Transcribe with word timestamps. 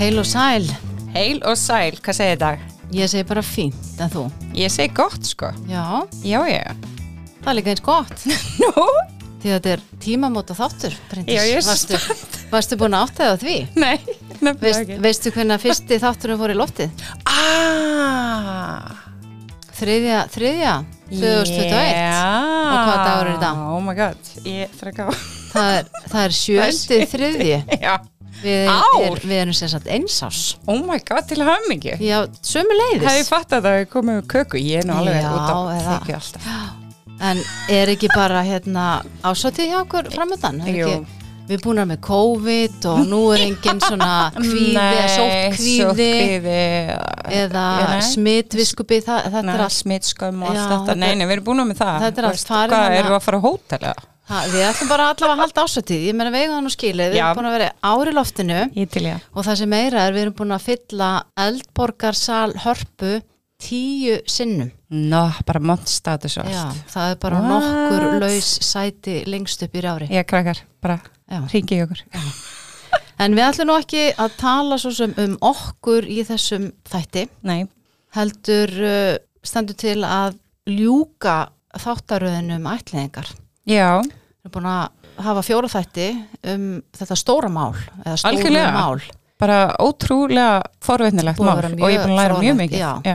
Heil 0.00 0.18
og 0.20 0.26
sæl, 0.26 0.66
Heil 1.14 1.40
og 1.46 1.56
sæl, 1.58 1.96
hvað 2.00 2.16
segir 2.16 2.38
dag? 2.40 2.60
ég 2.90 3.06
segi 3.10 3.22
bara 3.28 3.42
fínt, 3.46 3.76
en 4.02 4.10
þú? 4.10 4.22
Ég 4.58 4.72
segi 4.72 4.90
gott 4.96 5.22
sko. 5.28 5.50
Já, 5.70 6.02
Já, 6.26 6.40
já. 6.50 6.72
það 7.44 7.50
er 7.52 7.56
líka 7.58 7.70
eins 7.74 7.82
gott, 7.86 8.24
Nú? 8.62 8.86
því 9.40 9.52
að 9.52 9.54
þetta 9.54 9.70
er 9.76 9.82
tímamóta 10.02 10.56
þáttur, 10.58 10.96
Bryndís. 11.10 11.36
Já, 11.36 11.44
ég 11.48 11.60
er 11.60 11.66
varstu, 11.68 12.00
varstu 12.50 12.78
búin 12.80 12.96
að 12.98 13.04
áttaða 13.06 13.36
því? 13.44 13.54
Nei, 13.84 13.98
nefnilega 14.40 14.64
Veist, 14.64 14.80
ekki. 14.82 14.98
veistu 15.06 15.32
hvernig 15.36 15.62
fyrsti 15.62 16.00
þátturinn 16.02 16.40
fór 16.42 16.54
í 16.54 16.58
loftið? 16.58 17.04
Ah, 17.30 18.96
Þriðja, 19.80 20.16
þriðja, 20.34 20.72
2021. 21.08 22.00
Og 22.70 22.80
hvaða 22.80 22.96
dagur 23.06 23.30
er 23.30 23.38
dag? 23.40 23.60
Oh 23.72 23.78
my 23.84 23.94
god, 23.96 24.32
ég 24.44 24.74
þarf 24.76 24.90
ekki 24.90 25.06
á. 25.08 25.10
Það 25.54 25.70
er, 25.78 25.86
það 26.12 26.24
er 26.26 26.34
sjöndi 26.42 26.98
þriðji. 27.14 27.60
Já. 27.80 27.94
Við, 28.40 28.70
er, 29.04 29.20
við 29.22 29.36
erum 29.42 29.56
sagt 29.58 29.88
einsás. 29.92 30.40
Oh 30.66 30.80
my 30.86 30.98
god, 31.04 31.26
til 31.28 31.40
að 31.42 31.50
hafa 31.52 31.70
mikið. 31.70 32.04
Já, 32.04 32.18
sömu 32.46 32.76
leiðis. 32.78 33.06
Hefði 33.06 33.22
ég 33.22 33.30
fatt 33.30 33.56
að 33.56 33.68
það 33.68 33.80
komið 33.92 34.18
með 34.20 34.28
köku, 34.34 34.60
ég 34.64 34.82
er 34.82 34.88
nú 34.88 34.98
alveg 35.00 35.20
Já, 35.20 35.30
út 35.30 35.50
á 35.52 35.58
þykju 35.86 36.18
alltaf. 36.20 36.50
En 37.20 37.40
er 37.68 37.90
ekki 37.92 38.08
bara 38.14 38.40
hérna 38.46 38.84
ásátið 39.20 39.72
hjá 39.74 39.80
okkur 39.82 40.08
framöndan? 40.14 40.62
Jú. 40.72 40.92
Við 41.50 41.56
erum 41.56 41.64
búin 41.66 41.80
að 41.82 41.88
með 41.90 42.00
COVID 42.06 42.84
og 42.86 42.98
nú 43.10 43.18
er 43.34 43.42
engin 43.42 43.80
svona 43.82 44.10
kvíði, 44.36 44.84
sótt 45.10 45.56
kvíði 45.56 45.80
sóttkvíði. 45.82 46.60
eða 47.40 47.64
það, 49.02 49.26
þetta 49.34 49.56
er 49.56 49.64
allt 49.64 49.74
smitskömm 49.74 50.44
og 50.46 50.52
allt 50.54 50.70
þetta. 50.76 50.96
Nei, 51.02 51.10
nei, 51.18 51.26
við 51.26 51.34
erum 51.36 51.48
búin 51.50 51.64
með 51.72 51.80
það. 51.82 51.98
Þetta 52.06 52.22
er 52.22 52.28
allt 52.30 52.52
farið 52.52 52.76
Hvað, 52.76 52.86
hérna- 52.86 53.00
eru 53.02 53.16
að 53.18 53.24
fara 53.26 53.40
á 53.42 53.46
hótel 53.48 53.80
eða? 53.82 54.06
Ha, 54.30 54.44
við 54.46 54.62
ætlum 54.62 54.88
bara 54.92 55.08
allavega 55.10 55.34
að 55.34 55.40
halda 55.42 55.62
ásatið, 55.66 56.02
ég 56.06 56.14
meina 56.14 56.30
veiga 56.30 56.54
hann 56.54 56.68
og 56.68 56.74
skilið, 56.74 57.08
við 57.10 57.18
Já. 57.18 57.24
erum 57.26 57.38
búin 57.40 57.48
að 57.50 57.54
vera 57.56 57.70
ári 57.90 58.12
loftinu 58.14 58.58
Ég 58.78 58.90
til 58.94 59.02
ég. 59.08 59.24
og 59.34 59.42
það 59.48 59.56
sem 59.58 59.70
meira 59.72 60.04
er 60.06 60.14
við 60.14 60.22
erum 60.22 60.36
búin 60.38 60.54
að 60.54 60.66
fylla 60.68 61.08
eldborgarsal 61.44 62.52
hörpu 62.62 63.10
tíu 63.60 64.20
sinnum. 64.30 64.70
Nó, 64.90 65.24
bara 65.46 65.60
monstatus 65.60 66.38
og 66.40 66.46
Já, 66.48 66.60
allt. 66.68 66.78
það 66.94 67.10
er 67.10 67.18
bara 67.26 67.40
What? 67.42 67.66
nokkur 67.66 68.06
laus 68.22 68.52
sæti 68.64 69.16
lengst 69.26 69.62
upp 69.66 69.74
í 69.74 69.82
rári. 69.84 70.08
Ég 70.14 70.24
krakkar, 70.30 70.62
bara 70.80 71.00
Já. 71.30 71.42
ringi 71.52 71.76
í 71.80 71.82
okkur. 71.84 72.00
En 73.20 73.34
við 73.36 73.44
ætlum 73.50 73.66
nú 73.68 73.76
ekki 73.82 74.06
að 74.16 74.38
tala 74.40 74.78
svo 74.80 74.90
sem 74.96 75.12
um 75.18 75.34
okkur 75.42 76.06
í 76.08 76.22
þessum 76.24 76.70
þætti, 76.88 77.26
Nei, 77.42 77.66
heldur 78.16 78.70
uh, 78.78 79.18
stendur 79.44 79.76
til 79.76 79.98
að 80.06 80.38
ljúka 80.70 81.50
þáttaröðinu 81.76 82.56
um 82.62 82.70
ætliðingar. 82.70 83.28
já, 83.66 84.00
Við 84.40 84.48
erum 84.48 84.54
búin 84.56 84.68
að 84.72 85.24
hafa 85.26 85.42
fjóra 85.44 85.68
þætti 85.68 86.04
um 86.54 86.62
þetta 86.96 87.16
stóra 87.20 87.48
mál 87.52 87.74
eða 88.06 88.16
stóra 88.22 88.70
mál. 88.72 89.02
bara 89.40 89.58
ótrúlega 89.80 90.62
forveitnilegt 90.84 91.40
mál 91.44 91.58
og 91.60 91.90
ég 91.90 91.98
er 91.98 92.06
búin 92.06 92.14
að 92.14 92.20
læra 92.22 92.38
mjög 92.40 92.56
mikið. 92.62 93.10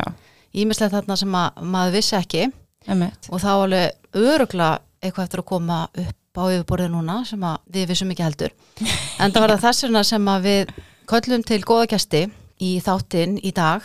Ímislegt 0.55 0.93
þarna 0.93 1.17
sem 1.19 1.33
að 1.35 1.63
maður 1.73 1.95
vissi 1.97 2.15
ekki 2.15 2.43
Emmett. 2.87 3.27
og 3.33 3.41
þá 3.41 3.49
alveg 3.55 3.91
örugla 4.21 4.69
eitthvað 5.01 5.25
eftir 5.25 5.41
að 5.41 5.49
koma 5.49 5.79
upp 5.89 6.37
á 6.37 6.43
yfirborðið 6.51 6.91
núna 6.93 7.17
sem 7.25 7.43
við 7.73 7.87
vissum 7.89 8.11
ekki 8.13 8.23
heldur. 8.25 8.53
En 9.21 9.31
það 9.31 9.41
var 9.41 9.53
það 9.55 9.65
þess 9.65 9.83
vegna 9.87 10.03
sem 10.03 10.29
við 10.45 10.71
köllum 11.09 11.43
til 11.47 11.61
góða 11.65 11.89
gæsti 11.95 12.21
í 12.61 12.71
þáttinn 12.85 13.37
í 13.41 13.51
dag. 13.55 13.81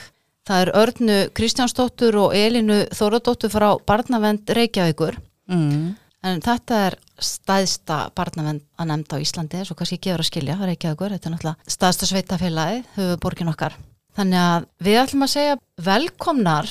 Það 0.49 0.61
er 0.65 0.71
Örnu 0.81 1.17
Kristjánsdóttur 1.37 2.17
og 2.21 2.35
Elinu 2.35 2.83
Þóradóttur 2.97 3.53
frá 3.53 3.69
Barnavend 3.87 4.51
Reykjavíkur. 4.51 5.19
Mm. 5.51 5.97
En 6.21 6.43
þetta 6.45 6.79
er 6.91 6.97
stæðsta 7.25 7.99
barnavend 8.17 8.61
að 8.77 8.91
nefnda 8.91 9.17
á 9.17 9.25
Íslandi, 9.25 9.63
svo 9.65 9.77
kannski 9.79 9.97
gefur 10.05 10.21
að 10.21 10.29
skilja, 10.29 10.57
Reykjavíkur, 10.61 11.15
þetta 11.17 11.31
er 11.31 11.35
náttúrulega 11.35 11.73
stæðsta 11.75 12.09
sveitafélagi, 12.11 12.83
höfu 12.99 13.17
borgin 13.23 13.49
okkar. 13.53 13.77
Þannig 14.19 14.43
að 14.43 14.67
við 14.85 14.99
ætlum 15.01 15.25
að 15.25 15.33
segja 15.33 15.57
velkomnar 15.87 16.69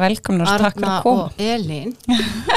Velkomnar, 0.00 0.46
takk 0.46 0.76
fyrir 0.76 0.86
Arna 0.86 0.92
að 0.98 1.02
koma. 1.06 1.24
og 1.24 1.40
Elín. 1.42 1.94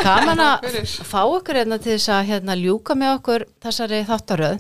Gaman 0.05 0.43
að 0.43 0.67
fá 1.07 1.21
okkur 1.23 1.61
hérna 1.61 1.79
til 1.81 1.95
þess 1.95 2.11
að 2.13 2.27
hérna, 2.29 2.59
ljúka 2.59 2.95
með 2.99 3.15
okkur 3.17 3.47
þessari 3.63 4.03
þáttaröð 4.07 4.59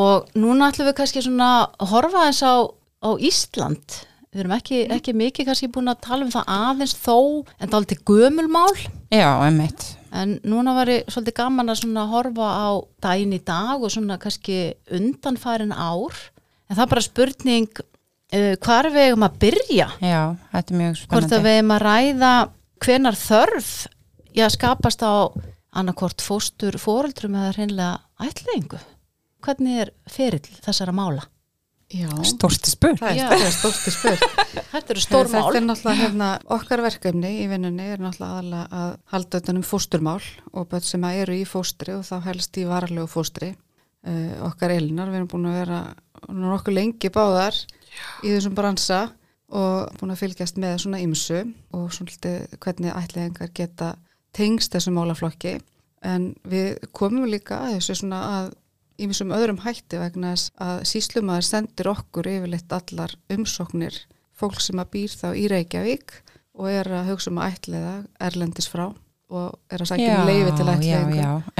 og 0.00 0.32
núna 0.40 0.70
ætlum 0.72 0.88
við 0.90 0.98
kannski 1.02 1.22
svona 1.26 1.50
að 1.76 1.92
horfa 1.92 2.26
eins 2.30 2.42
á, 2.42 2.54
á 2.66 3.10
Ísland. 3.20 4.00
Við 4.30 4.44
erum 4.44 4.56
ekki, 4.56 4.82
ekki 4.94 5.14
mikið 5.20 5.48
kannski 5.50 5.70
búin 5.74 5.90
að 5.92 6.02
tala 6.06 6.26
um 6.26 6.32
það 6.32 6.52
aðeins 6.56 6.96
þó, 6.96 7.16
en 7.58 7.66
það 7.66 7.72
er 7.72 7.80
alltaf 7.80 8.04
gömulmál. 8.10 8.76
Já, 9.10 9.30
emmett. 9.48 9.88
En 10.10 10.38
núna 10.42 10.74
var 10.74 10.90
ég 10.90 11.06
svolítið 11.10 11.36
gaman 11.38 11.70
að 11.70 12.10
horfa 12.10 12.48
á 12.50 12.68
daginn 13.02 13.36
í 13.36 13.40
dag 13.46 13.82
og 13.82 13.92
svona 13.94 14.18
kannski 14.18 14.74
undanfærin 14.90 15.72
ár. 15.72 16.16
En 16.70 16.76
það 16.76 16.84
er 16.84 16.92
bara 16.94 17.04
spurning 17.06 17.70
uh, 17.80 18.54
hvar 18.62 18.90
við 18.90 19.06
eigum 19.08 19.26
að 19.26 19.38
byrja. 19.44 19.88
Já, 20.02 20.22
þetta 20.54 20.74
er 20.74 20.80
mjög 20.82 20.98
Hvort 21.00 21.14
að 21.22 21.28
spennandi. 21.28 21.42
við 21.46 21.56
eigum 21.60 21.74
að 21.76 21.84
ræða 21.86 22.32
hvenar 22.80 23.18
þörf 23.20 23.72
já, 24.34 24.46
skapast 24.50 25.02
á 25.06 25.14
annarkvort 25.70 26.22
fóstur 26.24 26.78
fóreldrum 26.80 27.36
eða 27.38 27.52
hreinlega 27.54 28.26
ætlingu. 28.26 28.80
Hvernig 29.44 29.84
er 29.84 29.92
ferill 30.10 30.58
þessara 30.64 30.94
mála? 30.94 31.22
Já, 31.90 32.10
Stórsti 32.22 32.70
spur. 32.70 32.94
það 33.00 33.08
er, 33.10 33.16
Já. 33.18 33.24
það 33.32 33.44
er 33.48 33.54
stórti 33.56 33.90
spurt. 33.94 34.26
Þetta 34.72 34.92
eru 34.94 35.02
stór 35.02 35.26
Þetta 35.30 35.40
mál. 35.42 35.56
er 35.58 35.64
náttúrulega 35.66 36.00
hérna, 36.04 36.28
okkar 36.54 36.82
verkefni 36.84 37.32
í 37.42 37.48
vinnunni 37.50 37.88
er 37.90 38.02
náttúrulega 38.04 38.36
aðalega 38.36 38.82
að 38.82 38.92
halda 39.14 39.40
utan 39.42 39.58
um 39.58 39.64
fósturmál 39.66 40.20
og 40.52 40.68
börn 40.70 40.86
sem 40.86 41.06
að 41.08 41.18
eru 41.24 41.38
í 41.40 41.46
fóstri 41.50 41.96
og 41.96 42.04
þá 42.06 42.14
helst 42.28 42.60
í 42.62 42.66
varalegu 42.70 43.10
fóstri. 43.10 43.50
Uh, 44.06 44.36
okkar 44.46 44.72
Elinar, 44.76 45.10
við 45.10 45.18
erum 45.20 45.32
búin 45.34 45.48
að 45.50 45.58
vera 45.60 45.80
nokkuð 46.30 46.76
lengi 46.78 47.10
báðar 47.12 47.58
í 48.24 48.30
þessum 48.30 48.54
bransa 48.56 49.00
og 49.50 49.90
búin 49.98 50.14
að 50.14 50.22
fylgjast 50.22 50.60
með 50.62 50.78
svona 50.84 51.02
ymsu 51.02 51.42
og 51.76 51.90
svona 51.92 52.36
hvernig 52.62 52.94
ætliðingar 52.94 53.50
geta 53.52 53.90
tengst 54.36 54.72
þessu 54.72 54.94
málaflokki 54.94 55.56
en 56.06 56.30
við 56.48 56.78
komum 56.96 57.26
líka 57.28 57.58
að 57.66 57.74
þessu 57.80 57.98
svona 58.04 58.20
að 58.38 58.52
ímissum 59.04 59.34
öðrum 59.34 59.60
hætti 59.64 60.00
vegna 60.00 60.34
þess 60.34 60.54
að 60.60 60.82
síslumæður 60.90 61.46
sendir 61.48 61.90
okkur 61.92 62.30
yfirleitt 62.30 62.74
allar 62.76 63.14
umsóknir 63.32 64.00
fólk 64.40 64.60
sem 64.62 64.80
að 64.80 64.92
býr 64.94 65.14
þá 65.20 65.28
í 65.36 65.46
Reykjavík 65.52 66.16
og 66.60 66.68
er 66.72 66.90
að 67.00 67.12
hugsa 67.12 67.30
um 67.32 67.40
að 67.40 67.54
ætliða 67.54 67.94
erlendis 68.28 68.68
frá 68.70 68.88
og 69.30 69.54
er 69.70 69.84
að 69.84 69.92
sækja 69.92 70.18
um 70.18 70.28
leifi 70.28 70.52
til 70.58 70.68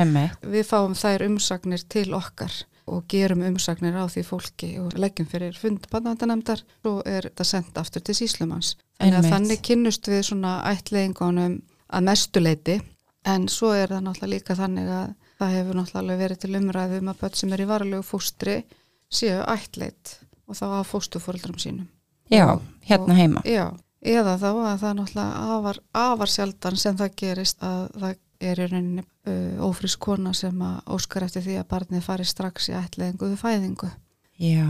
emmett. 0.03 0.43
Við 0.43 0.67
fáum 0.67 0.97
þær 0.99 1.27
umsagnir 1.29 1.85
til 1.93 2.09
okkar 2.17 2.55
og 2.91 3.05
gerum 3.11 3.45
umsagnir 3.47 3.95
á 3.95 4.05
því 4.11 4.25
fólki 4.27 4.71
og 4.83 4.97
leggjum 4.99 5.29
fyrir 5.31 5.57
fund 5.59 5.87
bannavendanemdar 5.93 6.65
svo 6.81 6.97
er 7.07 7.29
þetta 7.29 7.47
sendt 7.47 7.79
aftur 7.79 8.03
til 8.03 8.17
síslumanns. 8.19 8.75
Þannig 8.99 9.19
að 9.21 9.31
þannig 9.35 9.63
kynnust 9.69 10.11
við 10.11 10.25
svona 10.33 10.57
ætliðingunum 10.73 11.61
að 11.91 12.07
mestuleiti 12.09 12.81
en 13.31 13.47
svo 13.53 13.73
er 13.77 13.93
það 13.93 14.07
náttúrulega 14.09 14.35
líka 14.35 14.57
þannig 14.59 14.91
að 14.97 15.15
það 15.41 15.55
hefur 15.57 15.79
náttúrulega 15.81 16.21
verið 16.25 16.41
til 16.45 16.55
umræðu 16.61 16.99
um 17.03 17.11
að 17.13 17.21
börn 17.25 17.39
sem 17.41 17.53
er 17.57 17.63
í 17.65 17.69
varalegu 17.71 18.07
fóstri 18.07 18.57
séu 19.11 19.41
ætleit 19.51 20.17
og 20.51 20.59
þá 20.59 20.67
að 20.81 20.89
fóstufóreldrum 20.91 21.59
sínum. 21.63 21.87
Já, 22.31 22.47
hérna 22.87 23.15
og- 23.15 23.19
heima. 23.19 23.43
Já, 23.47 23.67
eða 24.03 24.37
þá 24.39 24.51
að 24.51 24.83
það 24.83 24.91
er 24.91 24.99
náttúrulega 25.01 25.55
afar, 25.57 25.79
afar 25.95 26.31
sjaldan 26.31 26.77
sem 26.77 26.97
það 27.01 27.17
gerist 27.23 27.63
að 27.63 27.89
það 28.01 28.19
er 28.41 28.61
í 28.61 28.67
rauninni 28.71 29.03
uh, 29.29 29.67
ófrís 29.69 29.97
kona 30.01 30.31
sem 30.35 30.63
að 30.65 30.79
óskar 30.97 31.27
eftir 31.27 31.43
því 31.45 31.59
að 31.61 31.67
barnið 31.75 32.07
fari 32.07 32.25
strax 32.25 32.71
í 32.71 32.77
ætliðingu 32.79 33.29
við 33.35 33.43
fæðingu. 33.43 33.91
Já, 34.41 34.65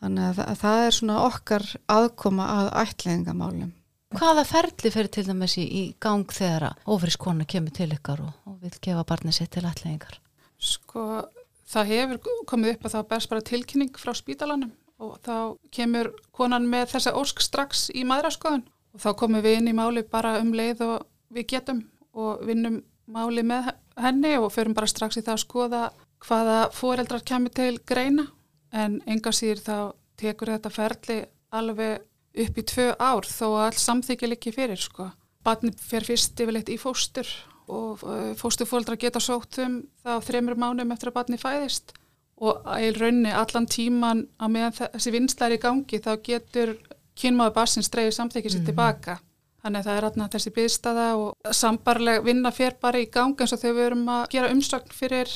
Þannig 0.00 0.24
að, 0.30 0.38
að 0.46 0.56
það 0.62 0.78
er 0.86 0.94
svona 0.96 1.16
okkar 1.26 1.64
aðkoma 1.92 2.46
að 2.54 2.70
ætliðingamálum. 2.86 3.72
Hvaða 4.14 4.44
ferli 4.46 4.90
fyrir 4.94 5.10
til 5.10 5.24
dæmis 5.26 5.56
í, 5.58 5.66
gang 5.98 6.30
þegar 6.30 6.68
að 6.68 6.90
ófrisk 6.94 7.24
kona 7.24 7.46
kemur 7.48 7.74
til 7.74 7.88
ykkar 7.90 8.22
og, 8.22 8.36
og 8.46 8.60
vil 8.62 8.76
gefa 8.78 9.02
barnið 9.08 9.40
sitt 9.40 9.50
til 9.56 9.64
ætlingar? 9.66 10.20
Sko, 10.62 11.24
það 11.66 11.90
hefur 11.90 12.20
komið 12.46 12.76
upp 12.76 12.86
að 12.86 12.94
það 12.94 13.08
berst 13.10 13.32
bara 13.32 13.46
tilkynning 13.50 13.98
frá 13.98 14.14
spítalanum 14.14 14.70
og 15.02 15.18
þá 15.26 15.36
kemur 15.74 16.12
konan 16.32 16.70
með 16.70 16.94
þessa 16.94 17.16
ósk 17.18 17.42
strax 17.44 17.88
í 17.90 18.06
maðuraskoðun 18.08 18.64
og 18.94 19.02
þá 19.02 19.10
komum 19.18 19.44
við 19.44 19.58
inn 19.58 19.72
í 19.74 19.76
máli 19.76 20.06
bara 20.08 20.38
um 20.40 20.54
leið 20.56 20.86
og 20.86 21.06
við 21.34 21.50
getum 21.56 21.82
og 22.16 22.46
vinnum 22.46 22.80
máli 23.10 23.42
með 23.46 23.72
henni 24.00 24.36
og 24.38 24.52
förum 24.54 24.74
bara 24.76 24.88
strax 24.88 25.18
í 25.18 25.24
það 25.26 25.34
að 25.34 25.44
skoða 25.44 25.84
hvaða 26.24 26.58
foreldrar 26.72 27.26
kemur 27.26 27.52
til 27.58 27.74
greina 27.84 28.30
en 28.72 29.00
enga 29.06 29.34
síður 29.34 29.62
þá 29.66 29.78
tekur 30.16 30.54
þetta 30.54 30.72
ferli 30.72 31.18
alveg 31.52 32.06
upp 32.44 32.58
í 32.60 32.64
tvö 32.70 32.88
ár 32.98 33.28
þó 33.28 33.46
að 33.48 33.62
allt 33.66 33.82
samþykja 33.82 34.30
líki 34.32 34.54
fyrir 34.54 34.80
sko. 34.80 35.10
Barni 35.46 35.72
fer 35.78 36.04
fyrst 36.06 36.40
yfirleitt 36.42 36.72
í 36.72 36.78
fóstur 36.80 37.28
og 37.66 38.02
fóstufóldra 38.38 38.98
geta 39.00 39.20
sótt 39.22 39.58
um 39.62 39.80
þá 40.04 40.18
þreymur 40.26 40.58
mánum 40.58 40.92
eftir 40.94 41.10
að 41.10 41.16
barni 41.18 41.38
fæðist 41.40 41.94
og 42.36 42.66
í 42.78 42.90
raunni 42.94 43.32
allan 43.32 43.66
tíman 43.70 44.26
á 44.36 44.46
meðan 44.52 44.76
þessi 44.76 45.12
vinsla 45.14 45.48
er 45.48 45.56
í 45.56 45.62
gangi 45.62 46.02
þá 46.04 46.12
getur 46.22 46.74
kynmaður 47.16 47.56
barsins 47.56 47.88
dreigir 47.90 48.14
samþykja 48.14 48.52
sér 48.52 48.66
tilbaka. 48.66 49.16
Þannig 49.64 49.80
að 49.80 49.88
það 49.88 49.98
er 49.98 50.06
aðna 50.06 50.28
þessi 50.30 50.52
byggstaða 50.54 51.06
og 51.18 51.54
sambarleg 51.58 52.26
vinna 52.26 52.52
fer 52.54 52.76
bara 52.80 53.00
í 53.02 53.08
gang 53.10 53.40
eins 53.40 53.54
og 53.56 53.62
þegar 53.62 53.76
við 53.78 53.86
erum 53.86 54.10
að 54.12 54.26
gera 54.36 54.50
umsögn 54.52 54.94
fyrir 54.94 55.32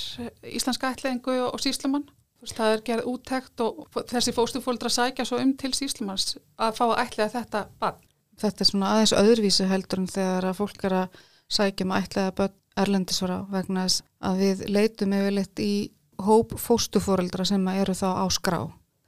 íslenska 0.47 0.93
ætlingu 0.93 1.39
og 1.49 1.59
síslumann 1.65 2.05
veist, 2.43 2.57
það 2.57 2.75
er 2.75 2.85
gerð 2.87 3.11
úttekt 3.13 3.65
og 3.65 4.01
þessi 4.11 4.35
fóstufóldra 4.37 4.93
sækja 4.93 5.27
svo 5.29 5.41
um 5.43 5.53
til 5.61 5.73
síslumanns 5.77 6.37
að 6.61 6.79
fá 6.79 6.85
að 6.89 7.03
ætlega 7.05 7.35
þetta 7.39 7.67
bann. 7.83 8.01
Þetta 8.41 8.65
er 8.65 8.71
svona 8.71 8.95
aðeins 8.95 9.17
öðruvísi 9.21 9.69
heldur 9.69 10.01
en 10.01 10.11
þegar 10.11 10.49
að 10.49 10.59
fólk 10.63 10.85
er 10.89 10.97
að 11.03 11.23
sækja 11.51 11.87
um 11.87 11.97
ætlaða 11.99 12.37
börn 12.39 12.59
erlendisvara 12.81 13.41
vegna 13.51 13.87
þess 13.87 14.05
að 14.25 14.45
við 14.45 14.67
leitum 14.71 15.17
yfirleitt 15.17 15.63
í 15.63 15.73
hóp 16.21 16.55
fóstufóreldra 16.61 17.47
sem 17.49 17.67
að 17.69 17.81
eru 17.83 17.97
þá 17.97 18.09
á 18.23 18.27
skrá. 18.33 18.61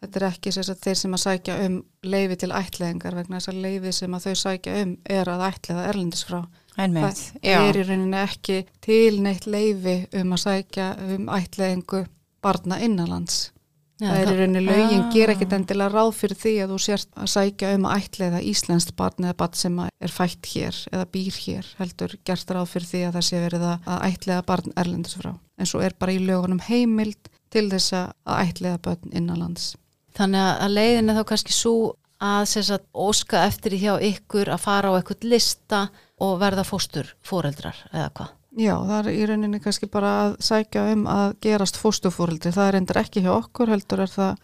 Þetta 0.02 0.18
er 0.18 0.24
ekki 0.26 0.50
sem 0.50 0.64
sagt 0.66 0.82
þeir 0.82 0.98
sem 0.98 1.12
að 1.14 1.22
sækja 1.22 1.56
um 1.62 1.74
leifi 2.02 2.38
til 2.42 2.50
ætlaðingar 2.58 3.16
vegna 3.20 3.38
þess 3.38 3.52
að 3.52 3.60
leifi 3.62 3.92
sem 3.94 4.16
að 4.16 4.24
þau 4.26 4.40
sækja 4.40 4.78
um 4.82 4.94
er 5.16 5.30
að 5.30 5.44
ætlaða 5.46 5.84
erlendisfrá. 5.92 6.40
Það 6.74 7.20
er 7.52 7.78
í 7.78 7.84
rauninni 7.86 8.18
ekki 8.18 8.56
til 8.82 9.20
neitt 9.22 9.46
leifi 9.46 9.96
um 10.18 10.34
að 10.34 10.42
sækja 10.42 10.88
um 11.14 11.30
ætlaðingu 11.36 12.02
barna 12.42 12.78
innanlands. 12.82 13.50
Já, 14.02 14.08
það 14.08 14.20
er 14.22 14.30
í 14.32 14.36
rauninni 14.40 14.62
lögin 14.66 15.02
Ah. 15.04 15.10
gera 15.14 15.34
ekkit 15.36 15.52
endilega 15.54 15.92
ráð 15.92 16.14
fyrir 16.18 16.38
því 16.40 16.52
að 16.64 16.70
þú 16.72 16.78
sért 16.82 17.10
að 17.14 17.28
sækja 17.30 17.74
um 17.76 17.84
að 17.86 18.00
ætliða 18.00 18.40
íslenskt 18.50 18.96
barn 18.96 19.26
eða 19.28 19.36
barn 19.36 19.54
sem 19.54 19.78
er 19.78 20.10
fætt 20.10 20.48
hér 20.54 20.78
eða 20.90 21.04
býr 21.12 21.36
hér 21.44 21.68
heldur 21.78 22.16
gert 22.24 22.50
ráð 22.50 22.66
fyrir 22.72 22.88
því 22.88 23.02
að 23.06 23.14
það 23.18 23.26
sé 23.28 23.42
verið 23.44 23.66
að 23.68 23.86
að 23.92 24.02
ætliða 24.08 24.46
barn 24.48 24.74
erlendis 24.76 25.14
frá 25.14 25.30
en 25.58 25.70
svo 25.70 25.84
er 25.86 25.94
bara 25.98 26.16
í 26.16 26.18
lögunum 26.18 26.64
heimild 26.66 27.30
til 27.52 27.68
þess 27.70 27.92
að 27.92 28.48
ætliða 28.48 28.82
barn 28.82 29.12
innanlands 29.12 29.76
Þannig 30.12 30.48
að 30.64 30.74
leiðin 30.76 31.08
er 31.10 31.20
þá 31.20 31.24
kannski 31.30 31.54
svo 31.56 31.76
að 32.22 32.44
sagt, 32.50 32.86
óska 32.94 33.46
eftir 33.46 33.72
því 33.72 33.80
hjá 33.82 33.94
ykkur 34.12 34.50
að 34.52 34.60
fara 34.66 34.92
á 34.92 34.96
eitthvað 34.98 35.24
lista 35.30 35.90
og 36.22 36.38
verða 36.42 36.64
fóstur 36.66 37.08
fóreldrar 37.24 37.78
eða 37.92 38.10
hvað. 38.18 38.34
Já, 38.52 38.74
það 38.84 38.98
er 38.98 39.06
í 39.12 39.26
rauninni 39.30 39.60
kannski 39.64 39.88
bara 39.88 40.12
að 40.26 40.34
sækja 40.44 40.84
um 40.92 41.06
að 41.08 41.36
gerast 41.44 41.78
fóstufóreldri 41.80 42.52
það 42.52 42.68
er 42.68 42.78
endur 42.82 43.00
ekki 43.00 43.22
hjá 43.24 43.30
okkur 43.32 43.72
heldur 43.72 44.02
er 44.04 44.12
það 44.12 44.42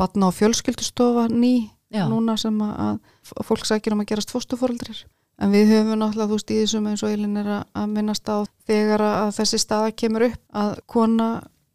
barna 0.00 0.30
og 0.30 0.34
fjölskyldustofa 0.34 1.28
ný 1.30 1.70
Já. 1.94 2.08
núna 2.10 2.34
sem 2.40 2.56
að, 2.64 2.98
fólk 3.46 3.66
sækir 3.68 3.94
um 3.94 4.02
að 4.02 4.10
gerast 4.10 4.34
fóstufóreldrir 4.34 5.04
en 5.38 5.54
við 5.54 5.70
höfum 5.70 6.00
náttúrulega 6.00 6.30
þú 6.32 6.38
þessum 6.50 6.88
eins 6.90 7.04
og 7.06 7.14
Eilin 7.14 7.38
er 7.38 7.50
að, 7.60 7.88
minnast 7.90 8.26
á 8.26 8.42
þegar 8.66 9.04
að 9.06 9.34
þessi 9.38 9.60
staða 9.62 9.92
kemur 10.02 10.26
upp 10.28 10.40
að 10.64 10.72
kona 10.90 11.28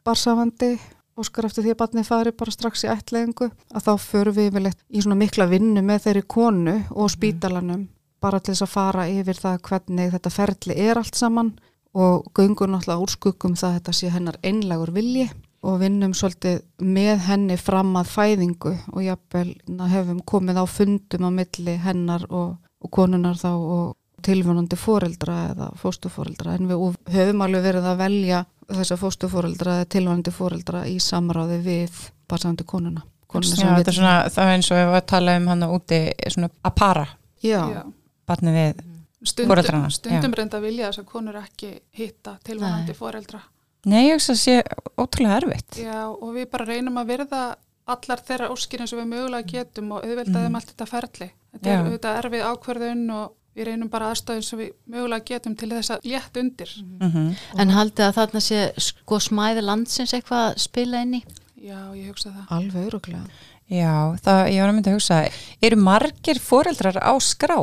barsafandi 0.07 0.73
óskar 1.19 1.47
eftir 1.47 1.65
því 1.65 1.75
að 1.75 1.79
barnið 1.79 2.07
fari 2.07 2.35
bara 2.35 2.55
strax 2.55 2.83
í 2.83 2.91
ættlegingu 2.91 3.49
að 3.71 3.87
þá 3.87 3.93
förum 4.03 4.35
við 4.35 4.51
yfirleitt 4.51 4.83
í 4.89 5.03
svona 5.03 5.19
mikla 5.19 5.47
vinnu 5.51 5.83
með 5.83 6.05
þeirri 6.07 6.25
konu 6.35 6.75
og 6.91 7.11
spítalanum 7.15 7.87
bara 8.21 8.39
til 8.39 8.53
þess 8.53 8.65
að 8.67 8.73
fara 8.73 9.07
yfir 9.09 9.37
það 9.39 9.59
hvernig 9.69 10.11
þetta 10.15 10.31
ferli 10.33 10.77
er 10.87 10.97
allt 11.01 11.15
saman 11.15 11.53
og 11.97 12.25
göngur 12.37 12.69
náttúrulega 12.69 13.01
úr 13.03 13.13
skuggum 13.13 13.55
það 13.57 13.69
að 13.69 13.77
þetta 13.79 13.93
sé 13.99 14.09
hennar 14.13 14.37
einlegur 14.45 14.91
vilji 14.93 15.29
og 15.65 15.79
vinnum 15.81 16.13
svolítið 16.15 16.61
með 16.85 17.17
henni 17.27 17.57
fram 17.59 17.95
að 17.99 18.11
fæðingu 18.13 18.73
og 18.93 19.01
jafnvel 19.03 19.49
na, 19.67 19.87
hefum 19.91 20.21
komið 20.23 20.61
á 20.61 20.65
fundum 20.69 21.25
á 21.27 21.31
milli 21.35 21.73
hennar 21.83 22.23
og, 22.29 22.53
og 22.79 22.91
konunar 22.95 23.35
þá 23.41 23.49
og 23.57 23.95
tilvonandi 24.23 24.75
fóreldra 24.79 25.35
eða 25.53 25.67
fóstufóreldra 25.79 26.55
en 26.59 26.67
við 26.69 26.95
höfum 27.15 27.43
alveg 27.45 27.63
verið 27.63 27.85
að 27.91 27.99
velja 28.03 28.39
þessa 28.69 28.97
fóstufóreldra 28.99 29.77
eða 29.79 29.89
tilvonandi 29.95 30.33
fóreldra 30.35 30.85
í 30.87 30.97
samráði 31.03 31.59
við 31.65 32.01
barsandi 32.29 32.63
konuna. 32.67 33.01
konuna 33.27 33.55
Já, 33.55 33.55
sem 33.55 33.67
þetta 33.67 33.77
vill- 33.79 33.87
er 33.93 33.97
svona, 33.99 34.17
það 34.29 34.43
er 34.45 34.55
eins 34.57 34.71
og 34.71 34.77
við 34.77 34.85
varum 34.85 34.99
að 35.01 35.07
tala 35.13 35.37
um 35.39 35.47
hann 35.47 35.63
úti, 35.69 35.99
svona 36.29 36.49
að 36.63 36.75
para 36.75 37.07
Já, 37.41 37.59
Já. 37.71 37.83
Barnið 38.29 38.59
við. 38.59 38.83
Stundum, 39.19 39.49
Foreldrana, 39.51 39.89
stundum 39.91 40.35
reynda 40.37 40.59
vilja 40.63 40.89
þess 40.91 41.01
að 41.01 41.07
konur 41.11 41.39
ekki 41.41 41.71
hitta 41.99 42.37
tilvonandi 42.47 42.93
Nei. 42.93 42.99
foreldra. 42.99 43.41
Nei, 43.89 44.03
ég 44.05 44.15
hugsa 44.15 44.35
að 44.35 44.39
sé 44.39 44.53
ótrúlega 44.99 45.41
erfitt. 45.41 45.79
Já, 45.79 46.05
og 46.07 46.31
við 46.35 46.47
bara 46.53 46.67
reynum 46.69 46.99
að 47.01 47.11
virða 47.13 47.41
allar 47.89 48.21
þeirra 48.27 48.47
óskir 48.53 48.83
eins 48.83 48.93
og 48.95 49.01
við 49.01 49.09
mögulega 49.11 49.49
getum 49.49 49.91
og 49.95 50.05
auðvelda 50.05 50.45
þeim 50.45 50.55
allt 50.59 50.71
þetta 50.71 50.87
ferli. 50.87 51.29
Þetta 51.55 51.69
Já. 51.69 51.73
er 51.75 51.85
auðvitað 51.89 52.19
erfið 52.21 52.47
ákverðun 52.49 53.03
og 53.17 53.35
við 53.59 53.67
reynum 53.69 53.91
bara 53.91 54.11
aðstöðum 54.13 54.45
sem 54.45 54.61
við 54.61 54.71
mögulega 54.93 55.27
getum 55.33 55.55
til 55.59 55.69
þess 55.73 55.93
að 55.95 56.07
létt 56.13 56.39
undir. 56.39 56.73
Mm 57.01 57.35
En 57.59 57.75
haldið 57.75 58.05
að 58.07 58.17
þarna 58.19 58.41
sé 58.45 58.59
sko 58.77 59.19
smæði 59.19 59.65
landsins 59.65 60.13
eitthvað 60.13 60.45
að 60.51 60.59
spila 60.63 61.01
inn 61.03 61.17
í? 61.19 61.23
Já, 61.59 61.79
ég 61.97 62.07
hugsa 62.13 62.31
það. 62.31 62.45
alveg 62.55 62.87
öruglega. 62.87 63.25
Já, 63.69 64.15
það, 64.23 64.39
ég 64.53 64.61
var 64.61 64.69
að 64.69 64.75
mynda 64.77 64.89
að 64.89 64.97
hugsa, 64.97 65.17
eru 65.61 65.75
margir 65.77 66.39
foreldrar 66.39 66.97
á 67.03 67.13
skrá? 67.19 67.59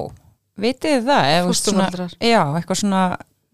Vitið 0.56 0.96
þið 0.96 1.06
það? 1.06 1.26
Svona- 1.26 1.46
Fósturforeldrar. 1.52 2.16
Já, 2.20 2.42
eitthvað 2.56 2.80
svona, 2.82 3.02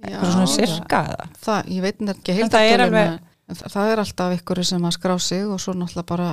eitthvað 0.02 0.32
svona 0.32 0.46
Já, 0.48 0.54
sirka 0.56 1.02
eða? 1.12 1.28
Það, 1.44 1.70
ég 1.76 1.82
veit 1.82 2.00
ekki 2.14 2.32
En 2.32 2.36
heilt 2.38 2.52
það 2.52 2.72
alveg 2.72 2.86
alveg- 2.86 3.20
en 3.48 3.56
það, 3.56 3.72
það 3.76 3.92
er 3.92 4.02
alltaf 4.04 4.34
ykkur 4.38 4.64
sem 4.64 4.82
að 4.88 4.96
skrá 4.98 5.14
sig 5.20 5.44
og 5.46 5.60
svo 5.60 5.72
náttúrulega 5.74 6.06
bara 6.06 6.30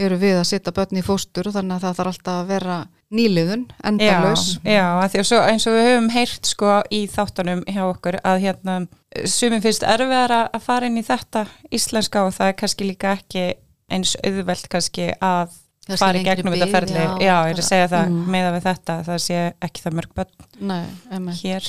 eru 0.00 0.16
við 0.16 0.36
að 0.40 0.46
setja 0.48 0.72
börn 0.72 0.96
í 1.00 1.02
fóstur 1.04 1.48
og 1.50 1.54
þannig 1.56 1.76
að 1.76 1.82
það 1.84 1.96
þarf 1.98 2.10
alltaf 2.12 2.36
að 2.40 2.46
vera 2.52 2.76
nýliðun, 3.10 3.64
Já, 3.66 3.88
endalaus 3.90 4.44
já 4.64 4.84
að 5.02 5.08
því 5.10 5.18
að 5.20 5.26
svo, 5.26 5.40
eins 5.50 5.66
og 5.66 5.74
við 5.74 5.88
höfum 5.88 6.10
heyrt 6.14 6.46
sko 6.46 6.68
í 6.94 7.00
þáttunum 7.10 7.64
hjá 7.66 7.82
okkur 7.90 8.20
að 8.22 8.38
hérna 8.44 8.76
sumum 9.26 9.60
finnst 9.64 9.82
erfiðar 9.82 10.30
að- 10.36 10.50
að 10.54 10.60
fara 10.62 10.86
inn 10.86 10.96
í 11.00 11.02
þetta 11.04 11.42
íslenska 11.74 12.22
og 12.26 12.32
það 12.36 12.46
er 12.52 12.56
kannski 12.62 12.86
líka 12.86 13.16
ekki 13.18 13.44
eins 13.90 14.14
auðvelt 14.24 14.68
kannski 14.70 15.10
að 15.20 15.50
fara 15.88 16.18
í 16.20 16.24
gegnum 16.24 16.52
þetta 16.54 16.70
ferli. 16.70 16.94
já, 16.94 17.18
Já, 17.20 17.36
ég 17.48 17.54
er 17.54 17.60
að 17.62 17.68
segja 17.68 17.88
það 17.88 18.08
Mm. 18.10 18.26
meða 18.30 18.52
við 18.56 18.62
þetta, 18.68 18.94
það 19.04 19.18
sé 19.24 19.38
ekki 19.62 19.82
það 19.84 19.92
mörg 19.98 20.14
börn 20.14 20.46
Nei, 20.60 20.86
einmitt. 21.10 21.40
hér. 21.42 21.64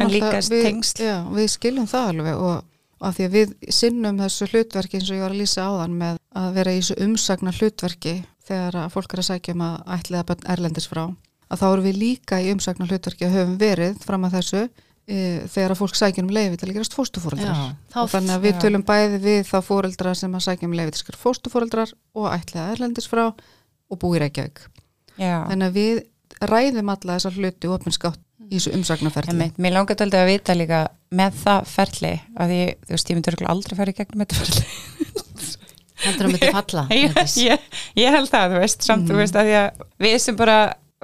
En 0.00 0.08
líka 0.10 0.30
alltaf- 0.32 0.50
við, 0.50 0.64
tengsl. 0.64 1.02
já, 1.04 1.16
við 1.30 1.48
skiljum 1.50 1.86
það 1.86 2.08
alveg 2.08 2.36
og, 2.40 2.64
að 3.00 3.14
því 3.16 3.24
að 3.28 3.32
við 3.36 3.54
sinnum 3.70 4.18
þessu 4.18 4.46
hlutverki 4.50 4.94
eins 4.98 5.10
og 5.10 5.16
ég 5.16 5.20
var 5.22 5.30
að 5.30 5.40
lýsa 5.40 5.62
áðan 5.68 5.96
með 5.98 6.16
að 6.36 6.52
vera 6.54 6.70
í 6.70 6.80
þessu 6.80 6.96
umsagna 7.04 7.52
hlutverki 7.52 8.24
þegar 8.44 8.72
að 8.84 8.90
fólk 8.92 9.12
er 9.14 9.18
að 9.20 9.28
sækja 9.30 9.54
um 9.54 9.60
að 9.62 9.84
ætliða 9.98 10.26
börn 10.26 10.46
erlendis 10.48 10.88
frá 10.88 11.04
að 11.50 11.58
þá 11.58 11.66
erum 11.72 11.84
við 11.84 11.96
líka 11.98 12.36
í 12.42 12.50
umsagna 12.52 12.86
hlutverki 12.86 13.26
að 13.26 13.34
höfum 13.36 13.58
verið 13.58 13.98
fram 14.04 14.24
að 14.24 14.32
þessu 14.40 14.68
þegar 15.08 15.74
að 15.74 15.80
fólk 15.80 15.96
sækja 15.98 16.22
um 16.22 16.32
leifi 16.34 16.58
til 16.60 16.68
að 16.68 16.76
gerast 16.76 16.94
fóstufóreldrar 16.94 17.62
og 17.98 18.10
þannig 18.12 18.34
að 18.36 18.44
við 18.44 18.58
tölum 18.62 18.84
bæði 18.86 19.20
við 19.24 19.40
þá 19.48 19.56
fóreldra 19.66 20.14
sem 20.18 20.34
að 20.36 20.44
sækja 20.46 20.68
um 20.68 20.76
leifi 20.78 20.94
til 20.94 21.00
að 21.00 21.08
gerast 21.08 21.24
fóstufóreldrar 21.24 21.94
og 22.14 22.28
ætliða 22.30 22.68
erlendis 22.76 23.10
frá 23.10 23.24
og 23.30 23.98
búi 23.98 24.18
í 24.18 24.22
Reykjavík. 24.22 24.62
Já, 25.18 25.36
þannig 25.50 25.66
að 25.66 25.78
við 25.80 26.02
ræðum 26.50 26.92
alla 26.94 27.16
þessar 27.18 27.38
hluti 27.40 27.72
opinskátt 27.74 28.20
í 28.50 28.58
þessu 28.58 28.72
umsagnaferli 28.78 29.50
mér 29.60 29.74
langar 29.76 29.98
taldið 29.98 30.22
að 30.22 30.30
vita 30.30 30.56
líka 30.56 30.80
með 31.14 31.40
það 31.42 31.68
ferli 31.70 32.12
að 32.36 32.52
því, 32.52 32.60
þú 32.86 32.94
veist, 32.94 33.10
ég 33.10 33.18
myndi 33.18 33.50
aldrei 33.50 33.76
fara 33.78 33.92
í 33.92 33.98
gegnum 33.98 34.24
þetta 34.24 34.38
ferli. 34.40 34.64
Heldur 36.00 36.28
að 36.28 36.32
myndi 36.32 36.52
falla? 36.54 36.84
ég, 36.96 37.18
ég, 37.44 37.66
ég 38.00 38.14
held 38.16 38.30
það, 38.30 38.54
þú 38.54 38.62
veist, 38.62 38.86
samt, 38.86 39.10
þú 39.10 39.18
veist, 39.20 39.36
að 39.36 39.50
því 39.50 39.56
að 39.60 39.82
við 40.06 40.16
sem 40.24 40.38
bara 40.38 40.56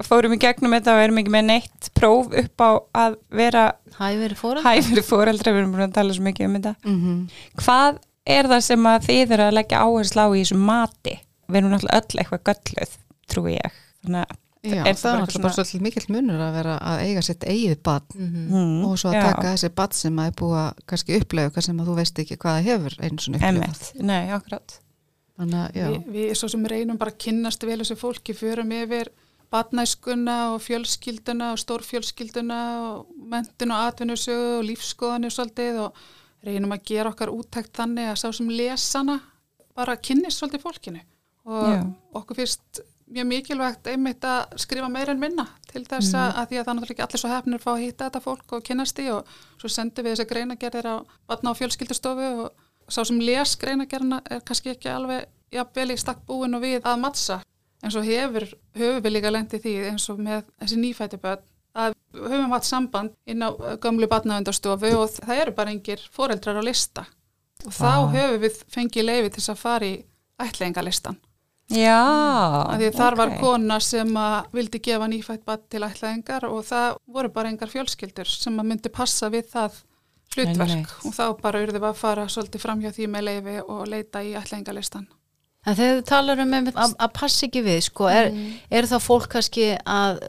fórum 0.04 0.34
í 0.36 0.38
gegnum 0.42 0.74
þetta 0.76 0.92
og 0.96 1.02
erum 1.06 1.18
ekki 1.22 1.32
með 1.32 1.44
neitt 1.48 1.90
próf 1.96 2.26
upp 2.36 2.60
á 2.60 2.70
að 3.06 3.16
vera 3.30 3.64
Hæfir 3.96 4.34
fóreldrar? 4.36 4.66
hæfri 4.76 5.02
fóreldra, 5.06 5.52
við 5.54 5.62
erum 5.62 5.72
búin 5.72 5.86
að 5.88 5.94
tala 5.96 6.12
svo 6.16 6.22
mikið 6.26 6.46
um 6.50 6.56
þetta. 6.58 6.74
mm 6.84 7.28
Hvað 7.62 7.98
er 8.26 8.44
það 8.50 8.60
sem 8.66 8.86
að 8.90 9.06
þið 9.08 9.30
eru 9.36 9.46
að 9.46 9.54
leggja 9.56 9.84
áherslu 9.86 10.20
á 10.20 10.28
í 10.36 10.40
þessu 10.42 10.58
mati? 10.58 11.14
Við 11.48 11.56
erum 11.62 11.70
náttúrulega 11.72 12.00
öll 12.02 12.20
eitthvað 12.20 12.42
gölluð, 12.50 12.96
trúi 13.30 13.54
ég. 13.56 13.72
Þannig 14.04 14.24
að, 14.26 14.36
Já, 14.66 14.80
Er 14.82 14.96
það 14.98 15.02
það 15.14 15.20
er 15.22 15.30
svona- 15.30 15.42
bara 15.46 15.54
svolítið 15.54 15.82
mikill 15.84 16.06
munur 16.10 16.40
að 16.42 16.54
vera 16.56 16.78
að 16.82 17.02
eiga 17.06 17.22
sitt 17.22 17.44
eigið 17.46 17.78
Mhm. 17.86 18.48
mm, 18.50 18.84
og 18.84 18.98
svo 18.98 19.10
að 19.10 19.14
já, 19.14 19.22
taka 19.22 19.52
þessi 19.54 19.68
badn 19.76 19.92
sem 19.94 20.16
að 20.16 20.26
er 20.26 20.32
búið 20.32 20.56
að 20.58 20.72
kannski 20.86 21.20
upplega 21.20 21.46
eitthvað 21.50 21.62
sem 21.62 21.78
að 21.78 21.86
þú 21.86 21.94
veist 21.94 22.18
ekki 22.18 22.36
hvað 22.36 22.56
það 22.56 22.64
hefur 22.66 22.96
einu 22.98 23.16
svona 23.22 23.36
upplifað. 23.38 23.46
Einmitt, 23.46 24.02
nei, 24.02 24.28
akkurat. 24.34 24.78
Þannig 25.38 25.54
að, 25.54 25.72
já, 25.76 25.86
Vi, 25.86 25.98
við 26.18 26.34
svo 26.34 26.48
sem 26.50 26.64
reynum 26.66 26.98
bara 26.98 27.10
að 27.12 27.18
kynnast 27.18 27.62
vel 27.62 27.78
þessu 27.78 27.96
fólki, 27.96 28.34
förum 28.34 28.72
yfir 28.72 29.08
batnæskuna 29.52 30.36
og 30.54 30.60
fjölskylduna 30.64 31.52
og 31.54 31.60
stórfjölskylduna 31.62 32.60
og 32.88 33.06
mentin 33.16 33.72
og 33.74 33.84
atvinnusögu 33.88 34.58
og 34.58 34.66
lífskoðanir 34.70 35.34
svolítið 35.34 35.80
og 35.86 36.02
reynum 36.46 36.74
að 36.74 36.84
gera 36.90 37.12
okkar 37.12 37.32
úttækt 37.34 37.76
þannig 37.78 38.10
að 38.10 38.20
sá 38.22 38.28
sem 38.32 38.50
lesana 38.50 39.20
bara 39.76 39.96
kynnist 39.96 40.40
svolítið 40.40 40.66
fólkinu. 40.66 41.00
Og 41.46 41.72
Já. 41.72 41.80
okkur 42.18 42.36
finnst 42.40 42.82
mjög 43.06 43.26
mikilvægt 43.30 43.86
einmitt 43.86 44.24
að 44.26 44.56
skrifa 44.58 44.88
meira 44.90 45.14
en 45.14 45.20
minna 45.22 45.46
til 45.70 45.84
þess 45.86 46.14
að, 46.18 46.30
að 46.40 46.48
því 46.48 46.58
að 46.58 46.64
það 46.64 46.70
er 46.72 46.78
náttúrulega 46.78 46.94
ekki 46.94 47.04
allir 47.06 47.22
svo 47.22 47.30
hefnir 47.30 47.60
að 47.60 47.64
fá 47.64 47.70
að 47.72 47.82
hitta 47.84 48.08
þetta 48.08 48.22
fólk 48.24 48.54
og 48.56 48.64
kynnast 48.66 48.98
því 48.98 49.06
og 49.14 49.34
svo 49.60 49.70
sendum 49.70 50.06
við 50.06 50.16
þessi 50.16 50.30
greinagerðir 50.32 50.88
á 50.90 50.96
batna 51.30 51.52
og 51.52 51.60
fjölskyldustofu 51.60 52.30
og 52.42 52.64
sá 52.90 53.00
sem 53.06 53.20
les 53.22 53.54
greinagerðina 53.62 54.22
er 54.26 54.42
kannski 54.46 54.74
ekki 54.74 54.90
alveg 54.90 55.28
jafnvel 55.54 55.92
í 55.94 55.98
stakk 56.02 56.24
búin 56.26 56.58
og 56.58 56.66
við 56.66 56.80
að 56.82 56.98
mattsa 57.04 57.38
en 57.86 57.94
svo 57.94 58.02
hefur, 58.06 58.48
höfum 58.76 59.04
við 59.04 59.14
líka 59.14 59.32
lendið 59.32 59.66
því 59.66 59.74
eins 59.90 60.08
og 60.12 60.22
með 60.22 60.48
þessi 60.62 60.80
nýfætti 60.80 61.20
börn 61.22 61.44
að 61.76 61.94
við 62.16 62.32
höfum 62.32 62.56
hatt 62.56 62.68
samband 62.68 63.14
inn 63.28 63.44
á 63.44 63.50
uh, 63.52 63.76
gömlu 63.82 64.08
batnaundarstofu 64.10 64.92
og 64.96 65.14
það 65.18 65.42
eru 65.44 65.54
bara 65.56 65.74
engir 65.74 66.02
foreldrar 66.12 66.60
á 66.60 66.62
lista 66.64 67.06
og 67.64 67.72
þá 67.72 67.86
Vá. 67.86 68.12
höfum 68.16 68.42
við 68.44 68.60
fengið 68.72 69.08
leifi 69.08 69.32
til 69.36 69.46
að 69.52 69.62
fara 69.62 69.88
í 69.88 69.96
ætleingalistan 70.42 71.20
Já, 71.66 71.98
að 71.98 72.78
því 72.78 72.88
að 72.88 72.98
þar 73.00 73.16
var 73.18 73.32
kona 73.40 73.76
sem 73.82 74.10
að 74.22 74.52
vildi 74.54 74.80
gefa 74.86 75.08
nýfætt 75.10 75.42
bad 75.48 75.64
til 75.72 75.82
ætlaðingar 75.82 76.46
og 76.46 76.60
það 76.68 77.00
voru 77.10 77.30
bara 77.34 77.50
engar 77.50 77.72
fjölskyldur 77.72 78.30
sem 78.30 78.60
að 78.62 78.68
myndi 78.70 78.92
passa 78.94 79.30
við 79.34 79.48
það 79.50 79.80
hlutverk 80.36 80.70
Einmitt. 80.70 80.94
og 81.02 81.16
þá 81.16 81.24
bara 81.40 81.62
urðum 81.64 81.82
við 81.82 81.88
að 81.90 81.98
fara 81.98 82.28
svolítið 82.30 82.62
framhjá 82.62 82.92
því 82.94 83.08
með 83.10 83.26
leifi 83.26 83.56
og 83.64 83.82
leita 83.90 84.22
í 84.22 84.36
ætlaðingalistan. 84.38 85.08
En 85.66 85.74
þegar 85.74 85.96
þú 85.98 86.02
talar 86.06 86.40
um 86.44 86.52
að, 86.54 86.92
að 87.02 87.10
passa 87.16 87.46
ekki 87.48 87.60
við, 87.66 87.80
sko, 87.88 88.06
er, 88.06 88.28
Mm. 88.30 88.52
er 88.70 88.86
þá 88.86 88.96
fólk 89.02 89.24
kannski 89.32 89.64
að, 89.82 90.20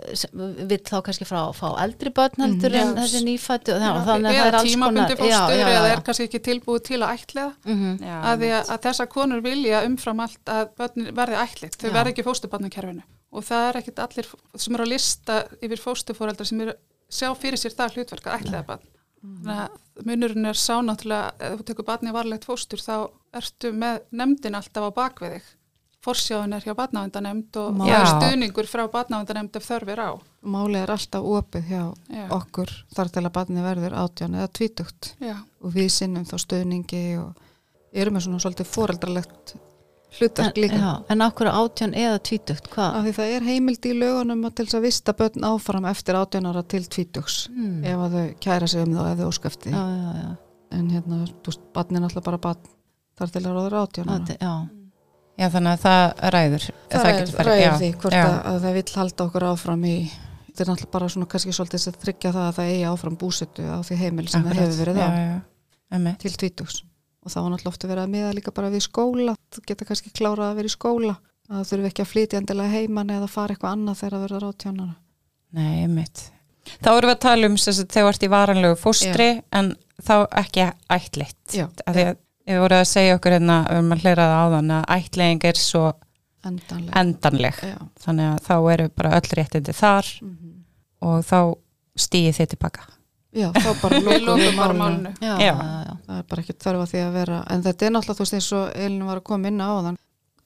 vill 0.72 0.80
þá 0.82 0.96
kannski 1.06 1.28
frá 1.30 1.42
fá 1.54 1.68
eldri 1.84 2.10
börn 2.10 2.42
heldur 2.42 2.74
en 2.74 2.96
Já. 2.96 3.02
þessi 3.04 3.22
nýfættu, 3.28 3.76
Já, 3.78 3.92
þannig 4.08 4.08
að 4.08 4.08
það 4.08 4.26
er 4.28 4.48
eða 4.48 4.62
alls 4.62 4.74
konar. 4.74 4.74
tímabundi 4.74 5.18
fóstur 5.20 5.30
Já, 5.30 5.60
já, 5.62 5.68
eða 5.68 5.86
já. 5.86 5.92
er 5.94 6.02
kannski 6.08 6.28
ekki 6.28 6.42
tilbúið 6.48 6.84
til 6.90 7.00
að 7.06 7.14
ætliða 7.20 7.54
Mhm. 7.66 7.92
Já, 8.02 8.18
að 8.32 8.48
að, 8.48 8.66
að 8.74 8.82
þessar 8.88 9.08
konur 9.14 9.42
vilja 9.46 9.84
umfram 9.86 10.20
allt 10.26 10.46
að 10.58 10.68
börnin 10.78 11.14
verði 11.14 11.38
ætlit, 11.46 11.78
þau 11.78 11.88
Já. 11.90 11.94
verði 11.94 12.14
ekki 12.16 12.24
fósturbarnakerfinu 12.26 13.04
og 13.32 13.44
það 13.44 13.70
er 13.70 13.78
ekkit 13.84 14.00
allir 14.08 14.26
sem 14.56 14.74
eru 14.76 14.84
að 14.86 14.94
lista 14.96 15.44
yfir 15.62 15.78
fósturfóreldra 15.86 16.46
sem 16.48 16.62
eru 16.62 16.74
sjá 17.12 17.30
fyrir 17.38 17.58
sér 17.62 17.76
það 17.78 17.94
hlutverk 17.94 18.26
að 18.26 18.42
ætliða 18.42 18.66
barn. 18.66 18.80
Að 19.24 20.04
munurinn 20.06 20.46
er 20.46 20.60
sá 20.60 20.78
náttúrulega, 20.86 21.34
ef 21.42 21.60
þú 21.60 21.68
tekur 21.68 21.88
barni 21.88 22.14
varlegt 22.14 22.46
fóstur 22.48 22.82
þá 22.84 23.10
ertu 23.38 23.72
með 23.74 24.04
nefndin 24.14 24.58
alltaf 24.60 24.90
á 24.90 24.92
bakvið 24.94 25.38
þig. 25.38 25.54
Forsjáðun 26.08 26.54
er 26.56 26.64
hjá 26.64 26.76
barnavendanemnd 26.78 27.58
og 27.60 27.80
það 27.82 27.94
er 27.98 28.10
stuðningur 28.14 28.70
frá 28.70 28.84
barnavendanemnd 28.94 29.58
ef 29.60 29.66
þörfir 29.68 30.00
á. 30.00 30.12
Málið 30.48 30.84
er 30.86 30.94
alltaf 30.94 31.26
opið 31.28 31.72
hjá 31.74 31.82
Já. 32.14 32.26
okkur 32.38 32.72
þar 32.96 33.12
til 33.16 33.24
að 33.26 33.34
barni 33.36 33.66
verður 33.66 33.98
átján 34.04 34.38
eða 34.38 34.52
tvítugt 34.60 35.10
Já. 35.20 35.36
og 35.60 35.74
við 35.76 35.90
sinnum 35.98 36.28
þá 36.30 36.38
stöðningi 36.46 37.04
og 37.20 37.42
erum 37.92 38.16
með 38.16 38.28
svona 38.28 38.44
svolítið 38.46 38.72
foreldralegt 38.72 39.58
hlutverk 40.18 40.56
líka. 40.58 40.78
Já, 40.80 40.92
en 41.10 41.22
okkur 41.22 41.48
átján 41.52 41.94
eða 41.94 42.20
tvítugt, 42.24 42.70
hvað? 42.72 42.96
Af 42.96 43.04
því 43.06 43.14
það 43.18 43.34
er 43.36 43.42
heimild 43.48 43.86
í 43.86 43.94
lögunum 43.98 44.46
að 44.48 44.54
til 44.56 44.66
þess 44.66 44.78
að 44.80 44.86
vista 44.88 45.14
börn 45.14 45.44
áfram 45.50 45.86
eftir 45.92 46.16
átján 46.16 46.48
ára 46.48 46.64
til 46.68 46.84
tvítugs 46.88 47.50
Mm. 47.50 47.84
ef 47.84 47.98
að 47.98 48.16
þau 48.16 48.34
kæra 48.40 48.68
sig 48.68 48.82
um 48.82 48.94
það 48.94 49.04
og 49.04 49.12
ef 49.12 49.18
þau 49.20 49.28
óskafti. 49.28 49.70
Já, 49.72 49.84
já, 49.84 50.12
já. 50.24 50.38
En 50.72 50.90
hérna, 50.90 51.20
þú 51.44 51.52
veist, 51.52 51.62
barni 51.74 51.98
er 51.98 52.02
náttúrulega 52.02 52.24
bara 52.26 52.38
barn 52.38 52.58
þar 53.20 53.32
til 53.32 53.42
að 53.42 53.54
ráður 53.58 53.76
átján 53.84 54.08
ára. 54.10 54.26
Þetta- 54.26 54.38
Já, 54.42 54.70
Já, 55.38 55.50
þannig 55.54 55.74
að 55.78 55.82
það 55.86 56.32
ræður. 56.34 56.64
Það, 56.90 57.04
getur 57.06 57.22
er 57.22 57.38
farið- 57.38 57.48
ræður 57.48 57.78
því 57.78 57.90
hvort 58.02 58.14
að, 58.14 58.46
að 58.46 58.62
það 58.64 58.74
vill 58.74 58.94
halda 58.96 59.24
okkur 59.28 59.44
áfram 59.52 59.84
í 59.86 60.12
þetta 60.48 60.62
er 60.62 60.66
náttúrulega 60.72 60.92
bara 60.92 61.08
svona 61.14 61.28
kannski 61.30 61.52
svolítið 61.54 61.88
að 61.92 61.98
tryggja 62.02 62.32
það 62.34 62.48
að 62.48 62.56
það 62.58 62.70
eigi 62.72 62.86
áfram 62.90 63.18
búsettu 63.22 63.62
á 63.70 63.78
því 63.86 63.96
heimil 64.02 64.28
sem 64.28 64.42
það 64.44 64.50
Akkurat. 64.50 64.68
hefur 64.68 64.80
verið 64.82 64.98
á 64.98 65.08
já, 65.08 65.28
já, 65.28 65.42
einmitt. 65.92 66.18
til 66.18 66.32
tvítugs 66.32 66.82
og 67.28 67.34
það 67.34 67.44
var 67.46 67.54
náttúrulega 67.56 67.90
verið 67.92 68.04
að 68.06 68.14
miða 68.16 68.32
líka 68.38 68.54
bara 68.56 68.72
við 68.74 68.86
skóla 68.88 69.36
geta 69.68 69.88
kannski 69.90 70.14
klárað 70.16 70.48
að 70.54 70.58
vera 70.62 70.72
í 70.72 70.76
skóla 70.78 71.16
að 71.48 71.58
það 71.60 71.68
þurfi 71.74 71.90
ekki 71.92 72.04
að 72.06 72.12
flytja 72.14 72.40
endilega 72.42 72.74
heiman 72.78 73.12
eða 73.18 73.28
fara 73.32 73.54
eitthvað 73.56 73.76
annað 73.78 74.00
þegar 74.02 74.16
það 74.18 74.24
verður 74.28 74.48
átjónara 74.52 74.96
Nei, 75.58 75.84
einmitt. 75.86 76.24
Þá 76.84 76.90
erum 76.92 77.08
við 77.08 77.14
að 77.16 77.22
tala 77.24 77.48
um 77.48 77.54
þess 77.56 77.80
að 77.80 77.92
þegar 77.94 78.08
þú 78.08 78.10
ert 78.12 78.24
í 78.28 78.32
varanlegu 78.34 78.76
fóstri 78.82 79.28
en 79.56 79.70
þá 80.04 80.16
ekki 80.42 80.66
ættleitt. 80.92 81.54
Já, 81.56 81.64
Af 81.88 81.96
því 81.96 82.04
að 82.10 82.18
við 82.52 82.60
vorum 82.64 82.82
að 82.82 82.90
segja 82.92 83.16
okkur 83.16 83.36
hérna 83.38 83.56
um 83.78 83.94
að 83.96 84.04
hlera 84.04 84.26
það 84.28 84.42
áðan 84.44 84.74
að 84.76 84.90
ættlegging 84.98 85.48
er 85.48 85.62
svo 85.62 85.86
endanleg. 86.96 87.56
Já. 87.64 87.78
Þannig 88.04 88.28
að 88.34 88.44
þá 88.48 88.54
eru 88.74 88.90
bara 89.00 89.14
öll 89.18 89.32
réttindi 89.40 89.74
þar 89.76 90.12
Mhm. 90.22 90.52
og 91.02 91.24
þá 91.26 91.40
stýði 91.98 92.34
þið 92.38 92.50
tilbaka. 92.54 92.84
Já, 93.38 93.52
þá 93.54 93.72
bara 93.82 94.00
Við 94.00 94.22
lokum 94.28 94.42
við 94.44 94.52
lókum 94.52 94.60
já, 96.18 96.24
Já. 96.24 96.24
já, 96.24 96.24
já. 96.24 96.24
það 96.24 96.24
er 96.24 96.28
bara 96.30 96.42
ekki 96.42 96.54
þörfa 96.66 96.88
því 96.92 97.00
að 97.06 97.14
vera 97.14 97.38
en 97.50 97.64
þetta 97.64 97.86
er 97.86 97.92
náttúrulega 97.92 98.18
þú 98.18 98.26
veist 98.26 98.34
eins 98.38 98.52
og 98.58 98.72
Elin 98.76 99.06
var 99.08 99.18
að 99.22 99.24
koma 99.24 99.48
inn 99.48 99.62
á 99.62 99.68
áðan 99.68 99.98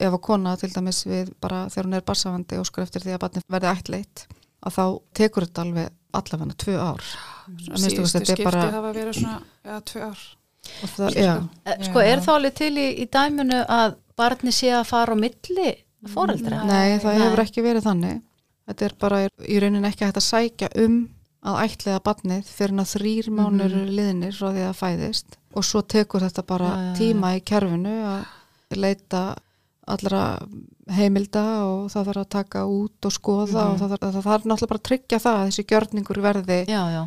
ef 0.02 0.12
að 0.12 0.20
kona 0.26 0.56
til 0.56 0.70
dæmis 0.72 1.00
við 1.06 1.32
bara 1.40 1.68
þegar 1.70 1.84
hún 1.88 1.94
er 1.94 2.06
barsafandi 2.06 2.58
og 2.58 2.66
skur 2.66 2.82
eftir 2.82 3.02
því 3.04 3.12
að 3.16 3.20
barni 3.24 3.42
verði 3.48 3.72
ættleitt 3.72 4.26
að 4.62 4.76
þá 4.76 4.84
tekur 5.14 5.46
þetta 5.46 5.62
alveg 5.66 5.90
allavega 6.12 6.54
tvö 6.64 6.76
ár 6.78 7.02
Að 7.42 7.82
þetta 7.82 8.02
er 8.02 8.06
skipti 8.12 8.44
bara- 8.44 8.70
hafa 8.70 8.92
verið 8.94 9.14
svona, 9.18 9.42
já, 9.64 9.80
tvö 9.80 10.02
ár. 10.10 10.20
það, 10.96 11.16
já, 11.18 11.48
Eh, 11.66 11.78
Sko, 11.88 11.98
er 12.00 12.18
þá 12.22 12.30
alveg 12.36 12.54
til 12.54 12.74
í, 12.78 12.88
í 13.02 13.06
dæminu 13.10 13.64
að 13.66 13.96
barni 14.16 14.52
sé 14.52 14.68
að 14.70 14.86
fara 14.86 15.14
á 15.14 15.16
milli 15.18 15.74
foreldra? 16.06 16.64
nei 16.66 16.98
það 16.98 17.16
Nei. 17.18 17.22
hefur 17.26 17.42
ekki 17.44 17.62
verið 17.62 17.82
þannig 17.88 18.22
þetta 18.68 18.82
er 18.86 18.94
bara 19.00 19.28
í 19.48 19.58
rauninni 19.60 19.88
ekki 19.90 20.04
að 20.06 20.20
sækja 20.22 20.68
um 20.84 21.08
að 21.42 21.60
ættleiða 21.66 22.02
barnið 22.06 22.44
fyrir 22.46 22.80
að 22.82 22.90
þrýr 22.96 23.30
mánur 23.34 23.72
mm 23.74 23.88
liðnir 23.96 24.32
frá 24.36 24.50
því 24.54 24.66
að 24.68 24.76
fæðist. 24.78 25.38
Og 25.54 25.64
svo 25.64 25.82
tekur 25.82 26.20
þetta 26.22 26.42
bara 26.46 26.68
já, 26.70 26.82
já. 26.86 26.92
tíma 27.00 27.32
í 27.36 27.40
kerfinu 27.44 27.96
að 28.06 28.78
leita 28.78 29.22
allra 29.92 30.38
heimilda 30.94 31.42
og 31.66 31.90
það 31.92 32.06
þarf 32.08 32.20
að 32.22 32.28
taka 32.36 32.62
út 32.70 33.06
og 33.08 33.12
skoða 33.14 33.64
og 33.72 33.78
það 33.80 33.92
þarf, 33.94 34.02
það 34.14 34.26
þarf 34.28 34.46
náttúrulega 34.46 34.70
bara 34.72 34.80
að 34.80 34.86
tryggja 34.88 35.18
það 35.24 35.38
að 35.40 35.46
þessi 35.50 35.64
gjörningur 35.72 36.20
verði 36.22 36.58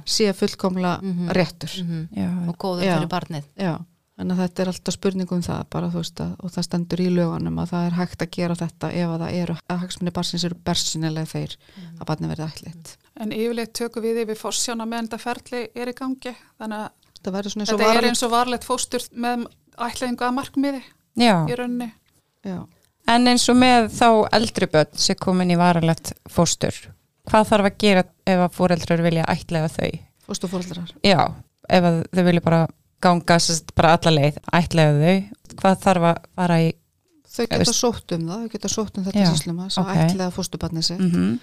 sé 0.06 0.27
fullkomlega 0.36 1.00
Mhm. 1.01 1.30
réttur. 1.32 1.74
Mhm. 1.84 2.08
Já, 2.15 2.30
Og 2.50 2.58
góður 2.58 2.84
fyrir 2.84 3.08
barnið. 3.10 3.44
já, 3.58 3.80
en 4.18 4.27
þetta 4.30 4.60
er 4.60 4.68
alltaf 4.68 4.94
spurning 4.94 5.32
um 5.32 5.42
það 5.42 5.63
bara 5.70 5.88
þú 5.88 5.94
veist 6.04 6.20
að, 6.20 6.36
og 6.44 6.51
það 6.51 6.63
stendur 6.68 7.00
í 7.00 7.10
lögunum 7.15 7.60
að 7.63 7.70
það 7.72 7.86
er 7.88 7.92
hægt 8.00 8.22
að 8.22 8.32
gera 8.32 8.56
þetta 8.56 8.92
ef 8.94 9.10
að 9.10 9.20
það 9.20 9.34
eru 9.34 9.58
að 9.70 9.80
hagsmunni 9.80 10.12
barsins 10.13 10.44
eru 10.44 10.56
bersinilega 10.56 11.25
þeir 11.25 11.56
að 12.00 12.06
barni 12.06 12.27
verði 12.27 12.48
ætlitt 12.51 12.98
En 13.20 13.32
yfirleitt 13.32 13.72
tökum 13.78 14.04
við 14.04 14.24
yfir 14.26 14.36
forsjána 14.40 14.86
meðan 14.90 15.08
þetta 15.08 15.22
ferli 15.24 15.62
er 15.76 15.92
í 15.92 15.96
gangi. 15.96 16.34
Þannig 16.60 16.82
að 16.84 16.90
svona 17.26 17.64
eins 17.66 17.74
og 17.74 17.80
þetta 17.80 17.86
er 17.86 17.94
varalegt 17.96 18.10
eins 18.12 18.24
og 18.26 18.34
varlegt 18.34 18.68
fóstur 18.68 19.06
með 19.26 19.46
ætlaðingu 19.86 20.26
að 20.28 20.36
markmiði 20.40 20.82
já. 21.20 21.36
í 21.50 21.56
rauninni. 21.58 21.92
já, 22.46 22.60
En 23.08 23.28
eins 23.30 23.46
og 23.50 23.58
með 23.62 23.88
þá 23.94 24.08
eldri 24.34 24.68
börn 24.74 24.98
sem 24.98 25.18
komin 25.22 25.52
í 25.54 25.58
varalegt 25.60 26.14
fóstur, 26.30 26.74
hvað 27.30 27.50
þarf 27.52 27.70
að 27.70 27.78
gera 27.84 28.04
ef 28.26 28.40
að 28.48 28.56
fóreldrar 28.58 29.04
vilja 29.06 29.26
ættlega 29.30 29.70
þau? 29.70 29.92
fóstufóreldrar 30.26 30.94
Já, 31.06 31.20
ef 31.70 31.84
að 31.92 32.00
þau 32.16 32.24
vilja 32.26 32.42
bara 32.46 32.62
ganga 33.06 33.38
bara 33.76 33.94
alla 33.98 34.16
leið, 34.16 34.40
ættlega 34.58 34.96
þau, 35.02 35.54
hvað 35.62 35.84
þarf 35.86 36.08
að 36.12 36.24
fara 36.36 36.62
í? 36.64 36.72
þau 37.36 37.46
geta 37.52 37.74
sótt 37.76 38.16
um 38.16 38.26
það, 38.30 38.42
þau 38.46 38.54
geta 38.56 38.72
sótt 38.72 38.98
um 38.98 39.06
þetta 39.06 39.20
Já, 39.26 39.30
sísluma 39.34 39.70
sem 39.70 39.84
ok. 39.86 40.02
ætliða 40.06 40.32
fóstubarnið 40.34 40.90
sitt 40.90 41.00
Mm 41.06 41.40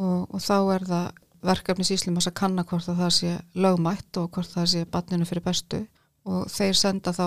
og, 0.00 0.26
og 0.32 0.42
þá 0.42 0.56
er 0.74 0.86
það 0.88 1.06
verkefni 1.50 1.86
síslum 1.88 2.18
að 2.20 2.34
kanna 2.36 2.64
hvort 2.68 2.88
að 2.92 3.00
það 3.00 3.14
sé 3.16 3.36
lögmætt 3.56 4.20
og 4.20 4.28
hvort 4.34 4.52
það 4.52 4.68
sé 4.74 4.84
barninu 4.96 5.28
fyrir 5.28 5.44
bestu 5.46 5.80
og 6.28 6.50
þeir 6.52 6.76
senda 6.76 7.14
þá 7.16 7.26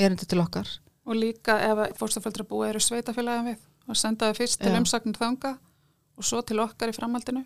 erindi 0.00 0.28
til 0.28 0.40
okkar 0.44 0.70
Og 1.04 1.18
líka 1.20 1.58
ef 1.60 1.98
fóstaföldra 1.98 2.46
búið 2.48 2.70
eru 2.70 2.80
sveitafélagin 2.80 3.50
við 3.50 3.64
og 3.84 3.98
senda 4.00 4.30
þau 4.30 4.38
fyrst 4.38 4.62
til 4.62 4.72
Já. 4.72 4.78
umsagnir 4.80 5.18
þanga 5.20 5.50
og 6.16 6.24
svo 6.24 6.40
til 6.40 6.62
okkar 6.64 6.88
í 6.88 6.94
framhaldinu. 6.96 7.42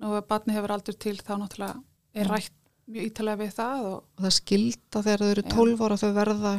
Og 0.00 0.14
ef 0.16 0.28
barni 0.30 0.54
hefur 0.56 0.72
aldur 0.72 0.96
til 0.96 1.18
þá 1.20 1.34
náttúrulega 1.36 1.82
er 2.16 2.30
rætt 2.32 2.54
mjög 2.92 3.08
ítalega 3.10 3.40
við 3.42 3.52
það 3.56 3.82
og 3.88 3.98
og 3.98 4.24
það 4.24 4.34
skilda 4.36 5.02
þegar 5.06 5.22
þau 5.22 5.30
eru 5.32 5.44
Já. 5.44 5.50
12 5.54 5.84
ára 5.86 5.98
þau 6.00 6.08
verða 6.16 6.54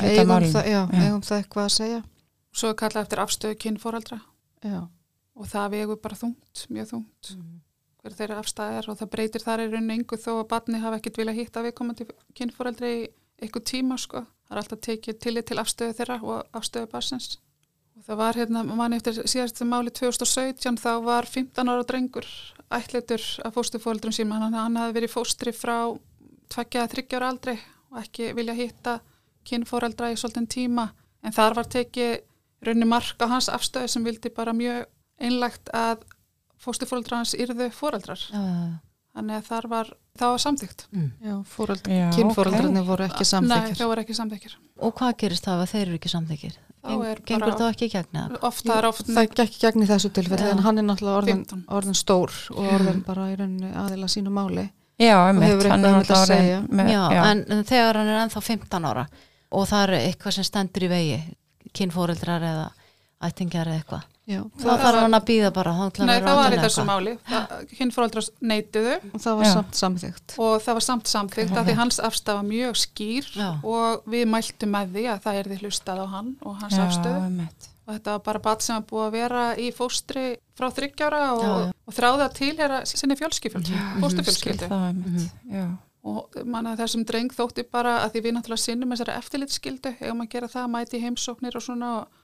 eigum, 0.00 0.32
það, 0.54 0.64
já, 0.66 0.80
Já. 0.80 1.02
eigum 1.04 1.22
það 1.26 1.36
eitthvað 1.38 1.66
að 1.66 1.76
segja 1.76 2.00
svo 2.50 2.70
er 2.72 2.78
kallað 2.80 3.04
eftir 3.04 3.22
afstöðu 3.22 3.58
kynfóreldra 3.64 4.18
já, 4.66 4.80
og 5.40 5.48
það 5.48 5.74
vegur 5.76 6.00
bara 6.04 6.18
þungt, 6.20 6.66
mjög 6.68 6.92
þungt. 6.94 7.32
hver 8.00 8.16
þeirra 8.16 8.40
afstæð 8.40 8.78
er 8.78 8.86
og 8.88 8.96
það 8.96 9.10
breytir 9.12 9.42
þar 9.44 9.60
í 9.60 9.68
rauninni 9.68 9.98
engu 9.98 10.16
þó 10.16 10.30
að 10.38 10.46
barni 10.48 10.78
hafa 10.80 10.96
ekkert 11.00 11.18
vilja 11.20 11.36
hitta 11.36 11.62
viðkomandi 11.64 12.06
kynfóreldri 12.38 12.92
í 12.96 13.00
eitthvað 13.40 13.66
tíma 13.68 13.98
sko. 14.00 14.22
Það 14.48 14.54
er 14.54 14.60
alltaf 14.62 14.80
tekið 14.86 15.18
tillit 15.20 15.48
til 15.50 15.58
afstöðu 15.60 15.96
þeirra 15.98 16.16
og 16.24 16.56
afstöðu 16.56 16.88
barsins. 16.92 17.38
Og 17.98 18.06
það 18.06 18.20
var 18.22 18.38
hérna, 18.40 18.62
manni 18.64 18.96
eftir 18.96 19.20
síðastu 19.28 19.66
máli 19.68 19.92
2017 19.92 20.80
þá 20.80 20.90
var 21.04 21.28
15 21.28 21.72
ára 21.72 21.84
drengur 21.84 22.28
ætlitur 22.72 23.24
af 23.44 23.56
fóstufóreldrum 23.56 24.14
sín, 24.16 24.32
hann, 24.32 24.54
hann 24.54 24.80
hafði 24.80 24.96
verið 24.96 25.12
fóstri 25.12 25.52
frá 25.52 25.92
tveggja 26.50 26.86
að 26.86 26.94
þryggja 26.94 27.20
ára 27.20 27.30
aldri 27.34 27.56
og 27.90 28.00
ekki 28.00 28.30
vilja 28.38 28.56
hitta 28.56 28.96
kynfóreldra 29.44 30.12
í 30.12 30.16
svolítinn 30.16 30.48
tíma. 30.48 30.88
En 31.20 31.36
þar 31.36 31.58
var 31.58 31.68
tekið 31.68 32.14
í 32.14 32.20
rauninni 32.64 32.88
mark 32.88 33.20
á 33.20 33.26
hans 33.28 33.50
afstöðu 33.52 33.92
sem 33.92 34.08
vildi 34.08 34.32
bara 34.32 34.56
mjög 34.56 34.88
einlagt 35.20 35.70
að 35.76 36.04
fóstufóreldra 36.60 37.20
hans 37.22 37.34
yrðu 37.34 37.70
fóreldrar. 37.74 38.20
Já, 38.30 38.38
já, 38.40 38.54
já. 38.70 38.78
Þannig 39.10 39.36
að 39.40 39.46
þar 39.50 39.66
var, 39.72 39.88
það 40.20 40.30
var 40.32 40.40
samþygt. 40.44 40.82
Mm. 40.94 41.06
já, 41.26 41.32
fóreldra, 41.50 41.94
Já, 41.98 42.08
kynfóreldrarnir 42.14 42.84
voru 42.86 43.06
ekki 43.08 43.24
Nei, 43.24 43.30
samþykir 43.32 43.78
það 43.80 43.88
voru 43.90 44.04
ekki 44.04 44.14
samþykir. 44.20 44.52
Og 44.86 44.92
hvað 45.00 45.16
gerist 45.24 45.48
það 45.48 45.62
að 45.64 45.72
þeir 45.72 45.86
eru 45.88 45.98
ekki 45.98 46.12
samþykir? 46.12 46.58
Er 46.80 47.18
Gengur 47.28 47.56
það 47.58 47.72
ekki 47.74 47.88
í 47.88 47.92
gegn 47.92 48.16
eða? 48.16 48.38
Oft 48.48 48.64
það 48.64 48.78
er 48.78 48.86
oft 48.88 49.08
það 49.10 49.26
gekk 49.26 49.40
ekki 49.44 49.58
gegn 49.66 49.82
í 49.84 49.88
þessu 49.90 50.10
tilfelli 50.16 50.46
Já. 50.46 50.52
en 50.54 50.62
hann 50.64 50.80
er 50.80 50.86
náttúrulega 50.86 51.18
orðin, 51.20 51.42
15. 51.44 51.64
orðin 51.76 51.98
stór 51.98 52.36
og 52.54 52.70
orðin 52.72 53.02
bara 53.04 53.26
í 53.28 53.34
rauninni 53.36 53.72
aðila 53.82 54.08
sínu 54.08 54.32
máli 54.32 54.64
Já, 55.00 55.16
einmitt, 55.26 55.66
hann 55.68 55.84
er 55.84 55.98
þetta 55.98 56.16
að 56.16 56.24
segja. 56.30 56.62
með- 56.70 56.88
Já, 56.94 57.02
en 57.26 57.44
en 57.52 57.64
þegar 57.68 57.98
hann 58.00 58.08
er 58.14 58.20
ennþá 58.22 58.42
15 58.48 58.88
ára 58.88 59.04
og 59.50 59.68
það 59.68 59.82
er 59.84 59.92
eitthvað 59.98 60.36
sem 60.38 60.44
stendur 60.48 60.86
í 60.86 60.90
vegi, 60.94 61.20
kynfóreldrar 61.76 62.48
eða 62.48 62.66
ættingjar 63.28 63.68
eða 63.68 63.82
eitthvað. 63.82 64.08
Já, 64.30 64.40
það, 64.62 64.82
þarf 64.84 64.98
hann 65.02 65.16
að 65.18 65.24
býða 65.30 65.50
bara. 65.56 65.72
Nei, 65.98 66.14
að 66.16 66.26
það 66.28 66.38
var 66.40 66.54
í 66.54 66.60
þessu 66.62 66.84
máli. 66.88 67.14
Kynfóreldrar 67.78 68.28
neituðu 68.52 68.94
og 69.10 69.24
það 69.24 69.40
var 69.40 69.48
Já. 69.48 69.52
samt 69.56 69.80
samþygt 69.80 70.36
og 70.38 70.54
það 70.64 70.78
var 70.78 70.86
samt 70.86 71.10
samþygt 71.10 71.58
af 71.58 71.66
því 71.66 71.74
hans 71.80 71.98
afstafa 72.10 72.44
mjög 72.46 72.78
skýr 72.84 73.28
Já. 73.34 73.50
og 73.64 74.06
við 74.10 74.24
mæltum 74.30 74.72
með 74.76 74.94
því 74.94 75.04
að 75.14 75.20
það 75.26 75.40
er 75.42 75.50
því 75.50 75.60
hlustað 75.64 76.00
á 76.00 76.06
hann 76.14 76.32
og 76.46 76.56
hans 76.62 76.78
afstöðu. 76.86 77.48
Og 77.90 77.96
þetta 77.96 78.12
var 78.14 78.24
bara 78.28 78.38
bat 78.44 78.62
sem 78.62 78.76
var 78.76 78.84
búið 78.86 79.06
að 79.08 79.14
vera 79.18 79.44
í 79.58 79.70
fóstri 79.74 80.24
frá 80.54 80.68
þryggjára 80.70 81.22
og, 81.34 81.70
og 81.74 81.94
þráði 81.96 82.26
að 82.28 82.34
tilhera 82.38 82.80
sinni 82.86 83.16
fjölskyfjöld, 83.18 83.66
Skil 83.66 84.02
fóstufjölskyldu. 84.04 84.68
Já. 85.50 85.64
og 86.06 86.36
manna 86.46 86.76
þessum 86.78 87.02
dreng 87.04 87.34
þótti 87.34 87.64
bara 87.66 87.98
að 88.04 88.14
því 88.14 88.22
við 88.28 88.36
náttúrulega 88.36 88.62
sinnum 88.62 88.94
þessari 88.94 89.16
eftirlitskildu 89.18 89.94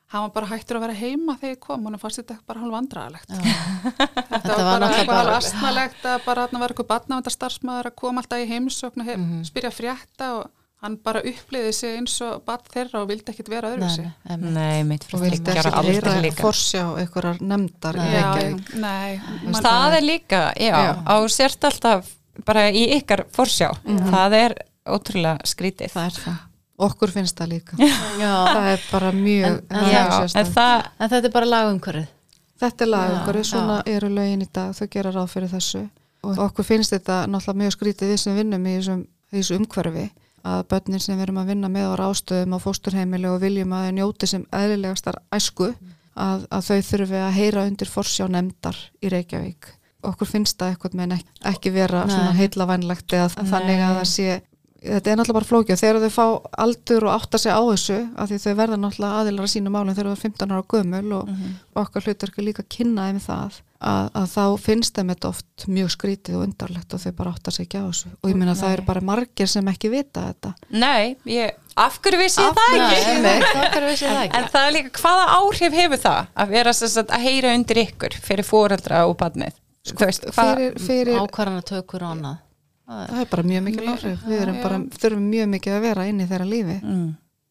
og 0.07 0.13
og 0.13 0.13
hann 0.13 0.23
var 0.23 0.31
bara 0.37 0.47
hættur 0.57 0.77
að 0.79 0.85
vera 0.87 0.95
heima 0.95 1.35
þegar 1.41 1.55
ég 1.57 1.61
kom 1.61 1.87
og 1.87 1.91
hann 1.93 1.99
fannst 1.99 2.21
þetta 2.23 2.37
bara 2.47 2.61
hálf 2.61 2.73
vandrarlegt 2.77 3.29
þetta 3.31 4.59
var 4.63 4.81
bara 4.81 5.05
bara- 5.07 5.37
astnalegt 5.41 6.05
að 6.07 6.21
bara 6.27 6.47
hann 6.47 6.61
var 6.61 6.69
eitthvað 6.73 6.91
batnavendarstarfsmaður 6.93 7.89
að 7.91 7.97
koma 7.97 8.23
alltaf 8.23 8.39
í 8.45 8.47
heimsókn 8.51 9.01
og 9.03 9.07
hef, 9.07 9.19
Mhm. 9.19 9.43
spyrja 9.45 9.71
frétta 9.75 10.29
og 10.39 10.51
hann 10.83 10.97
bara 11.03 11.21
uppliði 11.23 11.73
sig 11.75 11.97
eins 11.99 12.21
og 12.23 12.45
bat 12.45 12.63
þeirra 12.73 13.01
og 13.03 13.09
vildi 13.09 13.33
ekkit 13.33 13.49
vera 13.49 13.71
öðru 13.75 13.91
sig 13.91 14.11
Nei, 14.39 14.83
mitt 14.85 15.05
og 15.05 15.11
fyrir 15.21 15.31
vildi 15.31 15.45
gera 15.53 15.71
ekki 15.71 15.79
aldrei 15.81 15.95
heyra 15.95 16.23
líka. 16.23 16.43
forsjá 16.45 16.85
einhverjar 17.01 17.41
nefndar 17.41 17.95
í 17.95 17.99
Nei. 17.99 18.23
Reykjavík. 18.23 18.75
nei, 18.77 19.21
man, 19.51 19.63
Það 19.63 19.97
er 19.97 20.03
líka, 20.03 20.53
já, 20.55 20.77
Já. 20.77 21.03
á 21.05 21.17
sért 21.29 21.65
alltaf 21.65 22.07
bara 22.45 22.71
í 22.71 22.87
ykkar 23.01 23.25
forsjá. 23.33 23.73
Það 23.87 24.33
er 24.35 24.55
ótrúlega 24.87 25.41
skrítið. 25.43 25.91
Það 25.91 26.07
er 26.07 26.11
það, 26.21 26.39
okkur 26.79 27.11
finnst 27.15 27.39
það 27.39 27.49
líka. 27.55 27.77
Já, 28.21 28.33
það 28.53 28.67
er 28.73 28.83
bara 28.91 29.13
mjög 29.13 29.47
En- 29.47 29.61
en- 29.71 29.91
Já, 29.93 30.05
en 30.37 30.53
það 30.53 30.87
en 31.01 31.09
þetta 31.15 31.25
er 31.25 31.33
bara 31.39 31.47
lagumhverfið. 31.53 32.07
Þetta 32.61 32.85
er 32.87 32.89
lag, 32.89 33.11
Já, 33.11 33.17
okkur 33.21 33.39
svona 33.45 33.83
eru 33.87 34.09
lögin 34.09 34.43
í 34.43 34.49
dag, 34.53 34.71
þau 34.77 34.87
gera 34.91 35.11
ráð 35.13 35.27
fyrir 35.35 35.51
þessu. 35.53 35.83
Og 36.25 36.39
okkur 36.47 36.65
finnst 36.65 36.93
þetta 36.95 37.27
náttúrulega 37.29 37.61
mjög 37.63 37.75
skrítið 37.77 38.13
við 38.15 38.19
sem 38.23 38.37
vinnum 38.37 38.65
í 38.67 38.77
þessum, 38.79 39.03
þessu 39.33 39.59
umhverfi 39.61 40.07
að 40.47 40.63
börnin 40.71 41.01
sem 41.03 41.17
við 41.19 41.23
erum 41.27 41.39
að 41.43 41.47
vinna 41.53 41.69
með 41.69 41.91
á 41.91 41.95
rástöðum 42.01 42.55
á 42.57 42.59
fósturheimili 42.63 43.29
og 43.29 43.41
viljum 43.43 43.73
að 43.77 43.85
þau 43.89 43.93
njóti 43.99 44.27
sem 44.31 44.45
eðlilegastar 44.55 45.19
æsku 45.37 45.69
að, 46.17 46.47
að 46.51 46.67
þau 46.69 46.81
þurfi 46.91 47.21
að 47.27 47.33
heyra 47.37 47.65
undir 47.69 47.91
forsjá 47.93 48.29
nefndar 48.31 48.77
í 49.03 49.11
Reykjavík. 49.13 49.69
Okkur 50.07 50.27
finnst 50.31 50.57
það 50.59 50.71
eitthvað 50.75 50.95
með 51.01 51.15
ekki, 51.19 51.33
ekki 51.53 51.73
vera 51.75 52.05
svona 52.09 52.33
heillavænlegt 52.39 53.13
eða 53.19 53.29
Nei. 53.43 53.51
þannig 53.53 53.81
að 53.83 53.97
það 54.01 54.09
sé 54.13 54.41
þetta 54.87 55.11
er 55.13 55.19
náttúrulega 55.21 55.39
bara 55.39 55.49
flókið 55.51 55.75
og 55.77 55.81
þegar 55.83 56.01
þau 56.07 56.15
fá 56.17 56.27
aldur 56.67 57.07
og 57.09 57.15
átta 57.17 57.39
sig 57.43 57.53
á 57.53 57.61
þessu 57.67 57.99
af 58.17 58.31
því 58.31 58.39
þau 58.45 58.55
verða 58.63 58.79
náttúrulega 58.83 59.21
aðilar 59.23 59.47
að 59.49 59.53
sínu 59.55 59.73
málum 59.75 59.95
þegar 59.97 60.11
þau 60.11 60.17
er 60.17 60.25
15 60.25 60.55
ára 60.57 60.67
gömul 60.75 61.13
og 61.21 61.31
okkar 61.83 62.07
hlutverk 62.07 62.39
er 62.43 62.47
líka 62.51 62.65
að 62.65 62.71
kynna 62.77 63.07
þeim 63.11 63.21
það 63.27 63.59
að, 63.77 64.07
að 64.17 64.27
þá 64.33 64.45
finnst 64.67 64.97
þeim 64.97 65.11
þetta 65.13 65.29
oft 65.35 65.67
mjög 65.69 65.91
skrítið 65.93 66.39
og 66.39 66.45
undarlegt 66.47 66.95
og 66.97 67.03
þau 67.03 67.13
bara 67.19 67.33
átta 67.37 67.53
sig 67.53 67.67
ekki 67.67 67.83
á 67.83 67.85
þessu 67.91 68.13
og 68.23 68.31
ég 68.33 68.39
meina 68.41 68.55
það 68.57 68.73
eru 68.79 68.87
bara 68.89 69.03
margir 69.05 69.51
sem 69.53 69.69
ekki 69.69 69.91
vita 69.93 70.25
þetta 70.31 70.55
Nei, 70.81 71.17
ég, 71.29 71.59
af 71.77 71.99
hverju 72.01 72.23
vissi 72.23 72.41
ég 72.47 72.57
það 72.57 72.79
ekki? 72.87 73.19
nei, 73.27 73.37
það 73.53 73.69
fyrir 73.75 73.89
vissi 73.93 74.07
það 74.09 74.17
En, 74.17 74.23
ekki. 74.25 74.41
en 74.41 74.49
það 74.55 74.71
er 74.71 74.75
líka, 74.79 74.95
hvaða 75.05 75.29
áhrif 75.37 75.77
hefur 75.83 76.03
það 76.07 76.33
að 76.47 76.57
vera 76.57 76.73
sem 76.81 76.93
sagt, 76.97 77.13
að 77.13 77.29
heyra 77.29 77.53
undir 77.59 77.83
ykkur 77.85 78.19
fyrir 78.31 78.49
fóreldra 78.49 79.05
og 79.11 79.17
badnið? 79.21 79.61
Þú 79.87 80.01
veist, 80.03 80.25
hvað, 80.35 80.49
fyrir, 80.57 80.81
fyrir 80.83 81.21
Ákvarðana 81.21 81.63
tökur 81.69 82.03
og 82.03 82.17
annað. 82.17 82.41
Það 82.87 83.21
er- 83.21 83.31
bara 83.31 83.43
mjög 83.43 83.63
mikil 83.67 83.89
áhrif. 83.91 84.21
við 84.23 84.41
erum 84.45 84.59
bara, 84.63 84.79
þurfum 84.95 85.25
mjög 85.31 85.49
mikið 85.57 85.77
að 85.77 85.85
vera 85.87 86.07
inn 86.07 86.21
í 86.23 86.27
þeirra 86.31 86.47
lífi. 86.47 86.77
Mm, 86.83 87.09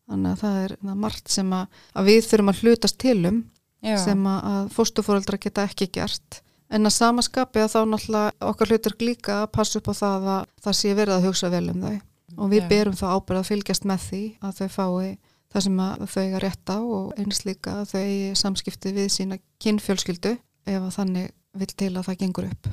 þannig 0.09 0.31
að 0.31 0.41
það 0.45 0.57
er, 0.63 0.75
það 0.85 0.97
margt 1.03 1.29
sem 1.35 1.53
að, 1.57 1.67
að 1.95 2.09
við 2.09 2.21
þurfum 2.29 2.51
að 2.53 2.61
hlutast 2.63 2.97
til 3.03 3.19
um 3.25 3.43
já, 3.83 3.97
sem 3.97 4.25
að, 4.31 4.69
fóstufóreldra 4.75 5.41
geta 5.41 5.67
ekki 5.67 5.89
gert. 5.91 6.41
En 6.69 6.87
að 6.87 6.95
samaskapi 6.95 7.61
að 7.61 7.73
þá 7.75 7.79
náttúrulega 7.91 8.49
okkar 8.49 8.71
hlutur 8.71 8.95
líka 8.99 9.43
að 9.43 9.51
passa 9.51 9.79
upp 9.79 9.91
á 9.91 9.93
það 9.93 10.27
að 10.35 10.45
það 10.65 10.77
sé 10.79 10.93
verið 10.97 11.15
að 11.17 11.27
hugsa 11.27 11.49
vel 11.53 11.69
um 11.69 11.81
þau. 11.83 11.99
Og 12.35 12.49
við 12.51 12.61
Já. 12.63 12.67
berum 12.69 12.95
þá 12.95 13.05
ábyrð 13.15 13.39
að 13.39 13.49
fylgjast 13.51 13.85
með 13.85 13.99
því 14.09 14.23
að 14.41 14.55
þau 14.59 14.69
fái 14.75 15.17
það 15.55 15.63
sem 15.67 15.77
að 15.79 16.07
þau 16.11 16.21
eiga 16.23 16.39
rétt 16.43 16.71
á 16.73 16.77
og 16.83 17.13
eins 17.21 17.45
líka 17.47 17.75
að 17.81 17.91
þau 17.93 17.99
eigi 18.01 18.31
samskipti 18.35 18.91
við 18.95 19.11
sína 19.13 19.37
kynfjölskyldu 19.63 20.33
ef 20.65 20.81
að 20.81 20.95
þannig 20.97 21.29
vill 21.55 21.71
til 21.79 21.93
að 21.93 22.09
það 22.09 22.19
gengur 22.23 22.49
upp 22.49 22.67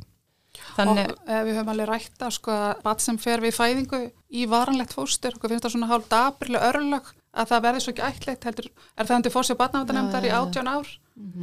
þannig, 0.76 1.10
og 1.12 1.30
eh, 1.30 1.42
við 1.46 1.58
höfum 1.58 1.72
alveg 1.72 1.90
rætt 1.90 2.24
að 2.26 2.34
sko 2.36 2.54
að 2.54 2.82
bat 2.84 3.04
sem 3.04 3.18
fer 3.20 3.42
við 3.44 3.56
fæðingu 3.56 4.00
í 4.32 4.46
varanlegt 4.50 4.94
fóstur, 4.96 5.36
okkur 5.36 5.52
finnst 5.52 5.66
það 5.66 5.74
svona 5.76 5.90
hálf 5.90 6.08
dabrileg 6.12 6.66
örlög 6.68 7.10
að 7.32 7.48
það 7.52 7.64
verði 7.66 7.82
svo 7.82 7.92
ekki 7.94 8.06
ætleitt 8.08 8.46
heldur, 8.48 8.68
er 8.96 9.08
það 9.08 9.16
hendur 9.16 9.34
fórsið 9.34 9.58
batnavendanemndar 9.60 10.26
í 10.28 10.32
átján 10.36 10.70
ár? 10.72 10.90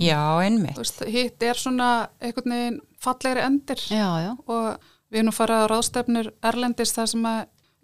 Já, 0.02 0.22
einmitt. 0.44 1.04
Hitt 1.10 1.46
er 1.46 1.58
svona 1.58 1.90
einhvern 2.22 2.56
veginn 2.56 2.82
fallegri 3.02 3.46
endir. 3.46 3.82
Já, 3.90 4.10
já. 4.22 4.32
og 4.46 4.90
við 5.10 5.22
erum 5.22 5.30
nú 5.30 5.36
farað 5.36 5.66
á 5.66 5.72
ráðstefnur 5.72 6.32
Erlendis 6.46 6.94
þar 6.94 7.10
sem 7.14 7.30
að 7.30 7.40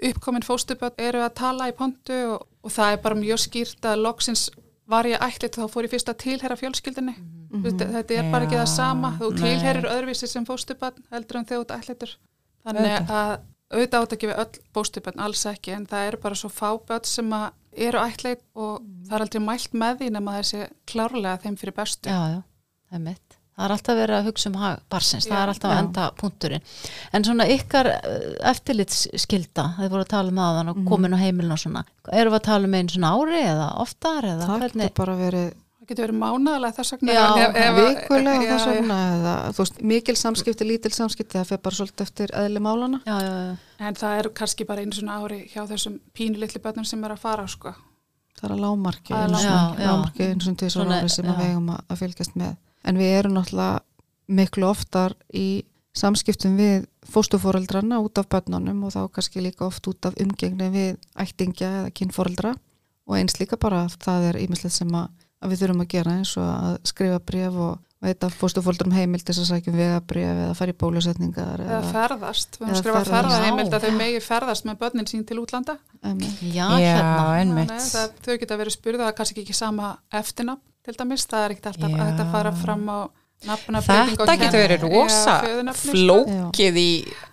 uppkomin 0.10 0.46
fóstuböld 0.46 1.00
eru 1.02 1.24
að 1.24 1.38
tala 1.40 1.70
í 1.72 1.78
pontu 1.78 2.18
og, 2.34 2.46
og 2.66 2.74
það 2.74 2.94
er 2.94 3.02
bara 3.06 3.20
mjög 3.22 3.42
skýrt 3.46 3.88
að 3.90 4.04
loksins 4.04 4.50
var 4.92 5.08
ég 5.10 5.24
ætlit 5.24 5.58
þá 5.58 5.66
fór 5.72 5.88
ég 5.88 5.96
fyrst 5.96 6.12
að 6.12 6.22
tilhera 6.26 6.60
fjölskyldinni 6.60 7.16
mm 7.16 7.35
þetta 7.64 8.18
er 8.20 8.32
bara 8.34 8.48
ekki 8.48 8.60
það 8.62 8.72
sama. 8.76 9.12
Þú 9.20 9.32
tilherir 9.40 9.90
öðruvísi 9.92 10.30
sem 10.32 10.48
fóstuböld 10.48 11.02
heldur 11.14 11.42
en 11.42 11.50
þegar 11.50 11.66
þú 11.66 11.78
ætlitur 11.80 12.16
þannig 12.66 13.14
að 13.20 13.36
auðvitað 13.76 14.02
átt 14.02 14.16
ekki 14.18 14.30
við 14.30 14.42
öll 14.44 14.60
fóstuböld 14.76 15.22
alls 15.26 15.46
ekki 15.50 15.76
en 15.76 15.88
það 15.90 16.10
eru 16.10 16.22
bara 16.26 16.40
svo 16.40 16.52
fáböld 16.54 17.10
sem 17.10 17.32
að 17.36 17.48
eru 17.86 18.02
ætlit 18.04 18.44
og 18.56 18.84
það 19.08 19.16
er 19.18 19.26
aldrei 19.26 19.42
mælt 19.44 19.74
með 19.76 19.98
því 20.02 20.12
nema 20.16 20.36
þessi 20.40 20.68
klárlega 20.90 21.42
þeim 21.44 21.58
fyrir 21.60 21.76
bestu. 21.76 22.12
Já, 22.12 22.22
já, 22.36 22.40
það 22.90 23.00
er 23.00 23.04
mitt. 23.10 23.40
Það 23.56 23.66
er 23.66 23.72
alltaf 23.72 23.96
verið 23.96 24.18
að 24.18 24.26
hugsa 24.28 24.50
um 24.50 24.56
barsins, 24.92 25.26
það 25.30 25.38
Já, 25.38 25.42
er 25.42 25.50
alltaf 25.54 25.72
að 25.72 25.78
enda 25.80 26.06
punkturinn. 26.20 26.64
En 27.16 27.24
svona 27.24 27.46
ykkar 27.54 27.88
eh, 27.94 28.26
eftirlitsskylda, 28.52 29.64
þið 29.78 29.94
voru 29.94 30.04
að 30.04 30.10
tala 30.12 30.34
um 30.34 30.42
aðan 30.44 30.72
og 30.74 30.82
komin 30.90 31.16
á 31.16 31.20
heimilin 31.22 31.56
og 31.56 31.62
svona, 31.62 31.86
eru 32.12 32.34
við 32.34 32.40
að 32.42 32.48
tala 32.50 32.68
um 32.68 32.76
einu 32.76 32.92
svona 32.92 33.14
ári 33.16 33.40
eða 33.46 33.70
oftar 33.86 34.28
eða 34.34 34.50
það 34.50 34.66
hvernig? 34.66 34.90
getur 34.90 35.00
bara 35.00 35.16
verið 35.22 35.48
það 35.86 35.92
getur 35.92 36.06
verið 36.06 36.20
mánaðalega 36.22 36.76
þess 36.80 36.94
vegna 36.96 37.16
Já, 37.16 37.26
vikulega 37.78 38.46
þess 38.50 38.68
vegna 38.72 38.98
eða 39.16 39.34
þú 39.56 39.62
veist, 39.64 39.82
mikil 39.94 40.16
samskipti, 40.20 40.68
lítil 40.68 40.92
samskipti 40.96 41.38
það 41.38 41.50
fer 41.52 41.62
bara 41.68 41.78
svolítið 41.80 42.06
eftir 42.08 42.34
eðli 42.42 42.64
málana 42.66 43.02
Já, 43.06 43.18
já, 43.22 43.34
já. 43.46 43.56
En 43.86 44.00
það 44.00 44.20
eru 44.22 44.32
kannski 44.40 44.66
bara 44.66 44.82
einu 44.86 44.96
svona 44.98 45.20
ári 45.22 45.42
hjá 45.52 45.62
þessum 45.70 46.00
pínu 46.16 46.42
litli 46.42 46.62
börnum 46.64 46.88
sem 46.88 47.04
er 47.06 47.14
að 47.16 47.22
fara 47.22 47.46
sko. 47.48 47.76
það 48.40 48.50
er 48.50 48.56
að 48.56 48.64
lámarki 48.66 49.14
einu 49.14 49.40
svona- 49.40 49.94
og 49.94 50.58
tvisar 50.58 50.72
Svona, 50.82 51.00
ári 51.02 51.10
sem 51.10 51.26
já. 51.26 51.32
að 51.32 51.40
við 51.40 51.50
eigum 51.54 51.70
að, 51.70 51.82
að 51.90 52.02
fylgjast 52.04 52.36
með 52.36 52.56
en 52.86 52.98
við 52.98 53.18
erum 53.20 53.34
náttúrulega 53.38 53.80
miklu 54.28 54.68
oftar 54.68 55.16
í 55.34 55.64
samskiptum 55.96 56.58
við 56.60 56.88
fóstufóreldrana 57.08 58.02
út 58.04 58.18
af 58.20 58.28
börnunum 58.28 58.84
og 58.84 58.92
þá 58.96 59.02
kannski 59.16 59.44
líka 59.44 59.68
oft 59.70 59.88
út 59.88 60.06
af 60.10 60.18
umgengni 60.20 60.68
við 60.74 60.98
ættingja 61.16 61.70
eða 61.82 61.94
kynfóreldra 61.96 62.56
og 63.06 63.16
eins 63.20 63.38
líka 63.40 63.58
bara 63.62 63.86
að 63.86 63.96
það 64.04 64.28
er 64.32 64.40
ímislegt 64.42 64.76
sem 64.76 64.92
að, 64.98 65.08
að 65.46 65.54
við 65.54 65.64
þurfum 65.64 65.84
að 65.86 65.92
gera 65.96 66.16
eins 66.20 66.36
og 66.42 66.48
að 66.52 66.78
skrifa 66.92 67.20
bref 67.32 67.60
og 67.66 67.74
veita 68.06 68.30
fóstufóreldrum 68.30 68.94
heimil 68.94 69.22
til 69.24 69.34
þess 69.34 69.42
að 69.46 69.50
sækjum 69.54 69.78
vegabref 69.80 70.40
eða 70.44 70.56
fara 70.60 70.74
í 70.74 70.78
bólusetningar 70.78 71.64
eða 71.64 71.82
ferðast, 71.94 72.60
við 72.60 72.68
höfum 72.68 72.76
Eða 72.76 72.82
skrifað 72.84 73.12
ferðaheimild 73.14 73.74
að 73.74 73.78
Já. 73.78 73.86
þau 73.86 74.00
megi 74.02 74.22
ferðast 74.26 74.68
með 74.68 74.80
börnin 74.84 75.10
sín 75.10 75.26
til 75.26 75.40
útlanda. 75.42 75.78
Einmitt. 76.06 76.42
Já, 76.44 76.68
Já, 76.84 76.96
hérna. 77.00 77.66
það, 77.72 78.18
þau 78.28 78.34
geta 78.44 78.60
verið 78.62 78.76
spurðið 78.78 79.06
að 79.08 79.16
kannski 79.20 79.42
ekki 79.46 79.58
sama 79.58 79.94
eftirnafn 80.14 80.62
til 80.86 80.98
dæmis, 81.00 81.26
það 81.26 81.46
er 81.46 81.56
ekkert 81.56 81.72
alltaf 81.72 81.96
að 81.96 82.10
þetta 82.12 82.28
fara 82.36 82.52
fram 82.60 82.84
á 82.94 83.00
nafna 83.46 83.82
Þetta 83.86 84.36
getur 84.40 84.62
verið 84.62 84.86
rosa 84.86 85.40
flókið 85.80 86.78
í 86.82 86.90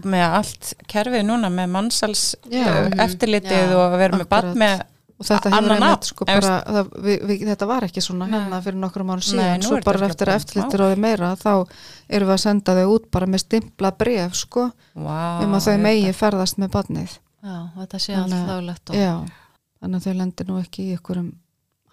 með 0.09 0.25
allt 0.39 0.73
kerfið 0.91 1.27
núna 1.29 1.51
með 1.53 1.71
mannsals 1.77 2.25
Já. 2.51 2.89
eftirlitið 3.05 3.71
Já, 3.71 3.77
og 3.77 3.85
að 3.85 3.99
vera 4.03 4.21
með 4.23 4.31
barn 4.33 4.57
með 4.63 4.83
og 5.23 5.27
þetta 5.29 5.53
hefur 5.55 5.75
einmitt 5.77 6.09
sko 6.11 6.27
bara, 6.29 6.53
það, 6.67 6.89
við, 7.07 7.17
við, 7.31 7.45
þetta 7.53 7.69
var 7.71 7.87
ekki 7.87 8.03
svona 8.05 8.27
Nei. 8.29 8.35
hérna 8.37 8.59
fyrir 8.67 8.81
nokkrum 8.83 9.13
árum 9.15 9.23
Nei, 9.23 9.29
síðan 9.31 9.63
nú 9.63 9.69
svo 9.71 9.79
bara 9.87 10.09
eftir 10.11 10.27
bara- 10.29 10.39
eftirlittir 10.43 10.85
og 10.89 10.99
meira 11.07 11.31
þá 11.39 11.53
erum 12.09 12.29
við 12.29 12.35
að 12.37 12.43
senda 12.45 12.75
þau 12.79 12.87
út 12.97 13.07
bara 13.15 13.29
með 13.31 13.45
stimpla 13.47 13.93
bref 14.03 14.35
sko 14.43 14.67
wow, 14.99 15.43
um 15.47 15.55
að 15.59 15.69
þau 15.69 15.77
megi 15.87 16.13
ferðast 16.19 16.59
með 16.63 16.73
barnið 16.77 17.19
Já, 17.43 17.57
þetta 17.79 17.99
sé 18.03 18.15
Þannig 18.19 18.35
allt 18.37 18.43
að- 18.43 18.51
löglegt 18.57 18.91
og... 18.93 18.97
já, 18.99 19.13
þannig 19.83 19.99
að 19.99 20.05
þau 20.07 20.19
lendir 20.23 20.47
nú 20.53 20.59
ekki 20.63 20.85
í 20.91 20.97
ykkurum 20.99 21.31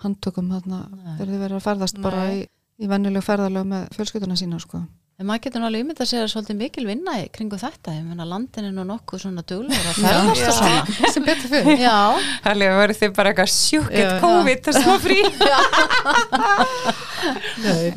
handtökum 0.03 0.49
þarna 0.53 0.81
Nei. 0.93 1.15
þegar 1.19 1.31
þau 1.33 1.39
verður 1.43 1.57
að 1.59 1.65
ferðast 1.69 2.01
bara 2.03 2.25
í, 2.33 2.37
Nei. 2.43 2.49
í 2.79 2.89
venjulegu 2.91 3.25
ferðalög 3.25 3.65
með 3.71 3.87
fjölskylduna 3.97 4.37
sína 4.39 4.59
sko 4.63 4.83
En 5.19 5.27
maður 5.27 5.41
getur 5.49 5.63
alveg 5.67 5.81
ímyndað 5.83 6.07
sér 6.07 6.21
að 6.23 6.29
svolítið 6.31 6.55
mikil 6.61 6.85
vinna 6.87 7.13
í 7.19 7.25
kringu 7.35 7.57
þetta, 7.59 7.91
ég 7.91 8.05
meina 8.07 8.23
landin 8.23 8.69
er 8.69 8.71
nú 8.71 8.85
nokkuð 8.87 9.19
svona 9.25 9.41
duglegur 9.43 9.89
að 9.89 9.97
ferðast 9.99 10.45
og 10.47 10.53
svona. 10.55 11.09
sem 11.11 11.25
betur 11.27 11.49
fyrir 11.51 11.81
Já, 11.89 11.95
Halli, 12.45 12.69
voru 12.77 12.95
þið 13.01 13.11
bara 13.17 13.33
eitthvað 13.33 13.51
sjúkitt. 13.51 14.13
COVID 14.23 14.69
og 14.71 14.77
smá 14.79 14.93
frí 15.03 15.17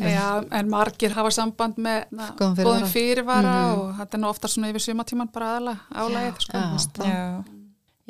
Já, 0.16 0.26
en 0.58 0.70
margir 0.72 1.14
hafa 1.14 1.30
samband 1.34 1.78
með 1.78 2.00
na, 2.10 2.26
Góðum 2.38 2.56
fyrirvara. 2.58 2.66
góðum 2.72 2.90
fyrirvara 2.90 3.54
Mhm. 3.54 3.78
og 3.78 3.94
þetta 4.00 4.18
er 4.18 4.22
nú 4.24 4.28
ofta 4.32 4.50
svona 4.50 4.72
yfir 4.72 4.84
sumatíman 4.88 5.30
bara 5.32 5.52
aðla 5.60 5.76
álægið 5.94 6.42
sko. 6.42 6.58
já. 6.58 7.06
Já, 7.06 7.44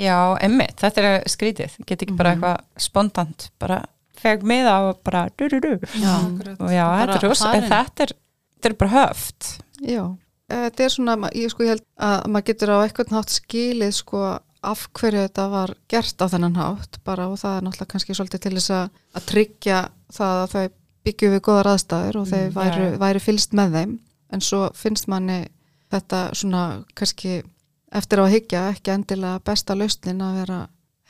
já 0.08 0.18
emmitt, 0.48 0.76
þetta 0.80 1.04
er 1.04 1.22
skrítið 1.28 1.76
get 1.86 2.02
ekki 2.06 2.16
bara 2.16 2.32
eitthvað 2.32 2.64
spontant 2.80 3.50
bara 3.60 3.82
feg 4.22 4.42
miða 4.42 4.78
og 4.88 5.02
bara 5.04 5.26
du, 5.36 5.48
du, 5.48 5.60
du. 5.60 5.76
já. 6.00 6.16
Og 6.58 6.70
já, 6.72 6.86
þetta 7.02 7.16
er 7.20 7.28
rosa, 7.28 7.52
en 7.52 7.68
farin. 7.68 7.70
þetta 7.76 8.02
er 8.08 8.12
þetta 8.62 8.70
er 8.70 8.78
bara 8.78 8.94
höft 8.94 9.48
Já, 9.82 10.04
eh, 10.48 10.64
þetta 10.68 10.84
er 10.86 10.94
svona, 10.94 11.16
ég 11.34 11.50
sko 11.50 11.64
ég 11.66 11.72
held 11.74 11.84
að 11.98 12.26
maður 12.30 12.48
getur 12.52 12.72
á 12.72 12.78
eitthvað 12.86 13.14
hátt 13.16 13.34
skilið 13.34 13.94
sko 13.98 14.22
af 14.62 14.84
hverju 14.94 15.24
þetta 15.26 15.48
var 15.50 15.72
gert 15.90 16.22
á 16.22 16.26
þennan 16.30 16.54
hátt 16.60 17.00
bara 17.04 17.26
og 17.32 17.40
það 17.40 17.56
er 17.58 17.64
náttúrulega 17.66 17.90
kannski 17.96 18.14
svolítið 18.14 18.44
til 18.44 18.52
þess 18.60 18.70
að, 18.70 19.24
tryggja 19.26 19.80
það 20.14 20.36
að 20.44 20.52
þau 20.52 20.68
byggju 21.02 21.30
við 21.32 21.40
góðar 21.48 21.70
aðstæður 21.72 22.18
og 22.20 22.28
þau 22.30 22.42
Mm, 22.46 22.52
væru, 22.54 22.84
já. 22.92 22.98
væri 23.02 23.20
fylst 23.24 23.52
með 23.58 23.72
þeim 23.74 23.98
en 24.32 24.40
svo 24.40 24.60
finnst 24.78 25.08
manni 25.10 25.40
þetta 25.90 26.20
svona 26.38 26.84
kannski 26.94 27.42
eftir 27.92 28.22
á 28.22 28.24
að 28.24 28.34
hyggja 28.36 28.60
ekki 28.70 28.94
endilega 28.94 29.42
besta 29.44 29.74
lausnin 29.74 30.22
að 30.22 30.38
vera 30.40 30.60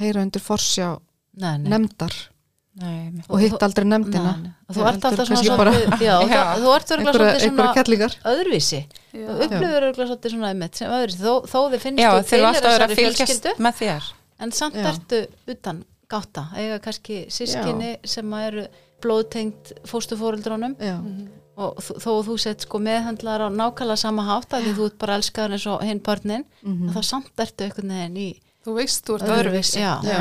heyra 0.00 0.22
undir 0.24 0.40
forsjá 0.42 0.88
nei, 1.36 1.58
nei. 1.58 1.68
nefndar 1.76 2.16
Nei, 2.80 3.12
og 3.28 3.36
hitt 3.42 3.60
aldrei 3.62 3.84
nefndina. 3.84 4.30
Nei. 4.40 4.50
Og 4.68 4.76
þú 4.78 4.84
ert 4.88 5.04
alltaf 5.04 5.28
svona 5.28 5.56
bara 5.60 5.72
já, 5.76 5.90
Já. 6.00 6.14
það- 6.24 6.62
þú 6.62 6.70
ert 6.76 6.92
einhverja 6.96 7.40
svona 7.42 7.66
kettlingar 7.76 8.14
öðruvísi. 8.24 8.80
Og 9.28 9.42
upplifur 9.44 9.88
svolítið 9.98 10.32
svona 10.32 10.48
einmitt 10.54 10.74
sem 10.80 10.88
öðruvísi, 10.90 11.20
þó, 11.20 11.34
þó 11.52 11.58
þið 11.74 11.82
finnst 11.84 12.00
Já, 12.00 12.10
þú 12.16 12.22
þessari 12.32 12.96
fylgjast 12.96 13.20
fjölskyldu. 13.20 13.52
með 13.66 13.74
þér. 13.82 14.02
En 14.40 14.50
samt 14.56 14.74
Já. 14.80 14.86
ertu 14.94 15.20
utan 15.52 15.84
gáta, 16.08 16.46
eiga 16.56 16.78
kannski 16.80 17.26
sískinni 17.28 17.92
sem 18.04 18.32
eru 18.32 18.66
blóðtengt 19.02 19.72
fóstufóreldrónum 19.84 20.74
Já, 20.80 20.96
og 21.58 21.76
þó 21.76 21.92
þó 22.00 22.10
þú 22.24 22.38
sett 22.40 22.64
sko 22.64 22.78
meðhandlar 22.80 23.44
á 23.44 23.48
nákvæmlega 23.52 23.98
sama 24.00 24.22
hátt 24.24 24.48
að 24.56 24.64
því 24.64 24.74
þú 24.78 24.86
ert 24.88 24.98
bara 24.98 25.16
elskaður 25.20 25.52
eins 25.58 25.66
og 25.68 25.82
hinn 25.84 26.00
börnin 26.00 26.44
Mhm. 26.64 26.94
þá 26.94 27.00
samt 27.04 27.36
ertu 27.36 27.64
einhvern 27.68 27.92
veginn 27.92 28.16
í 28.16 28.28
Þú 28.62 28.76
veist, 28.76 29.02
þú 29.06 29.16
ert 29.18 29.32
öðruvísi 29.36 29.80
já. 29.80 29.92
Já. 30.06 30.20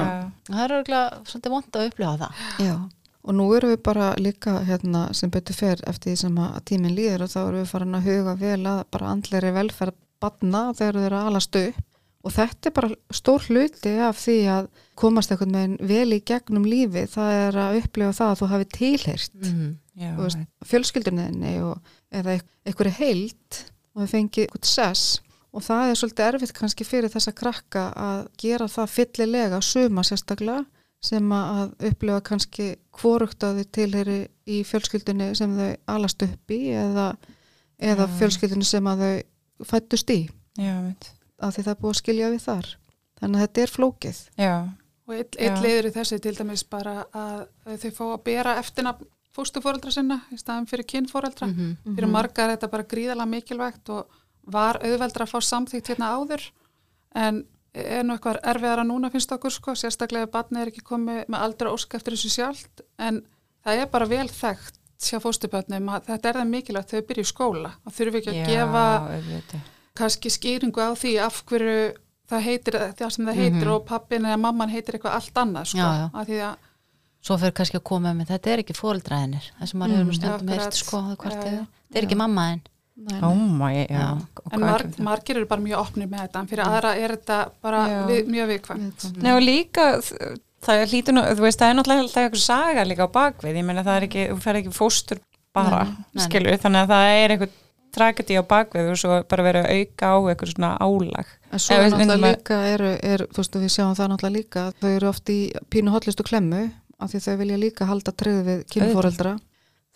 Og 0.50 0.56
það 0.56 0.64
er 0.64 0.74
örgulega 0.80 1.22
svolítið 1.30 1.54
vond 1.54 1.78
að 1.78 1.88
upplifa 1.92 2.14
það. 2.24 2.42
Já. 2.66 2.74
Og 3.22 3.38
nú 3.38 3.46
erum 3.54 3.70
við 3.70 3.82
bara 3.86 4.08
líka 4.18 4.56
hérna 4.66 5.04
sem 5.14 5.30
betur 5.34 5.58
fer 5.58 5.84
eftir 5.90 6.12
því 6.16 6.22
sem 6.24 6.40
að 6.42 6.58
tíminn 6.72 6.98
líður 6.98 7.28
og 7.28 7.32
þá 7.36 7.40
erum 7.44 7.60
við 7.60 7.70
farin 7.70 8.00
að 8.00 8.08
huga 8.10 8.36
vel 8.40 8.62
að 8.72 8.82
bara 8.96 9.12
andleri 9.14 9.54
velferð 9.60 10.00
batna 10.22 10.64
þegar 10.78 10.98
þeir 10.98 11.10
eru 11.10 11.20
að 11.20 11.30
alast 11.30 11.60
upp. 11.62 11.88
Og 12.22 12.34
þetta 12.36 12.70
er 12.70 12.74
bara 12.78 13.18
stór 13.18 13.46
hluti 13.50 13.94
af 14.06 14.20
því 14.22 14.38
að 14.56 14.68
komast 14.98 15.32
einhvern 15.34 15.56
veginn 15.58 15.78
vel 15.90 16.18
í 16.18 16.22
gegnum 16.26 16.66
lífi 16.70 17.08
það 17.10 17.38
er 17.38 17.58
að 17.62 17.78
upplifa 17.80 18.18
það 18.18 18.34
að 18.34 18.42
þú 18.42 18.50
hafi 18.52 18.68
tilheyrt. 18.78 19.38
Mm. 19.42 19.72
Já, 20.02 20.12
þú 20.16 20.26
veist, 20.26 20.44
fjölskyldunniðinni 20.70 21.56
og 21.66 21.94
eða 22.16 22.38
einhverju 22.66 22.94
heilt 22.98 23.58
og 23.92 24.04
þau 24.04 24.12
fengi 24.14 24.46
eitthvað 24.46 24.70
sess 24.70 25.20
og 25.52 25.64
það 25.66 25.90
er 25.90 26.00
svolítið 26.00 26.28
erfitt 26.28 26.54
kannski 26.56 26.88
fyrir 26.88 27.12
þessa 27.12 27.34
krakka 27.36 27.88
að 27.98 28.22
gera 28.40 28.68
það 28.72 28.94
fyllilega 28.96 29.62
suma 29.66 30.04
sérstaklega 30.08 30.66
sem 31.02 31.32
að 31.34 31.72
upplifa 31.90 32.22
kannski 32.22 32.68
hvorugt 32.94 33.44
að 33.44 33.62
þau 33.62 33.70
tilheyri 33.78 34.20
í 34.46 34.62
fjölskyldunni 34.68 35.32
sem 35.36 35.56
þau 35.58 35.72
alast 35.96 36.22
upp 36.28 36.54
í 36.54 36.60
eða, 36.78 37.08
eða 37.82 38.06
Já. 38.06 38.14
fjölskyldunni 38.20 38.68
sem 38.70 38.92
að 38.92 39.02
þau 39.06 39.66
fættust 39.72 40.14
í. 40.14 40.20
Já, 40.60 40.76
af 41.42 41.56
því 41.56 41.64
það 41.66 41.74
er 41.74 41.82
búið 41.82 41.96
að 41.96 42.02
skilja 42.04 42.30
við 42.30 42.46
þar. 42.46 42.70
Þannig 43.22 43.40
að 43.40 43.44
þetta 43.48 43.64
er 43.64 43.74
flókið. 43.76 44.22
Já, 44.38 44.54
Og 45.12 45.18
eitt 45.18 45.60
leiður 45.60 45.90
í 45.90 45.94
þessu 45.96 46.20
til 46.24 46.36
dæmis 46.38 46.62
bara 46.70 47.02
að 47.12 47.42
þau 47.82 47.90
fá 47.98 48.04
að 48.06 48.22
bera 48.30 48.54
eftirna 48.62 48.94
fóstufóreldra 49.36 49.92
sinna 49.92 50.22
í 50.32 50.38
staðan 50.40 50.68
fyrir 50.70 50.88
kynfóreldra. 50.88 51.48
Mhm. 51.50 51.96
Fyrir 51.98 52.12
margar 52.12 52.50
er 52.50 52.58
þetta 52.58 52.72
bara 52.72 52.88
gríðalega 52.94 53.32
mikilvægt 53.34 53.90
og 53.90 54.21
var 54.44 54.80
auðveldra 54.82 55.26
að 55.28 55.34
fá 55.34 55.40
samþýtt 55.46 55.92
hérna 55.94 56.14
áður 56.18 56.46
en 57.16 57.44
er 57.74 58.04
nú 58.04 58.16
eitthvað 58.16 58.42
erfiðara 58.52 58.84
núna 58.88 59.12
finnst 59.14 59.32
okkur 59.32 59.54
sko, 59.54 59.76
sérstaklega 59.80 60.28
ef 60.28 60.32
barnið 60.34 60.62
er 60.66 60.72
ekki 60.74 60.84
komið 60.88 61.22
með 61.32 61.44
aldra 61.46 61.72
ósk 61.72 61.96
eftir 61.96 62.18
þessu 62.18 62.32
sjálft 62.34 62.84
en 63.00 63.22
það 63.64 63.84
er 63.84 63.92
bara 63.94 64.08
vel 64.12 64.28
þekkt 64.28 64.80
hjá 65.02 65.20
fóstubötnum 65.24 65.88
að 65.96 66.10
þetta 66.12 66.30
er 66.30 66.40
það 66.42 66.50
mikilvægt 66.52 66.92
þau 66.94 67.06
byrja 67.10 67.24
í 67.26 67.30
skóla 67.32 67.72
og 67.86 67.96
þurfi 67.96 68.20
ekki 68.22 68.34
að 68.34 68.40
já, 68.42 68.46
gefa 68.50 68.84
auðvitað. 69.08 69.70
kannski 70.02 70.34
skýringu 70.36 70.84
á 70.84 70.92
því 71.00 71.14
af 71.26 71.40
hverju 71.50 71.78
það 72.32 72.44
heitir 72.48 72.78
það 73.00 73.14
sem 73.16 73.30
það 73.32 73.40
heitir 73.42 73.72
og 73.72 73.86
pappin 73.88 74.28
eða 74.28 74.42
mamman 74.44 74.72
heitir 74.72 74.98
eitthvað 74.98 75.18
allt 75.18 75.42
annað 75.42 75.72
sko, 75.72 75.80
Já, 75.82 75.90
já. 76.02 76.06
af 76.14 76.28
því 76.30 76.42
að 76.50 76.68
svo 77.22 77.38
fyrir 77.38 77.56
kannski 77.58 77.78
að 77.80 77.88
koma 77.92 78.14
með 78.18 78.32
þetta 78.36 78.52
er 78.52 78.64
ekki 78.64 78.78
fóreldræðinir 78.78 79.50
það 79.58 79.72
sem 79.72 79.82
maður 79.82 79.96
hefur 79.98 80.08
nú 80.12 80.18
stundum 80.18 80.36
akkurat. 80.36 80.62
heilt 80.62 80.80
sko 80.80 81.02
er, 81.02 81.36
já. 81.56 81.66
þetta 81.66 82.00
er 82.02 82.08
ekki 82.08 82.20
mamma 82.22 82.46
en 82.54 82.62
Nei, 83.02 83.18
oh 83.26 83.34
my, 83.36 83.72
Já. 83.90 84.06
Og 84.14 84.52
En 84.52 84.60
hvað 84.60 84.66
mar 84.68 84.82
er 84.82 84.88
þetta? 84.92 85.04
margir 85.08 85.40
eru 85.42 85.48
bara 85.50 85.62
mjög 85.66 85.80
opnir 85.82 86.10
með 86.12 86.24
þetta, 86.26 86.40
en 86.44 86.50
fyrir 86.52 86.64
aðra 86.68 86.92
er 87.02 87.16
þetta 87.18 87.40
bara 87.66 87.82
Já. 87.90 88.00
við, 88.12 88.22
mjög 88.36 88.52
viðkvæmt. 88.54 88.84
Viðkvæmt. 89.06 89.24
Nei 89.26 89.32
og 89.36 89.42
líka 89.46 89.86
það 90.62 90.84
hlýtur 90.92 91.16
nú, 91.18 91.24
þú 91.40 91.46
veist, 91.48 91.60
það 91.62 91.72
er 91.72 91.78
náttúrulega 91.80 92.06
alltaf 92.06 92.22
eitthvað 92.28 92.46
saga 92.46 92.86
líka 92.86 93.08
á 93.10 93.16
bakvið, 93.18 93.58
ég 93.62 93.66
meina 93.66 93.84
það 93.88 93.98
er 94.02 94.06
ekki, 94.10 94.26
þú 94.30 94.40
fer 94.46 94.60
ekki 94.62 94.74
fóstur 94.78 95.22
bara, 95.58 95.84
Nei, 95.90 96.06
nei. 96.14 96.24
skilur 96.28 96.60
þannig 96.62 96.84
að 96.86 96.92
það 96.94 97.16
er 97.24 97.34
eitthvað 97.36 97.58
tragedi 97.92 98.38
á 98.40 98.44
bakvið 98.48 98.92
og 98.94 99.00
svo 99.02 99.16
bara 99.28 99.44
verið 99.50 99.66
að 99.66 99.80
auka 99.82 100.12
á 100.14 100.18
eitthvað 100.32 100.52
svona 100.54 100.70
álag. 100.80 101.32
En 101.52 101.60
svo 101.60 101.76
er 101.76 101.90
náttúrulega 101.92 102.30
líka, 102.38 102.60
eru, 102.72 102.92
er, 103.04 103.24
þú 103.34 103.42
veist, 103.42 103.58
við 103.66 103.74
sjáum 103.74 103.98
það 103.98 104.12
náttúrulega 104.14 104.38
líka, 104.38 104.68
að 104.70 104.78
þau 104.86 104.92
eru 104.96 105.10
oft 105.10 105.32
í 105.34 105.40
pínu 105.74 105.92
hotlistu 105.92 106.24
klemmu, 106.30 106.62
af 107.02 107.12
því 107.12 107.20
þau 107.26 107.36
vilja 107.42 107.58
líka 107.66 107.90
halda 107.90 108.14
treyðu 108.16 108.46
við 108.48 108.62
kynfóreldra. 108.72 109.34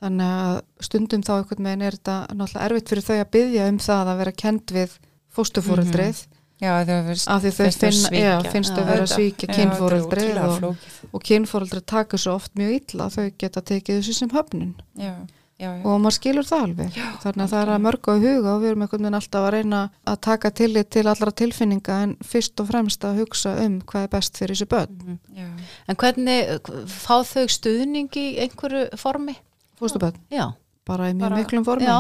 Þannig 0.04 0.32
að 0.46 0.56
stundum 0.84 1.22
þá 1.24 1.34
einhvern 1.40 1.68
veginn 1.70 1.86
er 1.88 1.96
þetta 1.96 2.16
náttúrulega 2.36 2.66
erfitt 2.70 2.90
fyrir 2.92 3.06
þau 3.08 3.16
að 3.22 3.30
byggja 3.38 3.68
um 3.72 3.78
það 3.86 4.10
að 4.12 4.18
vera 4.24 4.34
kend 4.44 4.74
við 4.76 4.98
fóstufóreldrið, 5.36 6.26
Já, 6.64 6.72
þau 6.88 7.00
finnst, 7.10 7.28
af 7.28 7.42
því 7.44 7.50
þau 7.52 7.66
finna, 7.76 8.10
já, 8.16 8.34
finnst 8.54 8.72
þau 8.72 8.84
vera 8.88 8.94
að 8.94 9.02
auðvitað. 9.02 9.16
svíkja 9.16 9.48
kynfóreldrið 9.58 10.38
og, 10.40 10.84
og 11.12 11.24
kynfóreldrið 11.28 11.84
taka 11.92 12.20
svo 12.22 12.36
oft 12.40 12.54
mjög 12.56 12.76
illa, 12.78 13.08
þau 13.12 13.26
geta 13.44 13.64
tekið 13.72 13.98
þessu 14.00 14.14
sem 14.22 14.30
höfnun 14.32 14.70
Já, 14.96 15.12
já, 15.60 15.68
já. 15.68 15.82
og 15.84 15.98
maður 16.00 16.16
skilur 16.16 16.48
það 16.48 16.64
alveg. 16.70 17.00
Þannig 17.26 17.44
að 17.44 17.52
það 17.52 17.60
er 17.66 17.72
að 17.76 17.84
mörgu 17.88 18.16
á 18.16 18.18
huga 18.24 18.54
og 18.54 18.64
við 18.64 18.70
erum 18.72 18.86
einhvern 18.86 19.04
veginn 19.04 19.20
alltaf 19.20 19.48
að 19.50 19.54
reyna 19.58 19.82
að 20.14 20.22
taka 20.30 20.52
tillit 20.62 20.90
til 20.96 21.04
allra 21.12 21.34
tilfinninga 21.44 21.98
en 22.06 22.14
fyrst 22.24 22.64
og 22.64 22.70
fremst 22.72 23.04
að 23.08 23.20
hugsa 23.24 23.56
um 23.66 23.82
hvað 23.84 24.08
er 24.08 24.14
best 24.16 24.40
fyrir 24.40 24.56
þessu 24.56 24.70
börn. 24.72 25.20
já. 25.36 25.50
en 25.92 26.00
hvernig 26.00 26.72
fá 26.88 27.18
þau 27.28 27.46
stuðning 27.52 28.16
í 28.16 28.26
einhverju 28.48 28.88
formi 28.96 29.36
Fóstubörn, 29.80 30.16
já, 30.32 30.46
bara 30.86 31.10
í 31.10 31.14
mjög 31.18 31.26
Bara- 31.26 31.36
miklum 31.42 31.64
formi. 31.66 31.86
já, 31.86 31.98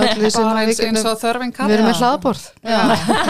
Öll 0.00 0.08
því 0.18 0.30
sem 0.30 0.42
Bara 0.44 0.60
eins, 0.60 0.68
við 0.68 0.80
og 1.12 1.20
þörfin 1.22 1.50
við 1.50 1.56
kalla. 1.56 1.74
erum 1.74 1.86
með 1.86 1.94
já. 2.62 2.80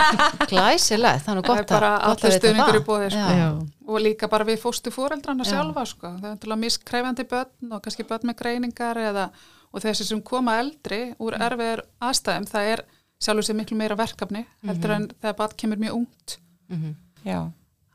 glæsilegt 0.50 1.24
er 1.28 1.38
er 1.38 1.46
gott 1.48 1.74
að, 1.74 2.06
vita 2.14 2.30
stuðningur 2.38 2.78
í 2.80 2.84
bóði, 2.88 3.10
sko. 3.14 3.34
Já. 3.38 3.48
Og 3.86 4.00
líka 4.00 4.28
bara 4.32 4.44
við 4.48 4.58
fóstu 4.62 4.90
fóreldrana 4.94 5.44
Já. 5.44 5.50
sjálfa, 5.52 5.84
sko. 5.86 6.12
Það 6.22 6.30
er 6.32 6.36
til 6.44 6.52
að 6.54 6.62
miskræfandi 6.64 7.26
börn 7.28 7.72
og 7.76 7.82
kannski 7.84 8.06
börn 8.08 8.24
með 8.30 8.38
greiningar 8.40 8.96
eða, 8.96 9.26
og 9.74 9.82
þessi 9.84 10.04
sem 10.08 10.22
koma 10.22 10.56
eldri 10.62 11.02
úr 11.20 11.36
erfiðar 11.38 11.84
aðstæðum, 12.00 12.46
það 12.50 12.70
er 12.74 12.84
sjálfur 13.24 13.46
sér 13.48 13.58
miklu 13.60 13.76
meira 13.76 13.96
verkefni, 13.96 14.46
heldur 14.66 14.90
en 14.96 15.08
þegar 15.20 15.36
barn 15.36 15.54
kemur 15.56 15.76
mjög 15.84 15.94
ungt. 16.00 16.38
Mhm. 16.70 16.94
já. 17.26 17.50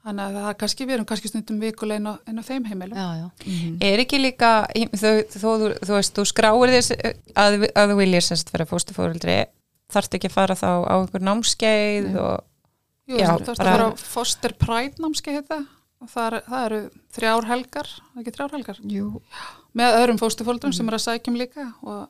Þannig 0.10 0.26
að 0.26 0.36
það 0.40 0.50
er 0.50 0.58
kannski, 0.64 0.86
við 0.90 0.96
erum 0.98 1.08
kannski 1.14 1.30
stundum 1.30 1.60
vikulegin 1.62 2.10
á, 2.10 2.14
inn 2.32 2.42
á 2.42 2.44
þeim 2.50 2.66
heimilum. 2.66 2.98
já, 2.98 3.08
já, 3.22 3.72
Er 3.86 4.02
ekki 4.04 4.20
líka, 4.24 4.52
þú, 4.74 5.12
þú, 5.30 5.40
þú, 5.44 5.72
þú 5.86 5.94
veist, 6.00 6.16
þú 6.18 6.26
skráir 6.34 6.74
þess 6.76 6.96
að, 7.38 7.58
að 7.78 7.94
þú 7.94 7.98
viljir 8.02 8.26
sérst 8.26 8.50
vera 8.56 8.66
fóstufóreldri, 8.70 9.38
þarftu 9.94 10.18
ekki 10.20 10.32
að 10.32 10.38
fara 10.40 10.58
þá 10.58 10.70
á 10.90 10.96
einhver 10.98 11.26
námskeið 11.30 12.10
og 12.20 12.46
Jú, 13.10 13.18
bara- 13.18 13.54
að 13.54 13.66
fara 13.66 13.90
á 13.90 13.92
Foster 13.98 14.54
Pride 14.54 15.02
námski 15.02 15.34
heita 15.34 15.64
og 16.00 16.10
það, 16.12 16.26
er, 16.28 16.44
það 16.50 16.66
eru 16.68 16.82
þrjár 17.18 17.48
helgar, 17.50 17.88
ekki 18.22 18.34
þrjár 18.36 18.54
helgar, 18.58 18.78
Jú, 18.86 19.08
með 19.78 19.98
öðrum 20.04 20.20
fóstufóldrum 20.22 20.74
sem 20.78 20.88
eru 20.90 21.00
að 21.00 21.06
sækjum 21.08 21.40
líka 21.42 21.66
og 21.82 22.06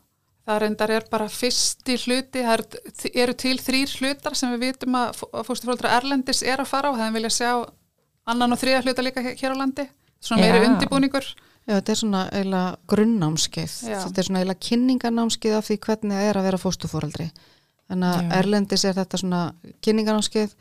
það 0.50 0.60
reyndar 0.64 0.92
er 0.98 1.04
bara 1.12 1.28
fyrsti 1.32 1.96
hluti, 2.04 2.44
það 2.44 2.54
eru, 2.58 2.84
eru 3.24 3.34
til 3.38 3.56
þrýr 3.64 3.96
hlutar 4.00 4.36
sem 4.36 4.52
við 4.56 4.64
vitum 4.68 4.96
að 5.00 5.12
fó- 5.22 5.30
að 5.40 5.48
fóstufóldra 5.48 5.92
Erlendis 6.00 6.44
er 6.44 6.60
að 6.64 6.70
fara 6.72 6.92
á, 6.92 6.98
það 7.00 7.08
er 7.08 7.16
vilja 7.18 7.32
sjá 7.40 7.52
annan 8.34 8.56
og 8.56 8.60
þriða 8.62 8.82
hluta 8.86 9.06
líka 9.06 9.24
hér 9.26 9.54
á 9.54 9.58
landi, 9.60 9.86
svona 10.22 10.42
meiri 10.46 10.64
Já. 10.64 10.70
undirbúningur. 10.72 11.28
já, 11.70 11.74
þetta 11.78 11.92
er 11.94 12.00
svona 12.02 12.22
eiginlega 12.32 12.78
grunnnámskeið. 12.94 13.74
Já. 13.90 14.00
Þetta 14.06 14.20
er 14.24 14.28
svona 14.30 14.40
eiginlega 14.42 14.66
kynningarnámskeið 14.70 15.56
af 15.60 15.68
því 15.70 15.78
hvernig 15.86 16.18
það 16.18 16.30
er 16.30 16.40
að 16.42 16.48
vera 16.50 16.62
fóstufóreldri. 16.64 17.28
Þannig 17.90 18.16
að. 18.16 18.34
Erlendis 18.40 18.86
er 18.86 18.94
þetta 19.00 19.18
svona 19.22 19.42
kynningarnámskeið 19.86 20.56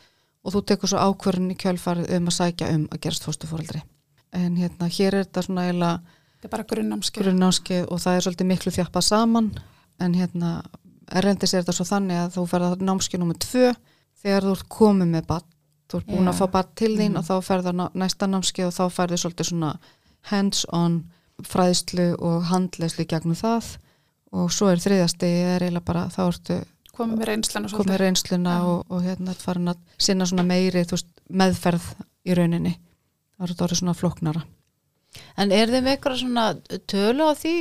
og 0.45 0.55
þú 0.55 0.63
tekur 0.71 0.89
svo 0.93 0.99
ákvörðin 1.09 1.53
í 1.53 1.57
kjölfarið 1.61 2.13
um 2.17 2.29
að 2.31 2.37
sækja 2.39 2.69
um 2.75 2.85
að 2.93 3.01
gerast 3.05 3.27
fóstufóreldri. 3.27 3.83
En 4.33 4.57
hérna, 4.57 4.89
hér 4.89 5.15
er 5.19 5.25
þetta 5.27 5.43
svona 5.45 5.67
eiginlega 5.69 5.99
Þetta 6.39 6.47
er 6.47 6.53
bara 6.55 6.69
grunnnámskeið. 6.71 7.25
grunnnámskeið 7.25 7.87
og 7.91 7.99
það 8.05 8.17
er 8.17 8.25
svolítið 8.27 8.47
miklu 8.53 8.73
þjappað 8.77 9.05
saman 9.09 9.49
en 9.99 10.15
hérna 10.15 10.51
erlendis 11.11 11.55
er 11.55 11.63
þetta 11.65 11.75
svo 11.75 11.87
þannig 11.89 12.21
að 12.23 12.35
þú 12.37 12.45
ferða 12.53 12.77
námskeið 12.79 13.21
nummið 13.25 13.39
tvö 13.45 13.71
þegar 14.23 14.47
þú 14.47 14.53
ert 14.55 14.69
komið 14.69 15.09
með 15.17 15.27
bann 15.33 15.47
þú 15.88 16.01
ert 16.01 16.11
búin 16.12 16.31
að 16.31 16.40
fá 16.40 16.46
bann 16.53 16.72
til 16.77 16.94
þín 16.98 17.18
og 17.18 17.27
þá 17.27 17.35
ferða 17.44 17.72
næsta 17.96 18.29
námskeið 18.29 18.68
og 18.68 18.74
þá 18.77 18.96
ferðu 18.96 19.20
svolítið 19.22 19.51
svona 19.51 19.70
hands-on 20.29 20.98
fræðslu 21.48 22.09
og 22.24 22.48
handleyslu 22.51 23.07
í 23.07 23.09
gegnum 23.09 23.38
það. 23.38 23.77
Og 24.37 24.51
svo 24.53 24.68
er 24.72 24.83
þriðasti 24.83 25.29
er 25.55 25.64
eiginlega 25.64 25.88
bara 25.88 26.09
þá 26.12 26.20
ertu 26.27 26.59
Komið 26.98 27.20
með 27.20 27.29
reynslanu 27.31 27.68
komið 27.70 28.01
reynsluna 28.03 28.55
og, 28.66 28.79
og 28.90 29.05
hérna 29.07 29.35
farin 29.38 29.70
að 29.70 29.83
sinna 30.03 30.27
svona 30.27 30.42
meiri 30.42 30.83
veist, 30.83 31.07
meðferð 31.31 31.85
í 32.27 32.35
rauninni. 32.35 32.74
Það 33.38 33.44
er 33.46 33.53
þetta 33.55 33.79
svona 33.79 33.94
flóknara. 33.94 34.42
En 35.38 35.55
er 35.55 35.70
með 35.70 35.92
eitthvað 35.92 36.18
svona 36.24 36.48
tölu 36.90 37.31
á 37.31 37.33
því 37.38 37.55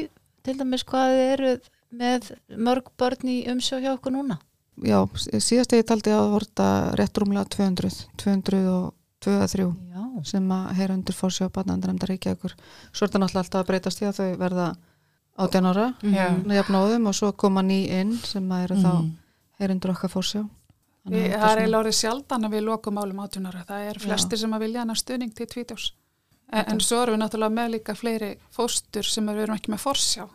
til 0.43 0.57
dæmis 0.57 0.83
hvað 0.89 1.21
eru 1.21 1.53
með 1.93 2.31
mörg 2.57 2.89
börn 2.97 3.29
í 3.29 3.37
umsjá 3.51 3.77
hjá 3.77 3.93
okkur 3.93 4.17
núna 4.17 4.39
Já, 4.85 4.99
síðast 5.41 5.73
ég 5.73 5.85
taldi 5.89 6.13
að 6.13 6.31
vorta 6.35 6.67
rétt 6.97 7.17
rúmlega 7.17 7.49
200, 7.55 8.03
200 8.21 8.59
og 8.69 8.91
2 9.25 9.33
að 9.41 9.53
3 9.55 9.65
já, 9.65 10.03
sem 10.29 10.51
að 10.53 10.67
heyra 10.77 10.97
undir 10.97 11.17
fórsjá 11.17 11.47
barnandanemndar 11.53 12.11
Reykjavíkur. 12.11 12.53
Svo 12.91 13.05
er 13.05 13.09
þetta 13.09 13.21
náttúrulega 13.23 13.43
alltaf 13.45 13.63
að 13.63 13.71
breytast 13.71 14.01
því 14.01 14.09
að 14.09 14.19
þau 14.19 14.37
verða 14.43 14.67
18 15.37 15.69
ára, 15.69 15.87
Já. 16.01 16.27
jafnóðum 16.59 17.09
og 17.09 17.17
svo 17.17 17.31
koma 17.37 17.61
ný 17.65 17.83
inn 17.93 18.15
sem 18.25 18.45
að 18.53 18.63
eru 18.67 18.77
þá 18.81 18.91
heyra 19.61 19.75
undir 19.75 19.93
okkar 19.93 20.13
fórsjá. 20.13 20.43
Við, 21.07 21.27
það 21.31 21.51
er 21.51 21.61
eiginlega 21.61 21.81
orðið 21.81 21.97
sjaldan 21.97 22.47
að 22.47 22.55
við 22.57 22.65
lokum 22.67 22.97
málum 22.97 23.21
átjónara. 23.23 23.63
Það 23.67 23.85
er 23.89 23.99
flestir 24.01 24.41
sem 24.41 24.53
að 24.53 24.65
vilja 24.65 24.83
hana 24.83 24.95
stuðning 24.97 25.35
til 25.37 25.47
tvítjós. 25.47 25.91
En, 26.51 26.65
en 26.73 26.81
svo 26.83 26.99
erum 27.03 27.15
við 27.15 27.21
náttúrulega 27.21 27.55
með 27.57 27.71
líka 27.77 27.95
fleiri 27.95 28.33
fóstur 28.55 29.07
sem 29.07 29.29
við 29.29 29.45
erum 29.45 29.57
ekki 29.57 29.71
með 29.73 29.83
forsjá. 29.83 30.25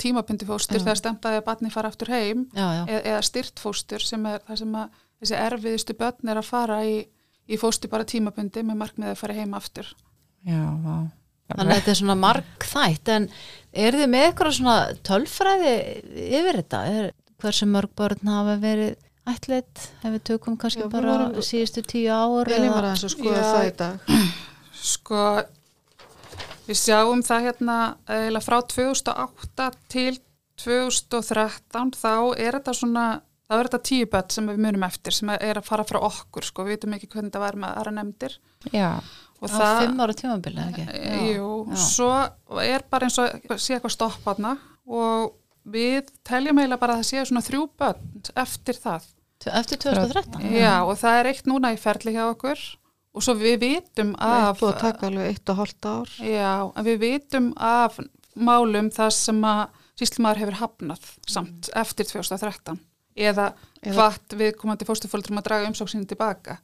Tímabundi 0.00 0.46
fóstur 0.48 0.78
Já. 0.80 0.82
þegar 0.84 0.98
stemtaði 0.98 1.38
að 1.40 1.44
barni 1.46 1.70
fara 1.70 1.88
aftur 1.92 2.08
heim 2.10 2.46
já, 2.56 2.64
já, 2.74 2.82
eða, 2.88 3.00
eða 3.12 3.22
styrt 3.22 3.60
fóstur 3.62 4.02
sem 4.02 4.24
er 4.26 4.40
það 4.48 4.58
sem 4.64 4.74
að 4.80 4.88
þessi 5.20 5.36
erfiðustu 5.44 5.96
börn 6.00 6.32
er 6.32 6.40
að 6.40 6.48
fara 6.48 6.78
í, 6.88 6.96
í 7.46 7.58
fóstur 7.60 7.90
bara 7.92 8.04
tímabundi 8.08 8.64
með 8.66 8.80
markmiðið 8.82 9.12
að 9.14 9.20
fara 9.20 9.36
heim 9.36 9.54
aftur. 9.54 9.90
Já, 10.48 10.62
vá. 10.80 10.96
þannig 11.50 11.70
að 11.70 11.76
þetta 11.76 11.90
er 11.92 11.98
svona 12.00 12.16
margþætt 12.24 13.12
en 13.14 13.28
er 13.84 13.98
þið 14.00 14.10
með 14.14 14.26
eitthvað 14.30 14.56
svona 14.58 14.76
tölfræði 15.06 15.74
yfir 16.40 16.60
þetta 16.62 16.82
er, 16.96 17.08
hversu 17.42 17.66
mörg 17.70 17.94
börn 17.98 18.30
hafa 18.32 18.56
verið 18.62 18.96
ætlit, 19.30 19.86
ef 20.02 20.10
við 20.16 20.22
tökum 20.32 20.56
kannski 20.58 20.80
Já, 20.82 20.86
við 20.88 20.92
bara 20.96 21.12
vorum- 21.14 21.44
síðustu 21.46 21.82
tíu 21.86 22.10
ár 22.10 22.48
Elín 22.50 22.72
var 22.72 22.88
eða, 22.88 22.94
aðeins 22.94 23.04
að 23.06 23.14
skoða 23.14 23.42
Já. 23.42 23.50
það 23.54 23.68
í 23.68 23.74
dag. 23.84 24.14
Sko, 24.80 25.24
við 26.70 26.78
sjáum 26.78 27.22
það 27.26 27.46
hérna 27.48 27.78
frá 28.46 28.58
2008 28.70 29.70
til 29.90 30.12
2013 30.60 31.92
þá 31.96 32.12
er 32.38 32.58
þetta 32.58 32.74
svona, 32.76 33.04
þá 33.48 33.54
er 33.58 33.68
þetta 33.68 33.80
tíu 33.90 34.08
börn 34.12 34.30
sem 34.34 34.48
við 34.50 34.60
munum 34.66 34.84
eftir 34.86 35.16
sem 35.16 35.32
er 35.36 35.60
að 35.60 35.66
fara 35.68 35.86
frá 35.88 35.98
okkur 36.06 36.46
sko, 36.46 36.66
við 36.66 36.76
veitum 36.78 36.96
ekki 36.98 37.08
hvernig 37.14 37.32
það 37.34 37.44
var 37.46 37.58
með 37.64 37.76
aðra 37.80 37.94
nefndir 37.98 38.36
Já, 38.74 38.90
og 39.40 39.54
á 39.56 39.80
fimm 39.80 40.02
ára 40.04 40.16
tímabili 40.20 40.64
ekki? 40.66 40.84
e, 40.92 41.14
Jú, 41.34 41.50
já. 41.72 41.78
svo 41.80 42.10
er 42.64 42.84
bara 42.92 43.08
eins 43.08 43.16
og 43.22 43.56
sé 43.56 43.76
eitthvað 43.78 43.96
stoppaðna 43.96 44.56
og 44.90 45.32
við 45.70 46.10
teljum 46.26 46.60
eiginlega 46.60 46.80
bara 46.82 46.98
að 46.98 47.02
það 47.02 47.10
séu 47.12 47.24
svona 47.30 47.44
þrjú 47.46 47.64
börn 47.80 48.28
eftir 48.44 48.78
það. 48.80 49.08
eftir 49.60 49.80
2013 49.86 50.52
Já, 50.60 50.74
og 50.84 50.94
það 51.00 51.18
er 51.22 51.30
eitt 51.32 51.48
núna 51.48 51.72
í 51.72 51.80
ferli 51.80 52.12
hjá 52.16 52.26
okkur 52.34 52.60
og 52.60 52.68
svo 53.18 53.34
við 53.34 53.56
vitum 53.64 54.12
Það 54.14 54.36
er 54.38 54.46
af 54.46 54.60
búið 54.60 54.70
að 54.74 54.80
taka 54.84 55.06
alveg 55.10 55.26
eitt 55.32 55.50
og 55.50 55.56
hálft 55.58 55.86
ár. 55.90 56.08
Já, 56.22 56.52
en 56.76 56.84
við 56.86 56.98
vitum 57.02 57.48
af 57.56 57.98
málum 58.36 58.90
það 58.94 59.10
sem 59.16 59.40
að 59.42 59.62
síslumæður 59.98 60.38
hefur 60.44 60.58
hafnað 60.60 61.08
samt 61.28 61.70
eftir 61.74 62.06
2013 62.06 62.78
eða 63.16 63.52
Eða- 63.82 63.94
hvart 63.96 64.36
við 64.38 64.54
komandi 64.56 64.86
fóstufóldurum 64.86 65.38
að 65.42 65.48
draga 65.48 65.66
umsóksinni 65.72 66.06
tilbaka. 66.06 66.58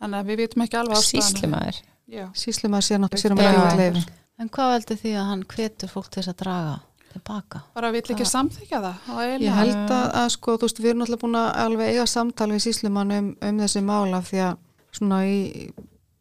Þannig 0.00 0.18
að 0.22 0.26
við 0.30 0.36
vitum 0.44 0.62
ekki 0.62 0.78
alveg. 0.78 1.82
Já, 2.12 2.26
Síslumæður 2.34 2.82
sé 2.86 2.98
náttúrulega 2.98 3.22
sér 3.22 3.32
um 3.32 3.38
að 3.38 3.44
Já. 3.44 3.52
gefa 3.52 3.76
leifi. 3.76 4.02
en 4.38 4.48
hvað 4.48 4.72
veldur 4.74 4.96
því 5.02 5.12
að 5.16 5.28
hann 5.28 5.42
hvetur 5.44 5.88
fólk 5.88 6.08
til 6.10 6.22
þess 6.22 6.32
að 6.32 6.36
draga 6.42 6.80
tilbaka? 7.12 7.60
bara 7.74 7.90
vill 7.92 8.02
ekki 8.02 8.26
samþykja 8.26 8.80
það. 8.82 8.96
og 9.08 9.20
Ég 9.42 9.54
held 9.54 9.90
að, 9.90 10.06
að 10.22 10.28
sko, 10.34 10.56
þú 10.56 10.66
veist, 10.66 10.80
við 10.82 10.90
erum 10.90 11.02
náttúrulega 11.02 11.22
búin 11.22 11.38
að 11.38 11.56
alveg 11.64 11.92
eiga 11.92 12.06
samtal 12.06 12.48
við 12.50 12.62
síslumann 12.66 13.12
um, 13.18 13.36
um 13.40 13.58
þessi 13.62 13.82
mála 13.84 14.20
því 14.22 14.42
að 14.48 14.56
svona 14.92 15.22
í, 15.26 15.68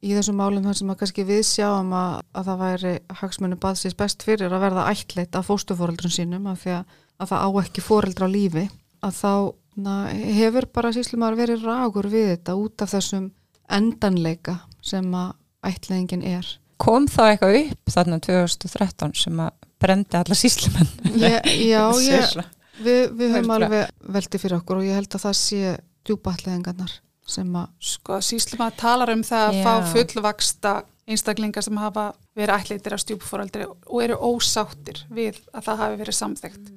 í 0.01 0.13
þessum 0.15 0.39
málum 0.41 0.65
þar 0.65 0.79
sem 0.79 0.91
að 0.93 0.99
kannski 1.01 1.25
við 1.27 1.41
sjáum 1.47 1.91
að, 1.97 2.21
að 2.37 2.49
það 2.49 2.61
væri 2.65 2.93
hagsmunum 3.21 3.61
baðsins 3.61 3.97
best 3.99 4.25
fyrir 4.25 4.53
að 4.53 4.65
verða 4.65 4.87
ættleitt 4.91 5.37
af 5.37 5.49
fóstufóreldrun 5.49 6.13
sínum 6.13 6.47
af 6.51 6.63
því 6.63 6.77
að, 6.79 6.95
að 7.21 7.33
það 7.33 7.45
á 7.45 7.49
ekki 7.63 7.85
fóreldra 7.85 8.29
á 8.31 8.33
lífi 8.35 8.65
að 9.01 9.17
þá 9.17 9.33
na, 9.81 9.95
hefur 10.11 10.67
bara 10.73 10.93
síslumar 10.95 11.37
verið 11.39 11.65
ragur 11.67 12.09
við 12.11 12.33
þetta 12.35 12.57
út 12.59 12.83
af 12.83 12.95
þessum 12.95 13.29
endanleika 13.71 14.57
sem 14.83 15.07
að 15.15 15.35
ættleggingin 15.71 16.25
er. 16.25 16.47
Kom 16.81 17.05
þá 17.09 17.21
eitthvað 17.27 17.59
upp 17.61 17.93
þarna 17.93 18.17
2013 18.25 19.13
sem 19.21 19.43
að 19.43 19.53
brendi 19.81 20.17
alla 20.17 20.37
síslimenn? 20.37 20.89
Ég, 21.21 21.37
já, 21.69 21.83
ég, 22.09 22.35
við, 22.81 23.03
við 23.19 23.37
höfum 23.37 23.55
alveg 23.57 24.11
veldi 24.17 24.41
fyrir 24.41 24.57
okkur 24.59 24.81
og 24.81 24.89
ég 24.89 24.97
held 24.97 25.17
að 25.17 25.25
það 25.27 25.39
sé 25.41 25.77
djúpaættleggingarnar 26.09 26.97
sem 27.31 27.55
að 27.55 27.71
Sko, 27.91 28.19
síslumæður 28.25 28.77
talar 28.81 29.13
um 29.13 29.23
það 29.27 29.47
að 29.47 29.59
Já. 29.59 29.63
fá 29.65 29.93
fullvaksta 29.93 30.73
einstaklingar 31.11 31.65
sem 31.65 31.79
hafa 31.81 32.11
verið 32.37 32.57
ætlitir 32.57 32.95
af 32.95 33.01
stjúpfóraldri 33.03 33.65
og 33.67 33.97
eru 34.03 34.19
ósáttir 34.19 35.01
við 35.11 35.41
að 35.51 35.65
það 35.67 35.81
hafi 35.83 35.99
verið 36.03 36.17
samþygt. 36.19 36.69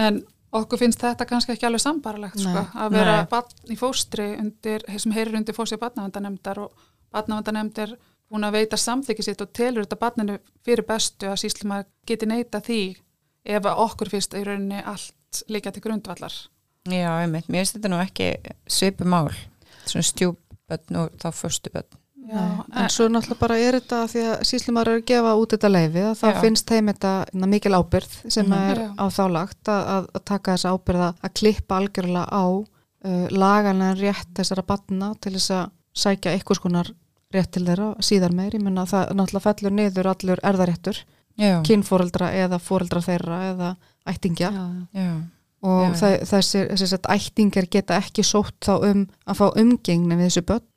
En 0.00 0.22
okkur 0.52 0.80
finnst 0.80 1.02
þetta 1.02 1.26
kannski 1.28 1.54
ekki 1.54 1.68
alveg 1.68 1.82
sambarlegt 1.82 2.40
sko, 2.40 2.64
að 2.76 2.96
vera 2.96 3.18
barn 3.30 3.72
í 3.72 3.76
fóstri 3.80 4.32
undir, 4.38 4.84
sem 4.96 5.14
heyrir 5.16 5.36
undir 5.40 5.56
fóstri 5.56 5.80
barnavendanemndar 5.80 6.62
og 6.66 6.88
barnavendanemnd 7.12 7.80
er 7.84 7.94
búin 8.32 8.46
að 8.48 8.56
veita 8.56 8.80
samþykki 8.80 9.26
sitt 9.26 9.44
og 9.44 9.52
telur 9.56 9.84
þetta 9.84 10.00
barninu 10.00 10.38
fyrir 10.64 10.86
bestu 10.88 11.28
að 11.28 11.40
síslumæður 11.44 11.88
geti 12.08 12.28
neita 12.28 12.62
því 12.64 12.82
ef 13.44 13.68
að 13.68 13.84
okkur 13.86 14.12
finnst 14.12 14.36
í 14.38 14.44
rauninni 14.46 14.80
allt 14.84 15.42
líka 15.52 15.72
til 15.72 15.82
grundvallar. 15.84 16.34
Já, 16.88 17.08
einmitt, 17.22 17.48
mér 17.48 17.62
finnst 17.62 17.78
þetta 17.78 17.92
nú 17.92 18.00
ekki 18.02 18.28
svipu 18.70 19.08
mál, 19.08 19.30
svona 19.86 20.06
stjúpbönn 20.10 20.96
og 21.02 21.10
þá 21.22 21.28
förstu 21.32 21.70
bönn. 21.74 21.98
Já, 22.32 22.42
en 22.78 22.88
svo 22.88 23.08
náttúrulega 23.10 23.40
bara 23.40 23.56
er 23.58 23.76
þetta 23.80 23.96
því 24.08 24.20
að 24.30 24.42
síslumar 24.46 24.88
er 24.88 25.00
að 25.00 25.06
gefa 25.10 25.32
út 25.36 25.50
þetta 25.52 25.68
leifi 25.72 26.02
að 26.06 26.14
þá 26.20 26.26
Já. 26.30 26.40
finnst 26.40 26.66
þeim 26.70 26.86
þetta 26.92 27.10
na, 27.34 27.46
mikil 27.50 27.72
ábyrð 27.74 28.12
sem 28.30 28.46
Mhm. 28.46 28.70
er 28.70 28.78
Já. 28.78 28.88
á 28.96 29.04
þá 29.10 29.22
lagt 29.32 29.68
að, 29.68 29.82
að, 29.96 30.06
taka 30.24 30.54
þessa 30.54 30.72
ábyrð 30.72 31.02
að, 31.08 31.32
klippa 31.34 31.76
algjörlega 31.76 32.26
á 32.30 32.44
uh, 33.04 33.26
laganlega 33.28 33.98
rétt 34.00 34.32
þessara 34.38 34.62
batna 34.64 35.14
til 35.20 35.32
þess 35.34 35.50
að 35.50 35.70
sækja 35.94 36.32
eitthvað 36.32 36.56
skonar 36.62 36.92
rétt 37.34 37.50
til 37.52 37.64
þeirra 37.66 37.90
síðar 38.00 38.32
meir, 38.32 38.54
ég 38.54 38.62
menna 38.62 38.86
það 38.86 39.12
náttúrulega 39.18 39.46
fellur 39.48 39.72
niður 39.72 40.06
allur 40.14 40.40
erðaréttur, 40.44 41.02
kynfóreldra 41.66 42.30
eða 42.32 42.58
fóreldra 42.60 43.00
þeirra 43.02 43.38
eða 43.52 43.76
ættingja 44.06 44.50
já. 44.52 44.64
já, 44.94 45.12
og 45.62 45.94
þessi, 45.94 46.98
ættingar 47.14 47.68
geta 47.70 47.98
ekki 48.02 48.24
sótt 48.26 48.58
þá 48.66 48.74
um 48.90 49.06
að 49.26 49.38
fá 49.38 49.46
umgengni 49.62 50.16
við 50.18 50.28
þessu 50.30 50.42
börn 50.50 50.68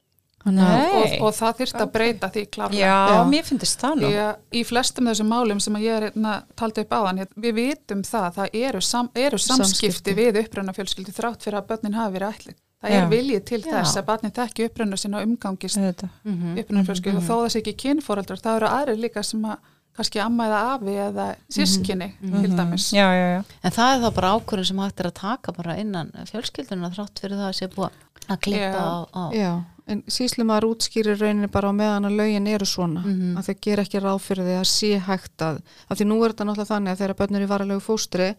og, 0.45 1.13
og 1.25 1.31
það 1.33 1.55
þyrft 1.59 1.79
að 1.81 1.91
breyta 1.95 2.27
því 2.29 2.41
klárlega. 2.53 2.77
já, 2.77 2.97
Já. 3.15 3.21
mér 3.31 3.47
finnst 3.47 3.79
það 3.81 3.95
nú. 4.01 4.09
Að 4.13 4.59
í 4.59 4.61
flestum 4.69 5.07
þessum 5.09 5.31
málum 5.33 5.61
sem 5.63 5.73
að 5.79 5.85
ég 5.87 5.95
er 5.97 6.05
hérna, 6.11 6.33
taldi 6.55 6.83
upp 6.85 6.93
áðan, 6.93 7.21
hérna, 7.23 7.41
við 7.47 7.55
vitum 7.57 8.03
það, 8.05 8.27
það 8.35 8.59
eru, 8.61 8.81
sam, 8.85 9.09
eru 9.15 9.39
samskipti, 9.41 9.89
Samskipti. 9.89 10.15
við 10.19 10.39
uppræna 10.43 10.75
fjölskyldi 10.77 11.15
þrátt 11.17 11.41
fyrir 11.47 11.57
að 11.63 11.67
börnin 11.71 11.97
hafi 11.97 12.13
verið 12.19 12.35
ætlið. 12.35 12.59
Það 12.85 12.93
Já. 12.93 12.99
er 13.01 13.09
viljið 13.09 13.43
til 13.49 13.61
Já. 13.63 13.71
þess 13.71 13.97
að 13.97 14.05
barnin 14.05 14.35
þekki 14.37 14.67
uppræna 14.69 14.97
sinna 15.01 15.17
og 15.17 15.23
umgangist. 15.31 15.77
Mhm. 15.79 16.57
uppræna 16.61 16.85
fjölskyldi 16.85 17.17
og 17.17 17.25
þó 17.25 17.35
það 17.41 17.49
sé 17.55 17.61
ekki 17.63 17.75
kynfóreldur, 17.81 18.37
það 18.45 18.55
eru 18.61 18.67
aðrir 18.69 19.01
líka 19.01 19.23
sem 19.25 19.41
að 19.49 19.57
kannski 19.95 20.19
amma 20.23 20.47
eða 20.49 20.61
afi 20.75 20.95
eða 21.09 21.25
sískinni 21.49 22.09
til 22.21 22.55
dæmis. 22.57 22.89
Já, 22.93 23.07
já, 23.15 23.27
já. 23.35 23.43
En 23.63 23.71
það 23.71 23.93
er 23.95 24.01
þá 24.05 24.09
bara 24.17 24.33
ákvörðin 24.35 24.67
sem 24.71 24.81
hægt 24.83 24.99
er 24.99 25.07
að 25.11 25.13
taka 25.21 25.51
bara 25.55 25.77
innan 25.81 26.11
fjölskylduna 26.31 26.91
þrátt 26.95 27.21
fyrir 27.23 27.37
það 27.39 27.47
að 27.51 27.55
sé 27.59 27.69
búið 27.75 28.01
að 28.29 28.39
klippa 28.41 28.81
Já. 28.81 28.83
á, 28.83 28.95
á. 29.13 29.23
Já, 29.37 29.51
en 29.87 30.03
síslumar 30.09 30.65
útskýrir 30.65 31.19
rauninni 31.21 31.47
bara 31.53 31.69
á 31.69 31.73
meðan 31.77 32.07
að 32.09 32.15
lögin 32.19 32.47
eru 32.49 32.65
svona 32.65 33.03
Mhm. 33.05 33.37
að 33.37 33.45
þau 33.49 33.55
ger 33.61 33.79
ekki 33.83 33.99
ráð 34.01 34.19
fyrir 34.25 34.43
því 34.47 34.55
að 34.59 34.67
sé 34.71 34.91
hægt 34.99 35.37
að, 35.45 35.59
að 35.89 35.97
því 35.99 36.05
nú 36.09 36.17
er 36.25 36.33
þetta 36.33 36.45
náttúrulega 36.49 36.71
þannig 36.73 36.91
að 36.91 36.99
þegar 37.01 37.19
börnur 37.21 37.45
í 37.45 37.51
varalegu 37.53 37.81
fóstri 37.85 38.29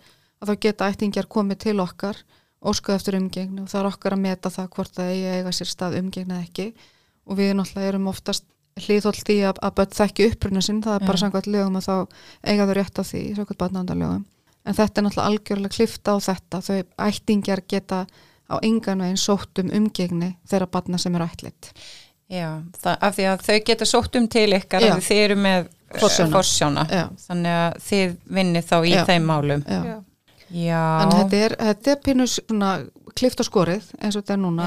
að 0.42 0.48
þá 0.50 0.54
geta 0.60 0.88
ættingjar 0.90 1.26
komið 1.30 1.58
til 1.58 1.78
okkar 1.80 2.16
óskuð 2.66 2.94
eftir 2.98 3.14
umgengni 3.14 3.62
og 3.62 3.68
það 3.70 3.80
er 3.80 3.86
okkar 3.92 4.12
að 4.16 4.24
meta 4.26 4.50
það 4.50 4.68
hvort 4.74 4.92
það 4.96 5.14
eiga 5.38 5.52
sér 5.54 5.70
stað 5.70 5.98
umgengni 6.00 6.34
eða 6.34 6.42
ekki 6.48 6.66
og 7.26 7.36
við 7.38 7.54
náttúrulega 7.54 7.88
erum 7.94 8.08
oftast 8.10 8.44
hlýðholt 8.76 9.30
í 9.32 9.38
að, 9.48 9.60
að 9.64 9.76
börn 9.80 9.94
þekki 9.96 10.30
uppruna 10.30 10.62
sinn, 10.64 10.82
það 10.84 10.98
er 10.98 11.06
bara 11.08 11.18
Já. 11.18 11.22
samkvæmt 11.24 11.52
lögum 11.52 11.78
að 11.80 11.86
þá 11.86 11.96
eiga 12.44 12.66
þau 12.68 12.74
rétt 12.76 13.00
á 13.00 13.02
því, 13.08 13.22
samkvæmt 13.38 13.60
barnavandalögum 13.62 14.24
en 14.66 14.74
þetta 14.76 15.00
er 15.00 15.06
náttúrulega 15.06 15.30
algjörlega 15.30 15.76
klifta 15.76 16.16
á 16.16 16.16
þetta 16.26 16.60
þau 16.66 16.78
ættingjar 17.06 17.62
geta 17.70 18.00
á 18.46 18.54
engan 18.62 19.02
veginn 19.02 19.20
sótt 19.20 19.62
um 19.62 19.70
umgengni 19.74 20.32
þeirra 20.46 20.68
barna 20.70 20.98
sem 21.02 21.14
eru 21.18 21.26
ætlitt. 21.26 21.70
Já, 22.30 22.48
það, 22.82 22.96
af 23.06 23.16
því 23.16 23.26
að 23.30 23.44
þau 23.46 23.56
geta 23.68 23.86
sótt 23.86 24.18
um 24.18 24.26
til 24.30 24.48
ykkar 24.56 24.82
Já. 24.82 24.92
því 24.96 25.06
þið 25.08 25.22
eru 25.22 25.38
með 25.44 25.68
eh. 26.90 26.96
Já, 26.98 27.04
Þannig 27.28 27.56
að 27.62 27.76
þið 27.86 28.16
vinnið 28.38 28.66
þá 28.70 28.76
í 28.82 28.92
Já. 28.92 29.02
þeim 29.06 29.28
málum. 29.30 29.62
já. 30.50 30.80
Að 30.82 31.14
þetta 31.20 31.42
er, 31.46 31.56
þetta 31.68 31.92
er 31.94 32.00
pínu 32.06 32.26
svona 32.30 32.72
klift 33.16 33.42
á 33.42 33.44
skorið 33.46 33.86
eins 34.00 34.16
og 34.18 34.24
þetta 34.24 34.34
er 34.34 34.42
núna 34.42 34.66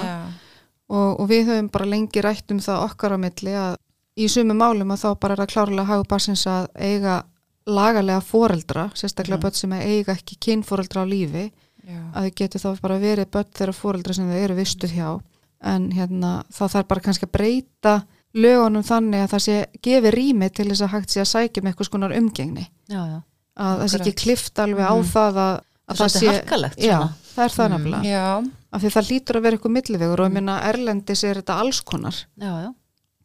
og, 0.90 1.20
og 1.20 1.28
við 1.30 1.52
höfum 1.52 1.70
bara 1.76 1.90
lengi 1.92 2.24
rætt 2.24 2.56
um 2.56 2.64
það 2.64 2.86
okkar 2.88 3.16
á 3.16 3.18
milli 3.20 3.56
að 3.60 3.76
í 4.20 4.28
sumu 4.32 4.54
málum 4.58 4.92
að 4.94 5.04
þá 5.06 5.10
bara 5.20 5.34
er 5.38 5.42
það 5.44 5.52
klárlega 5.54 5.86
hagu 5.94 6.06
barsins 6.12 6.46
að 6.50 6.68
eiga 6.76 7.24
lagalega 7.70 8.22
foreldra, 8.26 8.90
sérstaklega 8.98 9.38
Mhm. 9.38 9.44
börn 9.44 9.56
sem 9.56 9.74
eiga 9.74 10.14
ekki 10.16 10.38
kynforeldra 10.40 11.04
á 11.04 11.06
lífi 11.06 11.52
Já. 11.86 12.00
að 12.16 12.24
þau 12.26 12.36
getur 12.36 12.60
þá 12.64 12.82
bara 12.82 13.00
verið 13.00 13.32
börn 13.32 13.52
þeirra 13.54 13.74
foreldra 13.74 14.14
sem 14.14 14.30
þau 14.30 14.40
eru 14.44 14.56
vistuð 14.56 14.92
hjá 14.96 15.22
en 15.62 15.92
hérna 15.92 16.44
þá 16.52 16.64
þarf 16.74 16.88
bara 16.88 17.02
kannski 17.02 17.26
að 17.28 17.32
breyta 17.38 17.94
lögunum 18.36 18.84
þannig 18.86 19.24
að 19.26 19.32
það 19.34 19.42
sé 19.46 19.66
gefi 19.82 20.12
rými 20.12 20.50
til 20.54 20.68
þess 20.70 20.82
að 20.86 20.94
hægt 20.94 21.10
sé 21.10 21.22
að 21.22 21.32
sækja 21.34 21.62
með 21.64 21.74
eitthvað 21.74 21.90
skonar 21.90 22.12
umgengni 22.18 22.68
Já, 22.90 23.02
já. 23.06 23.22
að 23.58 23.80
það 23.82 23.88
sé 23.90 24.00
ekki 24.00 24.16
klift 24.24 24.60
alveg 24.60 24.86
á 24.86 24.96
Mhm. 24.96 25.10
það 25.14 25.34
að, 25.36 25.62
að 25.90 25.96
Það 25.98 26.06
er 26.06 26.10
svolítið 26.10 26.34
harkalegt 26.40 26.78
já, 26.78 27.00
það 27.36 27.44
er 27.46 27.50
það 27.58 27.70
Mhm. 27.70 27.74
nefnilega 27.78 28.52
af 28.72 28.82
því 28.84 28.90
það 28.96 29.10
lítur 29.12 29.36
að 29.36 29.42
vera 29.42 29.58
eitthvað 29.58 29.76
millivegur 29.78 30.20
og 30.20 30.28
ég 30.30 30.34
minna 30.34 30.62
erlendis 30.62 31.24
er 31.24 31.36
þetta 31.42 31.60
alls 31.60 31.82
konar 31.82 32.16
Já, 32.38 32.52
já. 32.66 32.74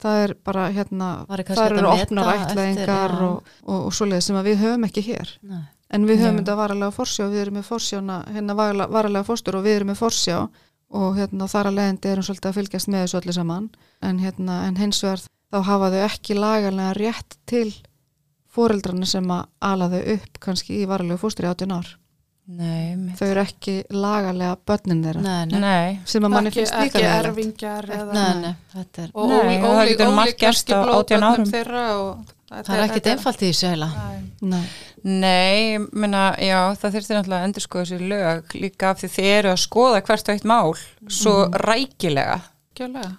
Það 0.05 0.25
er 0.25 0.35
bara 0.47 0.67
hérna 0.75 1.09
hægt 1.31 1.55
eru 1.55 1.87
opnar 1.91 2.31
ætlaðingar 2.35 3.15
og, 3.25 3.55
og, 3.65 3.79
og 3.89 3.95
svoleiðis 3.97 4.29
sem 4.31 4.41
við 4.47 4.61
höfum 4.61 4.87
ekki 4.89 5.07
hér. 5.09 5.33
Nei. 5.49 5.63
en 5.95 6.07
við 6.09 6.25
höfum 6.25 6.43
þetta 6.43 6.59
varalega 6.59 6.95
forsjá 6.95 7.25
við 7.31 7.47
erum 7.47 7.59
með 7.61 7.67
forsjána, 7.71 8.21
hérna 8.35 8.57
varalega, 8.59 9.25
fóstur 9.27 9.59
og 9.61 9.67
við 9.67 9.79
erum 9.79 9.93
með 9.93 10.01
forsjá 10.03 10.39
og 10.95 11.19
hérna 11.19 11.49
þar 11.51 11.71
að 11.71 11.81
leiðandi 11.81 12.13
erum 12.13 12.27
svolítið 12.29 12.51
að 12.51 12.61
fylgjast 12.61 12.93
með 12.93 13.05
þessu 13.05 13.19
öllu 13.21 13.35
saman. 13.35 13.67
En, 14.05 14.21
hérna, 14.23 14.61
en 14.69 14.79
hins 14.79 15.03
vegar 15.03 15.25
þá 15.51 15.59
hafa 15.71 15.91
þau 15.95 16.01
ekki 16.07 16.39
lagalega 16.39 16.95
rétt 16.99 17.37
til 17.51 17.69
fóreldrarna 18.55 19.09
sem 19.09 19.31
að 19.35 19.49
ala 19.65 19.91
þau 19.91 20.01
upp 20.15 20.41
kannski 20.43 20.83
í 20.83 20.89
varalegu 20.91 21.25
fóstri 21.25 21.49
18 21.51 21.75
ár 21.75 21.95
Nei, 22.45 23.15
þau 23.17 23.27
eru 23.31 23.41
ekki 23.41 23.75
lagalega 23.97 24.57
börnin 24.69 24.99
þeirra 25.01 25.21
Nei, 25.25 25.47
nei, 25.49 25.61
Nei, 25.63 25.95
sem 26.05 26.27
að 26.27 26.33
manni 26.35 26.51
finnst 26.53 26.75
líka 26.77 26.99
ekki 27.01 27.07
erfingjar 27.09 27.87
eða 27.89 28.13
nei, 28.19 28.35
nei, 28.43 28.55
þetta 28.75 29.05
er, 29.07 29.13
og 29.15 29.33
gerst 29.33 30.43
kannski 30.43 30.77
á 30.77 30.81
18 30.81 30.85
blóðbörnum 30.85 31.31
árum. 31.31 31.49
þeirra 31.55 31.85
og 32.03 32.35
það 32.53 32.75
er 32.77 32.83
ekkit 32.85 33.09
einfalt 33.15 33.41
í 33.41 33.49
þessu 33.49 33.71
heila. 33.73 33.89
Nei. 34.45 34.67
Minna, 35.05 36.23
já, 36.41 36.59
það 36.81 36.95
þurftir 36.99 37.19
náttúrulega 37.19 37.41
að 37.41 37.49
endur 37.49 37.65
skoða 37.65 37.89
sér 37.91 38.05
lög 38.13 38.55
líka 38.61 38.93
af 38.93 39.01
því 39.03 39.11
þið 39.17 39.31
eru 39.39 39.51
að 39.55 39.61
skoða 39.65 40.05
hvert 40.05 40.29
og 40.29 40.35
eitt 40.39 40.47
mál 40.49 40.71
svo 41.09 41.35
rækilega 41.65 42.39
Gjörlega. 42.77 43.11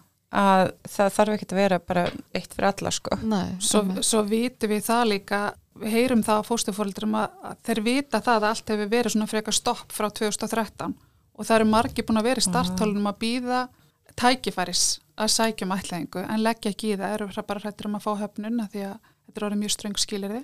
að 0.46 0.64
það 0.96 1.12
þarf 1.18 1.36
ekki 1.36 1.50
að 1.50 1.60
vera 1.62 1.80
bara 1.82 2.06
eitt 2.34 2.54
fyrir 2.56 2.70
alla 2.72 2.94
sko. 2.94 3.20
Nei, 3.26 3.46
Svo, 3.62 3.84
svo 4.06 4.24
vitum 4.30 4.74
við 4.74 4.86
það 4.88 5.04
líka, 5.14 5.42
heyrum 5.84 6.24
það 6.24 6.42
á 6.42 6.48
fóstufóreldrum 6.48 7.18
að, 7.20 7.34
að 7.50 7.58
þeir 7.68 7.82
vita 7.86 8.22
það 8.24 8.38
að 8.38 8.48
allt 8.50 8.72
hefur 8.74 8.92
verið 8.94 9.16
svona 9.16 9.30
frekar 9.32 9.58
stopp 9.58 9.96
frá 9.96 10.08
2013 10.08 10.96
og 11.36 11.48
það 11.48 11.56
eru 11.58 11.68
margi 11.72 12.06
búin 12.06 12.22
að 12.22 12.30
vera 12.30 12.44
í 12.44 12.46
starthólunum 12.46 13.10
að 13.12 13.20
býða 13.26 13.62
tækifæris 14.16 14.86
að 15.20 15.34
sækja 15.36 15.68
um 15.68 15.76
ætlaðingu 15.76 16.24
en 16.24 16.44
leggja 16.44 16.72
ekki 16.72 16.94
í 16.94 17.00
það, 17.00 17.16
eru 17.18 17.30
það 17.36 17.48
bara 17.50 17.64
hrættir 17.66 17.90
um 17.90 17.98
að 18.00 18.06
fá 18.06 18.12
höfnuna 18.24 18.68
því 18.72 18.86
að 18.88 18.96
þetta 19.26 19.42
er 19.42 19.48
orðið 19.50 19.64
mjög 19.64 19.76
ströng 19.76 20.00
skilirði 20.00 20.44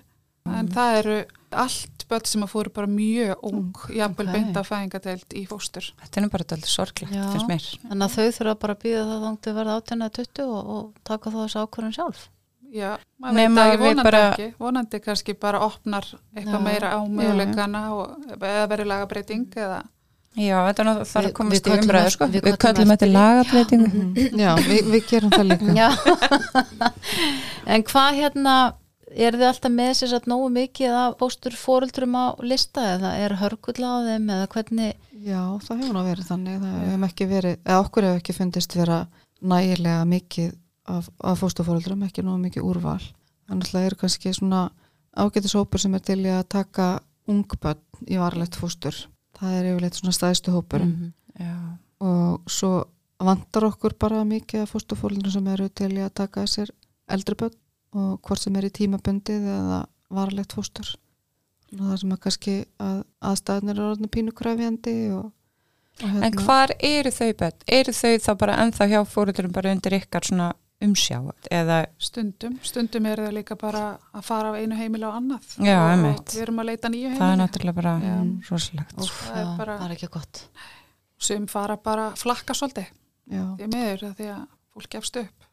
en 0.50 0.72
það 0.74 0.98
eru 1.00 1.18
allt 1.62 2.06
börn 2.10 2.28
sem 2.28 2.44
að 2.44 2.52
fóru 2.52 2.74
bara 2.74 2.90
mjög 2.90 3.46
ung, 3.48 3.82
jafnvel 3.94 4.28
ok. 4.28 4.34
beint 4.36 4.60
af 4.60 4.70
fæðingadeild 4.72 5.36
í 5.38 5.44
fóstur. 5.48 5.88
Þetta 6.02 6.20
er 6.20 6.26
nú 6.26 6.32
bara 6.34 6.48
dálítið 6.48 6.72
sorglegt, 6.74 7.14
Já. 7.16 7.24
finnst 7.32 7.50
mér. 7.52 7.68
Þannig 7.86 8.06
að 8.08 8.16
þau 8.16 8.38
þurfa 8.38 8.56
bara 8.64 8.76
að 8.76 8.84
býða 8.86 9.04
það 9.10 9.26
þangtu 9.28 9.54
verða 9.58 9.76
18 9.82 10.06
eða 10.06 10.16
20 10.18 10.46
og, 10.48 10.72
og 10.76 11.02
taka 11.08 11.34
þá 11.34 11.38
þessu 11.42 11.64
ákvörðun 11.64 11.98
sjálf. 11.98 12.24
Já, 12.72 12.92
maður 13.20 13.36
Nema 13.36 13.64
veit 13.64 13.72
ekki, 13.74 13.78
við 13.82 13.88
vonandi 13.90 14.04
bara- 14.08 14.20
ekki, 14.32 14.46
vonandi 14.64 15.00
kannski 15.04 15.34
bara 15.40 15.60
opnar 15.66 16.06
eitthvað 16.36 16.60
Já. 16.62 16.64
meira 16.68 16.92
á 16.96 17.00
möguleikana 17.04 17.82
og 17.92 18.38
eða 18.40 18.68
verið 18.72 18.88
lagabreiting 18.94 19.48
eða 19.56 19.82
Já, 20.40 20.56
þetta 20.64 20.80
er 20.80 20.86
náttúrulega 20.88 21.10
þarf 21.12 21.26
Við- 21.26 21.30
að 21.32 21.34
komast 21.42 21.66
í 21.68 21.72
umræðu 21.76 22.12
sko. 22.14 22.26
við 22.32 22.32
Við 22.32 22.42
köllum 22.42 22.62
köllum 22.64 22.92
eftir 22.94 23.08
þetta 23.08 23.08
því. 23.08 23.16
lagabreitingu. 23.18 23.88
Mhm. 23.92 24.40
Já, 24.40 24.52
við, 24.56 24.82
við 24.94 25.04
gerum 25.10 25.32
það 25.36 25.48
líka 25.52 25.74
Já. 25.76 25.90
en 27.76 27.84
hvað 27.84 28.16
hérna, 28.22 28.56
er 29.12 29.36
þið 29.36 29.48
alltaf 29.50 29.74
með 29.76 29.92
sér 30.00 30.12
satt 30.14 30.30
nógu 30.32 30.48
mikið 30.56 30.96
að 31.02 31.18
bóstur 31.20 31.52
fóruldrum 31.60 32.16
á 32.16 32.26
lista 32.48 32.86
eða 32.96 33.12
er 33.26 33.36
hörgull 33.42 33.84
á 33.84 33.94
þeim 34.08 34.30
eða 34.38 34.48
hvernig, 34.56 34.94
Já, 35.22 35.42
það 35.68 35.82
hefur 35.84 35.94
nú 36.00 36.02
verið 36.08 36.30
þannig 36.32 36.62
það 36.64 36.78
hefum 36.88 37.04
ekki 37.12 37.28
verið, 37.30 37.58
eða 37.68 37.82
okkur 37.84 38.08
hefur 38.08 38.22
ekki 38.24 38.34
fundist 38.40 38.74
vera 38.80 39.02
nægilega 39.44 40.06
mikið 40.08 40.56
af, 40.88 41.10
af 41.24 41.40
fóstufóreldrum, 41.40 42.04
ekki 42.08 42.24
nógu 42.24 42.38
mikið 42.48 42.64
úrval 42.64 43.02
það 43.52 43.86
eru 43.86 43.96
kannski 44.00 44.32
svona 44.34 44.70
ágætishópur 45.18 45.80
sem 45.80 45.94
er 45.96 46.00
til 46.00 46.20
að 46.26 46.44
taka 46.50 47.00
ungbönn 47.28 47.82
í 48.08 48.18
varlegt 48.18 48.56
fóstur 48.56 48.96
það 49.38 49.58
er 49.60 49.66
yfirleitt 49.74 50.00
svona 50.00 50.14
stæðstu 50.16 50.52
hópur 50.56 50.86
Mhm. 50.86 51.12
Já. 51.40 51.78
og 52.00 52.42
svo 52.50 52.86
vantar 53.20 53.64
okkur 53.70 53.94
bara 54.00 54.24
mikið 54.24 54.62
af 54.64 54.72
fóstufóreldrum 54.74 55.32
sem 55.32 55.48
eru 55.48 55.70
til 55.70 55.92
að 55.98 56.14
taka 56.14 56.42
að 56.44 56.48
sér 56.56 56.70
eldri 57.10 57.36
bönn 57.36 57.54
og 57.94 58.22
hvort 58.22 58.40
sem 58.40 58.56
er 58.56 58.64
í 58.66 58.70
tímabundið 58.72 59.42
eða 59.46 59.86
varlegt 60.10 60.54
fóstur 60.54 60.96
og 61.74 61.80
það 61.80 61.98
sem 62.00 62.12
er 62.12 62.18
kannski 62.18 62.66
að 62.80 63.04
aðstæðnir 63.22 63.72
eru 63.78 63.92
orðinu 63.92 64.08
pínu 64.10 64.32
krafjandi 64.34 65.12
og, 65.12 65.32
og 66.04 66.10
hérna- 66.10 66.26
En 66.26 66.34
hvar 66.34 66.70
eru 66.80 67.12
þau 67.12 67.34
börn? 67.34 67.60
Eru 67.68 67.92
þau 67.92 68.16
þá 68.20 68.38
bara 68.38 68.58
ennþá 68.64 68.88
hjá 68.90 69.06
fóröldurum 69.06 69.52
bara 69.54 69.72
undir 69.72 69.92
ykkar 70.00 70.24
svona 70.24 70.54
umsjá 70.82 71.20
eða 71.52 71.78
stundum, 72.02 72.58
stundum 72.66 73.06
er 73.12 73.22
það 73.26 73.36
líka 73.38 73.58
bara 73.60 73.84
að 74.18 74.24
fara 74.28 74.50
af 74.54 74.60
einu 74.62 74.76
heimili 74.80 75.06
á 75.06 75.12
annað. 75.14 75.54
Já, 75.62 75.78
og, 75.94 76.24
við 76.34 76.42
erum 76.46 76.62
að 76.64 76.70
leita 76.72 76.90
nýju 76.92 77.12
heimili 77.12 77.22
það 77.22 77.34
er 77.36 77.40
náttúrulega 77.44 77.78
bara 77.78 77.94
Já. 78.02 78.16
rosalegt. 78.50 78.98
Úf, 78.98 79.16
Það 79.28 79.38
er 79.38 79.46
já, 79.46 79.58
bara- 79.58 79.78
það 79.80 79.88
er 79.90 79.96
ekki 79.98 80.12
gott. 80.18 80.44
Sem 81.22 81.48
fara 81.48 81.78
bara 81.78 82.10
að 82.12 82.18
flakka 82.24 82.54
svolítið. 82.58 82.92
Já, 83.32 83.44
því 83.58 83.68
miður 83.76 84.06
það 84.08 84.16
því 84.22 84.30
að 84.36 84.46
fólk 84.74 84.90
gefst 84.96 85.18
upp. 85.22 85.50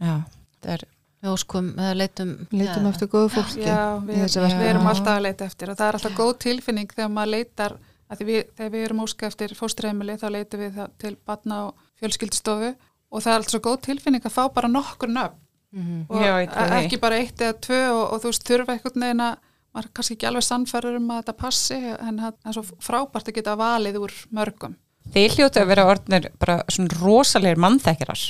Já, 0.00 0.14
það 0.62 0.72
er 0.74 0.84
við 1.18 1.30
óskum, 1.34 1.68
leitum 1.98 2.32
leitum 2.54 2.84
já, 2.86 2.90
eftir 2.92 3.08
góðu 3.10 3.30
fólki 3.34 3.64
við, 4.06 4.26
við 4.38 4.66
erum 4.68 4.86
alltaf 4.86 5.16
að 5.16 5.24
leita 5.26 5.46
eftir 5.50 5.72
og 5.72 5.78
það 5.78 5.88
er 5.88 5.98
alltaf 5.98 6.14
góð 6.18 6.34
tilfinning 6.44 6.92
þegar 6.94 7.10
maður 7.10 7.32
leitar 7.34 7.74
við, 8.20 8.44
þegar 8.54 8.70
við 8.76 8.84
erum 8.86 9.02
óska 9.02 9.26
eftir 9.26 9.54
fóstreimili 9.58 10.14
þá 10.20 10.28
leitum 10.30 10.62
við 10.62 10.76
það 10.78 10.92
til 11.02 11.16
batna 11.26 11.58
og 11.66 11.82
fjölskyldsstofu 11.98 12.70
og 13.12 13.22
það 13.24 13.32
er 13.32 13.36
alltaf 13.40 13.54
svo 13.54 13.60
góð 13.68 13.80
tilfinning 13.88 14.24
að 14.28 14.34
fá 14.38 14.42
bara 14.54 14.68
nokkur 14.68 15.08
nöfn 15.12 15.36
Mhm. 15.68 16.06
og 16.08 16.16
Já, 16.22 16.46
trúi 16.48 16.68
því. 16.70 16.84
ekki 16.86 16.96
bara 17.00 17.16
eitt 17.20 17.36
eða 17.44 17.54
tvö 17.60 17.78
og, 17.92 18.12
og 18.14 18.20
þú 18.22 18.30
veist 18.30 18.44
þurfa 18.48 18.72
einhvern 18.72 19.02
veginn 19.04 19.20
að 19.20 19.34
maður 19.74 19.84
er 19.84 19.90
kannski 19.98 20.14
ekki 20.16 20.26
alveg 20.30 20.44
sannfærður 20.46 20.96
um 20.96 21.10
að 21.12 21.18
þetta 21.22 21.34
passi 21.42 21.76
en 21.76 22.18
það 22.22 22.32
er 22.48 22.52
svo 22.56 22.62
frábært 22.80 23.28
að 23.28 23.34
geta 23.36 23.56
valið 23.60 23.98
úr 24.00 24.14
mörgum 24.32 24.76
Þið 25.12 25.36
hljótu 25.36 25.60
að 25.60 25.66
vera 25.68 25.84
orðnir 25.88 26.30
bara 26.40 26.62
svona 26.68 26.96
rosalegir 27.00 27.56
mannþekkirar. 27.60 28.22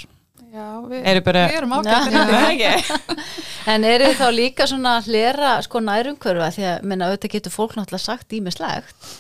Já, 0.55 0.67
við, 0.91 1.01
Eru 1.07 1.21
bara- 1.27 1.49
við 1.49 1.57
erum 1.59 1.71
Já. 1.71 1.79
ágættir 1.79 3.19
en 3.73 3.85
eru 3.85 4.05
þið 4.11 4.19
þá 4.19 4.29
líka 4.35 4.67
svona 4.67 4.93
hlera 5.07 5.63
sko 5.63 5.79
nærumhverfa 5.85 6.51
því 6.59 6.65
að 6.73 6.83
minna 6.91 7.07
auðvitað 7.11 7.35
getur 7.37 7.55
fólk 7.55 7.75
náttúrulega 7.79 8.03
sagt 8.05 8.33
ímislegt 8.33 9.11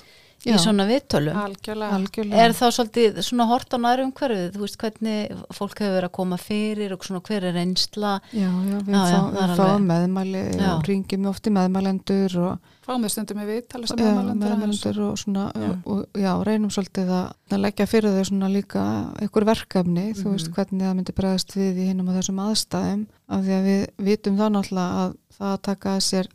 í 0.47 0.53
Já. 0.53 0.59
svona 0.63 0.85
viðtölum 0.87 1.35
algjörlega 1.43 1.97
algjörlega 1.99 2.43
er 2.45 2.53
þá 2.55 2.67
svolítið 2.77 3.17
svona 3.27 3.47
hort 3.51 3.75
á 3.75 3.79
nærumhverfið 3.83 4.53
þú 4.55 4.61
veist 4.63 4.79
hvernig 4.79 5.33
fólk 5.57 5.81
hefur 5.83 5.95
verið 5.97 6.09
að 6.09 6.15
koma 6.19 6.39
fyrir 6.39 6.93
og 6.95 7.03
svona 7.09 7.23
hver 7.27 7.47
er 7.49 7.57
reynsla 7.59 8.13
Já, 8.31 8.47
já, 8.47 8.77
við 8.87 8.95
fá, 8.95 9.19
fáum 9.59 9.59
alveg- 9.59 9.89
meðmæli 9.91 10.43
Já. 10.61 10.69
og 10.77 10.85
ringjum 10.87 11.27
oft 11.33 11.51
í 11.51 11.55
meðmælendur 11.59 12.37
og 12.39 12.71
fáum 12.87 13.03
við 13.05 13.13
stundum 13.17 13.43
við 13.51 13.67
tala 13.69 13.87
sem 13.91 13.99
já, 13.99 14.05
meðmælendur 14.07 14.55
meðmælendur 14.55 15.01
og 15.09 15.19
svona 15.19 15.49
Já. 15.59 15.69
og, 15.73 15.91
og 15.99 16.23
já, 16.23 16.31
reynum 16.47 16.71
svolítið 16.71 17.11
að, 17.19 17.59
leggja 17.67 17.87
fyrir 17.91 18.15
þau 18.15 18.25
svona 18.31 18.49
líka 18.55 18.85
einhver 19.19 19.45
verkefni, 19.51 20.07
þú 20.15 20.25
Mhm. 20.29 20.33
veist 20.39 20.53
hvernig 20.55 20.87
það 20.87 20.97
myndi 21.01 21.17
bregðast 21.19 21.57
við 21.59 21.83
í 21.83 21.89
hinum 21.91 22.09
og 22.09 22.15
þessum 22.21 22.39
aðstæðum 22.47 23.07
af 23.29 23.43
því 23.45 23.53
að 23.59 23.67
við 23.69 23.83
vitum 24.07 24.39
það 24.39 24.55
náttúrulega 24.55 25.03
að 25.03 25.17
það 25.39 25.53
að 25.59 25.63
taka 25.63 25.97
sér 26.01 26.27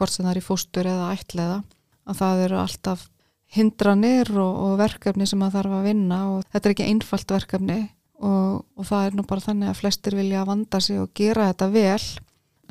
hvort 0.00 0.10
sem 0.14 0.24
það 0.24 0.30
er 0.32 0.40
í 0.40 0.44
fóstur 0.46 0.86
eða 0.88 1.08
ætliða, 1.12 1.62
að 2.10 2.18
það 2.20 2.42
eru 2.48 2.58
alltaf 2.64 3.06
hindranir 3.50 4.30
og, 4.38 4.58
og 4.64 4.74
verkefni 4.78 5.26
sem 5.26 5.40
að 5.42 5.56
þarf 5.58 5.76
að 5.80 5.86
vinna 5.90 6.18
og 6.34 6.42
þetta 6.52 6.68
er 6.68 6.74
ekki 6.76 6.88
einfalt 6.90 7.32
verkefni 7.34 7.78
og, 8.20 8.60
og 8.78 8.86
það 8.86 9.06
er 9.08 9.16
nú 9.18 9.24
bara 9.26 9.44
þannig 9.46 9.70
að 9.72 9.80
flestir 9.80 10.16
vilja 10.18 10.44
vanda 10.46 10.80
sig 10.84 11.00
og 11.02 11.10
gera 11.18 11.48
þetta 11.50 11.70
vel 11.74 12.04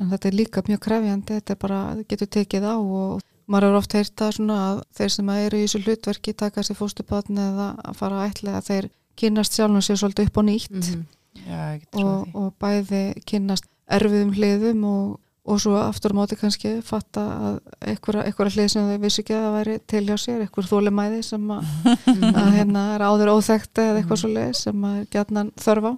en 0.00 0.12
þetta 0.14 0.30
er 0.30 0.36
líka 0.38 0.62
mjög 0.64 0.80
krefjandi, 0.86 1.36
þetta 1.40 1.52
er 1.52 1.60
bara, 1.60 1.80
þetta 1.98 2.08
getur 2.14 2.30
tekið 2.38 2.64
á 2.72 2.74
og 2.80 3.20
maður 3.50 3.66
hefur 3.66 3.80
oft 3.82 3.96
heyrt 3.98 4.14
það 4.16 4.34
svona 4.38 4.58
að 4.70 4.82
þeir 4.96 5.12
sem 5.16 5.32
eru 5.34 5.58
í 5.60 5.64
þessu 5.66 5.80
hlutverki 5.84 6.34
taka 6.38 6.64
sér 6.64 6.78
fóstubatni 6.78 7.42
eða 7.44 7.66
að 7.84 7.98
fara 7.98 8.20
að 8.22 8.30
ætla 8.30 8.54
að 8.60 8.68
þeir 8.70 8.88
kynnast 9.20 9.56
sjálfum 9.58 9.82
sér 9.84 9.98
svolítið 10.00 10.30
upp 10.30 10.38
á 10.40 10.42
nýtt 10.48 10.70
Mhm. 10.80 11.02
Já, 11.46 11.58
ég 11.74 11.80
get 11.80 11.90
trúið 11.94 12.06
og, 12.10 12.24
því. 12.24 12.32
og 12.40 12.54
bæði 12.60 13.02
kynnast 13.28 13.66
erfiðum 13.90 14.32
hliðum 14.34 14.80
og, 14.88 15.20
og 15.48 15.60
svo 15.62 15.74
aftur 15.80 16.12
á 16.12 16.18
móti 16.18 16.36
kannski 16.38 16.76
fatta 16.84 17.22
að 17.48 17.58
einhverja, 17.92 18.24
einhverja 18.28 18.54
hlið 18.56 18.70
sem 18.74 18.88
þau 18.90 19.02
vissu 19.02 19.22
ekki 19.22 19.34
að 19.36 19.44
það 19.46 19.56
væri 19.56 19.76
til 19.92 20.02
hjá 20.06 20.16
sér, 20.20 20.42
einhver 20.44 20.68
þólimæði 20.68 21.20
sem 21.26 21.52
að, 21.56 21.74
að 22.42 22.50
hérna 22.58 22.84
er 22.94 23.04
áður 23.08 23.32
óþekta 23.36 23.86
eða 23.90 24.00
eitthvað 24.02 24.22
svo 24.22 24.32
leið 24.34 24.56
sem 24.60 24.88
að 24.90 24.98
gætnan 25.14 25.52
þörf 25.60 25.90
á. 25.90 25.92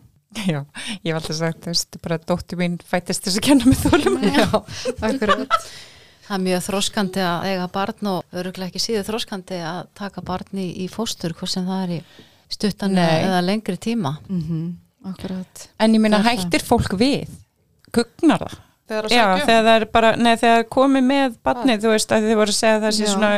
Já, 0.49 0.61
ég 1.05 1.09
hef 1.11 1.19
alltaf 1.19 1.37
sagt, 1.37 1.65
þú 1.65 1.73
veist, 1.75 1.99
bara 2.05 2.21
dóttir 2.23 2.61
mín 2.61 2.79
fættist 2.89 3.27
þess 3.27 3.41
að 3.41 3.49
kenna 3.51 3.69
með 3.69 3.83
þólum. 3.83 4.21
Já, 4.33 4.47
akkurat. 5.11 5.59
það 6.29 6.37
er 6.39 6.45
mjög 6.47 6.63
þróskandi 6.69 7.25
að 7.27 7.49
eiga 7.51 7.67
barn 7.75 8.13
og 8.15 8.39
öruglega 8.41 8.71
ekki 8.73 8.81
síður 8.81 9.11
þróskandi 9.11 9.59
að 9.61 9.83
taka 9.99 10.25
barn 10.25 10.63
í, 10.63 10.71
í 10.81 10.89
fóstur 10.89 11.35
hvort 11.37 11.53
sem 11.53 11.67
það 11.69 11.85
er 11.85 11.93
í 11.99 12.01
stuttan 12.53 12.97
Nei. 12.97 13.27
eða 13.27 13.43
lengri 13.45 13.77
tíma 13.81 14.17
Mm 14.29 14.79
akkurat. 15.03 15.69
En 15.83 15.95
ég 15.97 16.03
minna, 16.03 16.21
hættir 16.23 16.63
fólk 16.63 16.95
við? 16.95 17.31
Gugnar 17.95 18.45
það? 18.45 18.61
Þegar 18.93 19.09
að 19.09 19.15
Já, 19.15 19.23
sækja 19.23 19.43
um. 19.43 19.47
þegar 19.49 19.65
það 19.67 19.77
er 19.81 19.87
bara, 19.97 20.11
nei, 20.17 20.33
þegar 20.43 20.59
það 20.59 20.69
komið 20.77 21.05
með 21.09 21.37
barnið, 21.49 21.81
þú 21.83 21.93
veist, 21.93 22.13
að 22.13 22.27
þið 22.29 22.39
voru 22.43 22.55
að 22.55 22.59
segja 22.59 22.77
að 22.77 22.85
það 22.85 22.95
sé 22.99 23.05
svona 23.13 23.31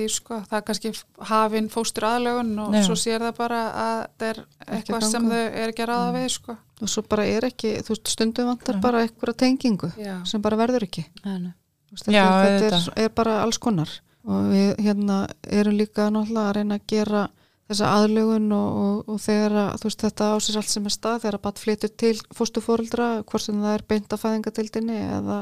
því 0.00 0.06
sko, 0.14 0.40
það 0.50 0.58
er 0.58 0.66
kannski 0.68 0.92
hafinn 1.30 1.70
fóstur 1.72 2.08
aðlögun 2.10 2.52
og 2.64 2.76
Já. 2.76 2.82
svo 2.88 2.98
sér 2.98 3.24
það 3.24 3.38
bara 3.38 3.62
að 3.84 4.02
það 4.20 4.28
er 4.30 4.42
eitthvað 4.66 5.08
sem 5.08 5.30
þau 5.30 5.40
er 5.40 5.72
ekki 5.72 5.86
að 5.86 5.90
ráða 5.92 6.12
við 6.18 6.28
sko. 6.36 6.58
Og 6.80 6.88
svo 6.88 7.04
bara 7.04 7.26
er 7.28 7.46
ekki, 7.50 7.72
þú 7.84 7.94
veist, 7.94 8.12
stundum 8.14 8.50
vantar 8.50 8.78
Já. 8.78 8.82
bara 8.84 9.02
einhverja 9.04 9.40
tengingu 9.44 9.90
Já. 10.00 10.14
sem 10.28 10.42
bara 10.44 10.60
verður 10.60 10.86
ekki. 10.88 11.04
Nei, 11.24 11.34
nei. 11.38 11.52
Þú 11.90 11.96
veist, 11.98 12.12
Já, 12.14 12.24
þetta, 12.46 12.78
er, 12.78 13.04
er 13.04 13.12
bara 13.20 13.40
alls 13.44 13.60
konar 13.60 13.90
og 14.28 14.50
við 14.52 14.74
hérna 14.84 15.22
erum 15.48 15.78
líka 15.78 16.10
náttúrulega 16.12 16.50
að 16.50 16.56
reyna 16.58 16.76
að 16.76 16.88
gera 16.92 17.22
þessa 17.70 17.90
aðlugun 18.00 18.50
og, 18.56 18.78
og, 18.82 18.96
og 19.14 19.20
þegar 19.22 19.54
að, 19.62 19.70
þú 19.80 19.88
veist 19.90 20.04
þetta 20.04 20.28
á 20.30 20.36
sér 20.42 20.58
allt 20.60 20.72
sem 20.74 20.86
er 20.90 20.94
stað 20.96 21.20
þegar 21.24 21.38
að 21.38 21.44
bara 21.46 21.62
flytur 21.64 21.92
til 22.02 22.14
fóstufóreldra 22.36 23.08
hvort 23.24 23.44
sem 23.46 23.60
það 23.62 23.76
er 23.78 23.84
beint 23.92 24.14
að 24.16 24.22
fæðingatildinni 24.24 24.98
eða 25.20 25.38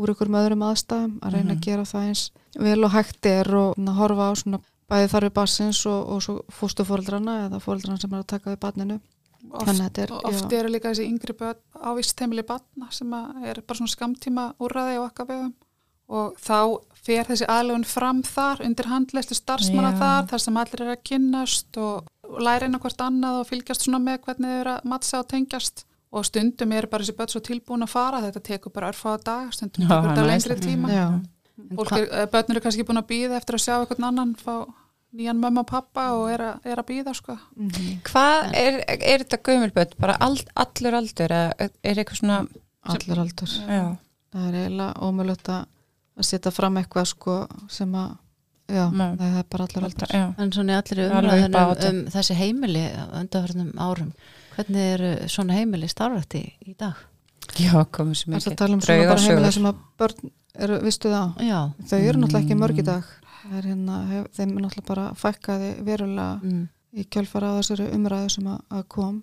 úr 0.00 0.12
ykkur 0.14 0.30
öðrum 0.40 0.66
aðstæðum 0.68 1.14
að 1.24 1.32
reyna 1.34 1.50
Mhm. 1.50 1.56
að 1.58 1.64
gera 1.66 1.86
það 1.88 2.04
eins 2.10 2.24
vel 2.60 2.84
og 2.84 2.92
hægt 2.94 3.26
er 3.26 3.54
og 3.58 3.74
að 3.80 3.96
horfa 3.98 4.28
á 4.30 4.32
svona 4.38 4.60
bæði 4.90 5.08
þarfir 5.12 5.32
barsins 5.40 5.80
og, 5.86 6.00
og 6.14 6.22
svo 6.22 6.34
fóstufóreldrana 6.50 7.34
eða 7.48 7.60
fóreldrana 7.62 8.00
sem 8.00 8.12
er 8.14 8.22
að 8.22 8.26
taka 8.26 8.50
við 8.54 8.60
barninu. 8.64 9.00
Oft, 9.50 9.98
er- 9.98 10.12
og 10.12 10.24
oft 10.28 10.52
eru 10.52 10.68
líka 10.68 10.90
þessi 10.92 11.06
yngri 11.08 11.32
börn 11.32 11.56
á 11.80 11.88
vístheimili 11.96 12.42
batna 12.46 12.90
sem 12.92 13.12
er 13.14 13.62
bara 13.66 13.78
svona 13.78 13.94
skamtíma 13.94 14.44
úrræði 14.60 14.98
á 15.00 15.06
okkar 15.08 15.26
vegum. 15.30 15.54
Og 16.10 16.34
þá 16.42 16.56
fer 17.06 17.28
þessi 17.28 17.48
aðlöfun 17.48 17.86
fram 17.88 18.22
þar 18.26 18.64
undir 18.66 18.88
handleistu 18.90 19.36
starfsmanna 19.38 19.92
Já. 19.94 20.00
þar 20.02 20.30
þar 20.32 20.44
sem 20.44 20.58
allir 20.62 20.82
eru 20.84 20.94
að 20.96 21.04
kynnast 21.10 21.80
og 21.80 22.40
læra 22.44 22.68
inn 22.68 22.76
á 22.76 22.82
hvert 22.82 23.04
annað 23.06 23.40
og 23.40 23.48
fylgjast 23.50 23.86
svona 23.86 24.02
með 24.02 24.20
hvernig 24.26 24.52
þau 24.52 24.60
eru 24.60 24.74
að 24.76 24.90
mattsa 24.92 25.22
og 25.22 25.30
tengjast 25.32 25.84
og 26.10 26.26
stundum 26.26 26.72
eru 26.74 26.90
bara 26.90 27.06
þessi 27.06 27.16
börn 27.18 27.32
svo 27.32 27.42
tilbúin 27.46 27.86
að 27.86 27.92
fara 27.94 28.22
þetta 28.24 28.42
tekur 28.50 28.74
bara 28.74 28.90
örfáða 28.90 29.22
dag, 29.26 29.52
stundum 29.54 29.86
Já, 29.86 29.90
tekur 29.92 30.10
þetta 30.10 30.26
lengri 30.30 30.58
tíma 30.64 30.90
Fólk 31.76 31.92
er, 31.92 32.06
eh, 32.08 32.26
börn 32.32 32.54
eru 32.54 32.60
kannski 32.64 32.84
búin 32.88 32.98
að 33.02 33.10
býða 33.10 33.36
eftir 33.36 33.58
að 33.58 33.64
sjá 33.66 33.74
einhvern 33.78 34.06
annan 34.08 34.30
fá 34.40 34.54
nýjan 35.12 35.40
mömmu 35.42 35.60
og 35.60 35.66
pappa 35.68 36.06
og 36.16 36.30
er 36.30 36.44
að, 36.46 36.66
er 36.70 36.80
að 36.80 36.86
býða 36.88 37.14
sko. 37.18 37.36
mhm. 37.56 38.00
Hvað 38.06 38.54
er, 38.56 38.78
er 38.88 39.24
þetta 39.24 39.40
gömulböld? 39.48 39.96
Bara 40.00 40.16
all, 40.22 40.38
allur 40.54 40.96
aldur? 41.00 41.34
eða 41.34 41.70
Er 41.82 42.00
eitthvað 42.00 42.22
svona... 42.22 42.38
allir 42.94 43.20
aldur 43.20 43.52
Já. 43.68 43.82
það 44.32 44.46
er 44.48 44.58
eiginlega 44.62 45.04
ómulött 45.04 45.52
að 45.52 45.66
að 46.20 46.28
setja 46.30 46.52
fram 46.54 46.76
eitthvað 46.80 47.06
sko 47.10 47.36
sem 47.72 47.92
að 47.98 48.10
já, 48.70 48.84
Nei. 48.94 49.16
það 49.18 49.38
er 49.40 49.46
bara 49.50 49.66
allir 49.66 49.86
aldur 49.88 50.12
Já. 50.14 50.24
En 50.38 50.52
svona 50.54 50.72
í 50.72 50.78
allir 50.80 51.00
átján. 51.74 51.88
um 51.90 52.10
þessi 52.14 52.34
heimili 52.38 52.84
undanverðnum 53.20 53.72
árum. 53.82 54.12
Hvernig 54.56 54.90
eru 54.94 55.10
svona 55.32 55.56
heimili 55.56 55.88
starfrætt 55.90 56.36
í, 56.38 56.44
dag? 56.78 56.94
Já, 57.58 57.72
komum 57.90 58.14
sem 58.14 58.32
Það 58.34 58.38
ekki. 58.44 58.52
að 58.52 58.60
tala 58.62 58.74
um 58.76 58.80
svona 58.84 59.08
bara 59.08 59.24
heimilega 59.26 59.52
sem 59.56 59.66
að 59.66 59.80
börn 59.98 60.30
eru, 60.60 60.76
vistu 60.84 61.08
það 61.10 61.40
Já. 61.48 61.60
þau 61.90 61.98
eru 61.98 62.18
náttúrulega 62.20 62.44
ekki 62.44 62.58
mörg 62.60 62.78
í 62.78 62.82
Mm. 62.82 62.90
dag 62.90 63.04
það 63.40 63.56
er 63.58 63.66
hérna, 63.70 63.96
hef, 64.10 64.26
þeim 64.36 64.50
er 64.56 64.62
náttúrulega 64.62 64.86
bara 64.86 65.06
fækkaði 65.14 65.70
verulega 65.84 66.40
Mm. 66.42 66.68
í 66.94 67.04
kjölfara 67.10 67.50
á 67.50 67.58
þessari 67.58 67.90
umræðu 67.96 68.30
sem 68.30 68.44
að, 68.44 68.60
að 68.70 68.88
kom 68.88 69.22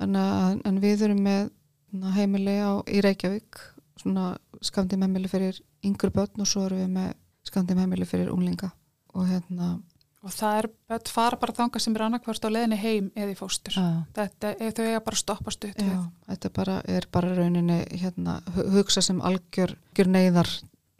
þannig 0.00 0.26
að 0.42 0.60
en 0.66 0.80
við 0.80 1.02
erum 1.02 1.20
með 1.22 1.50
svona, 1.92 2.12
heimili 2.14 2.56
á, 2.58 2.72
í 2.88 3.00
Reykjavík 3.02 3.60
svona 4.02 4.36
skamdum 4.62 5.02
heimili 5.06 5.28
fyrir 5.28 5.60
yngri 5.84 6.10
börn 6.14 6.40
og 6.42 6.46
svo 6.50 6.66
erum 6.66 6.78
við 6.84 6.90
með 6.96 7.12
skamdum 7.48 7.78
heimili 7.82 8.04
fyrir 8.08 8.30
unglinga 8.34 8.70
og 9.14 9.26
hérna 9.30 9.78
og 10.22 10.32
það 10.34 10.56
er 10.60 10.66
börn 10.90 11.08
fara 11.14 11.36
bara 11.40 11.52
þanga 11.54 11.80
sem 11.80 11.94
er 11.96 12.02
annarkvörst 12.08 12.44
á 12.44 12.50
leðinni 12.50 12.76
heim 12.82 13.10
eða 13.16 13.30
í 13.32 13.36
fóstur 13.38 13.76
þetta, 14.16 14.54
ef 14.58 14.74
þau 14.74 14.84
eiga 14.88 15.00
bara 15.06 15.14
að 15.14 15.22
stoppa 15.22 15.50
stutt 15.54 15.78
já, 15.78 15.84
við 15.86 16.32
þetta 16.32 16.50
bara, 16.56 16.80
er 16.88 17.06
bara 17.12 17.34
rauninni 17.38 17.78
hérna, 18.02 18.40
hu- 18.56 18.66
hugsa 18.78 19.00
sem 19.02 19.20
algjör 19.22 19.76
gjör 19.94 20.10
neyðar 20.16 20.50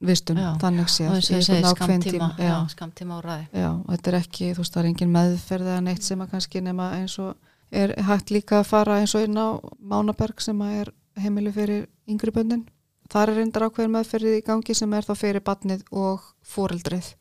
vistun, 0.01 0.39
Já. 0.39 0.53
þannig 0.63 0.87
séð 0.95 1.09
Og 1.11 1.25
þess 1.27 1.49
að 1.51 1.65
skamtíma, 1.75 2.05
tíma. 2.05 2.27
já, 2.39 2.55
skamtíma 2.71 3.17
úræði. 3.19 3.49
já, 3.51 3.71
og 3.83 3.89
þetta 3.91 4.11
er 4.13 4.17
ekki, 4.21 4.51
þú 4.55 4.63
veist, 4.63 4.73
það 4.77 4.81
er 4.85 4.89
engin 4.93 5.11
meðferð 5.17 5.71
eða 5.73 5.81
neitt 5.83 6.03
sem 6.07 6.21
að 6.23 6.31
kannski 6.37 6.61
nema 6.63 6.87
eins 7.01 7.17
og 7.19 7.35
er 7.75 7.95
hægt 8.07 8.31
líka 8.31 8.61
að 8.61 8.69
fara 8.71 9.01
eins 9.03 9.17
og 9.19 9.25
inn 9.27 9.35
á 9.35 9.59
Mánaberg 9.83 10.39
sem 10.41 10.63
að 10.63 10.77
er 10.85 10.93
heimili 11.19 11.51
fyrir 11.53 11.89
yngri 12.07 12.31
bönnin. 12.31 12.63
Það 13.09 13.23
er 13.25 13.33
reyndar 13.39 13.65
ákveðin 13.69 13.95
meðferðið 13.95 14.37
í 14.39 14.45
gangi 14.45 14.75
sem 14.77 14.93
er 14.99 15.07
þá 15.09 15.15
fyrir 15.17 15.45
batnið 15.47 15.85
og 15.97 16.27
foreldrið 16.45 17.15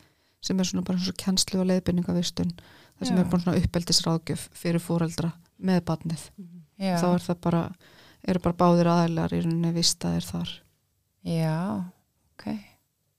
sem 0.43 0.59
er 0.59 0.67
svona 0.67 0.83
bara 0.87 0.99
eins 0.99 1.09
og 1.11 1.17
kennslu 1.21 1.61
og 1.63 1.67
leiðbynningavistun 1.71 2.51
það 2.57 3.07
sem 3.07 3.17
Já. 3.17 3.21
er 3.23 3.29
bara 3.31 3.43
svona 3.45 3.61
uppeldisráðgjöf 3.61 4.47
fyrir 4.57 4.83
foreldra 4.83 5.31
með 5.63 5.79
batnið. 5.87 6.23
Já. 6.77 6.97
Þá 7.01 7.07
er 7.13 7.23
það 7.25 7.39
bara, 7.47 7.61
eru 8.27 8.39
bara 8.43 8.57
báðir 8.59 8.89
aðeinar 8.91 9.33
í 9.33 9.39
rauninni 9.45 9.71
vistaðir 9.77 10.27
þar. 10.27 10.51
Já, 11.27 11.55
ok. 12.35 12.45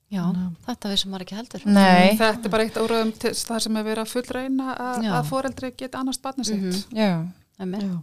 Já, 0.09 0.23
að- 0.25 0.55
þetta 0.69 0.93
vissum 0.93 1.11
maður 1.13 1.25
ekki 1.27 1.37
heldur. 1.37 1.65
Nei. 1.67 2.17
þetta 2.17 2.45
er 2.45 2.53
bara 2.55 2.65
eitt 2.65 2.79
úröðum 2.81 3.11
til 3.19 3.33
það 3.37 3.61
sem 3.65 3.77
er 3.77 3.85
verið 3.89 4.05
að 4.05 4.13
fullreina 4.15 4.77
að, 4.77 5.09
foreldri 5.29 5.73
geti 5.77 5.99
annars 5.99 6.21
barnið 6.23 6.47
sitt. 6.53 6.87
Já. 6.97 7.27
Einmitt. 7.59 7.83
Já. 7.83 7.99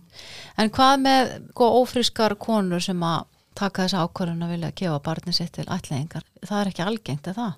En 0.58 0.70
hvað 0.70 1.00
með 1.02 1.32
sko, 1.54 1.70
ófrískar 1.82 2.36
konur 2.38 2.84
sem 2.84 3.00
að 3.08 3.24
taka 3.58 3.86
þessa 3.86 4.04
ákvörðun 4.06 4.46
að 4.46 4.54
vilja 4.56 4.72
gefa 4.82 5.00
barnið 5.06 5.38
sitt 5.40 5.54
til 5.58 5.66
ætlingar? 5.72 6.26
Það 6.44 6.62
er 6.62 6.72
ekki 6.72 6.86
algengt, 6.86 7.28
er 7.32 7.38
það? 7.38 7.54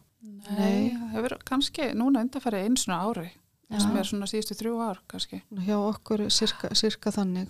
Nei, 0.47 0.95
það 0.95 1.13
hefur 1.17 1.37
kannski 1.47 1.91
núna 1.97 2.23
undanfæri 2.23 2.63
einu 2.63 2.79
svona 2.79 2.99
ári 3.03 3.27
Já. 3.67 3.79
sem 3.83 3.95
er 3.99 4.07
svona 4.07 4.27
síðustu 4.29 4.55
þrjú 4.55 4.75
ár 4.79 4.99
kannski 5.11 5.41
Hjá 5.65 5.75
okkur 5.75 6.27
sirka, 6.31 6.69
sirka 6.77 7.11
þannig. 7.11 7.49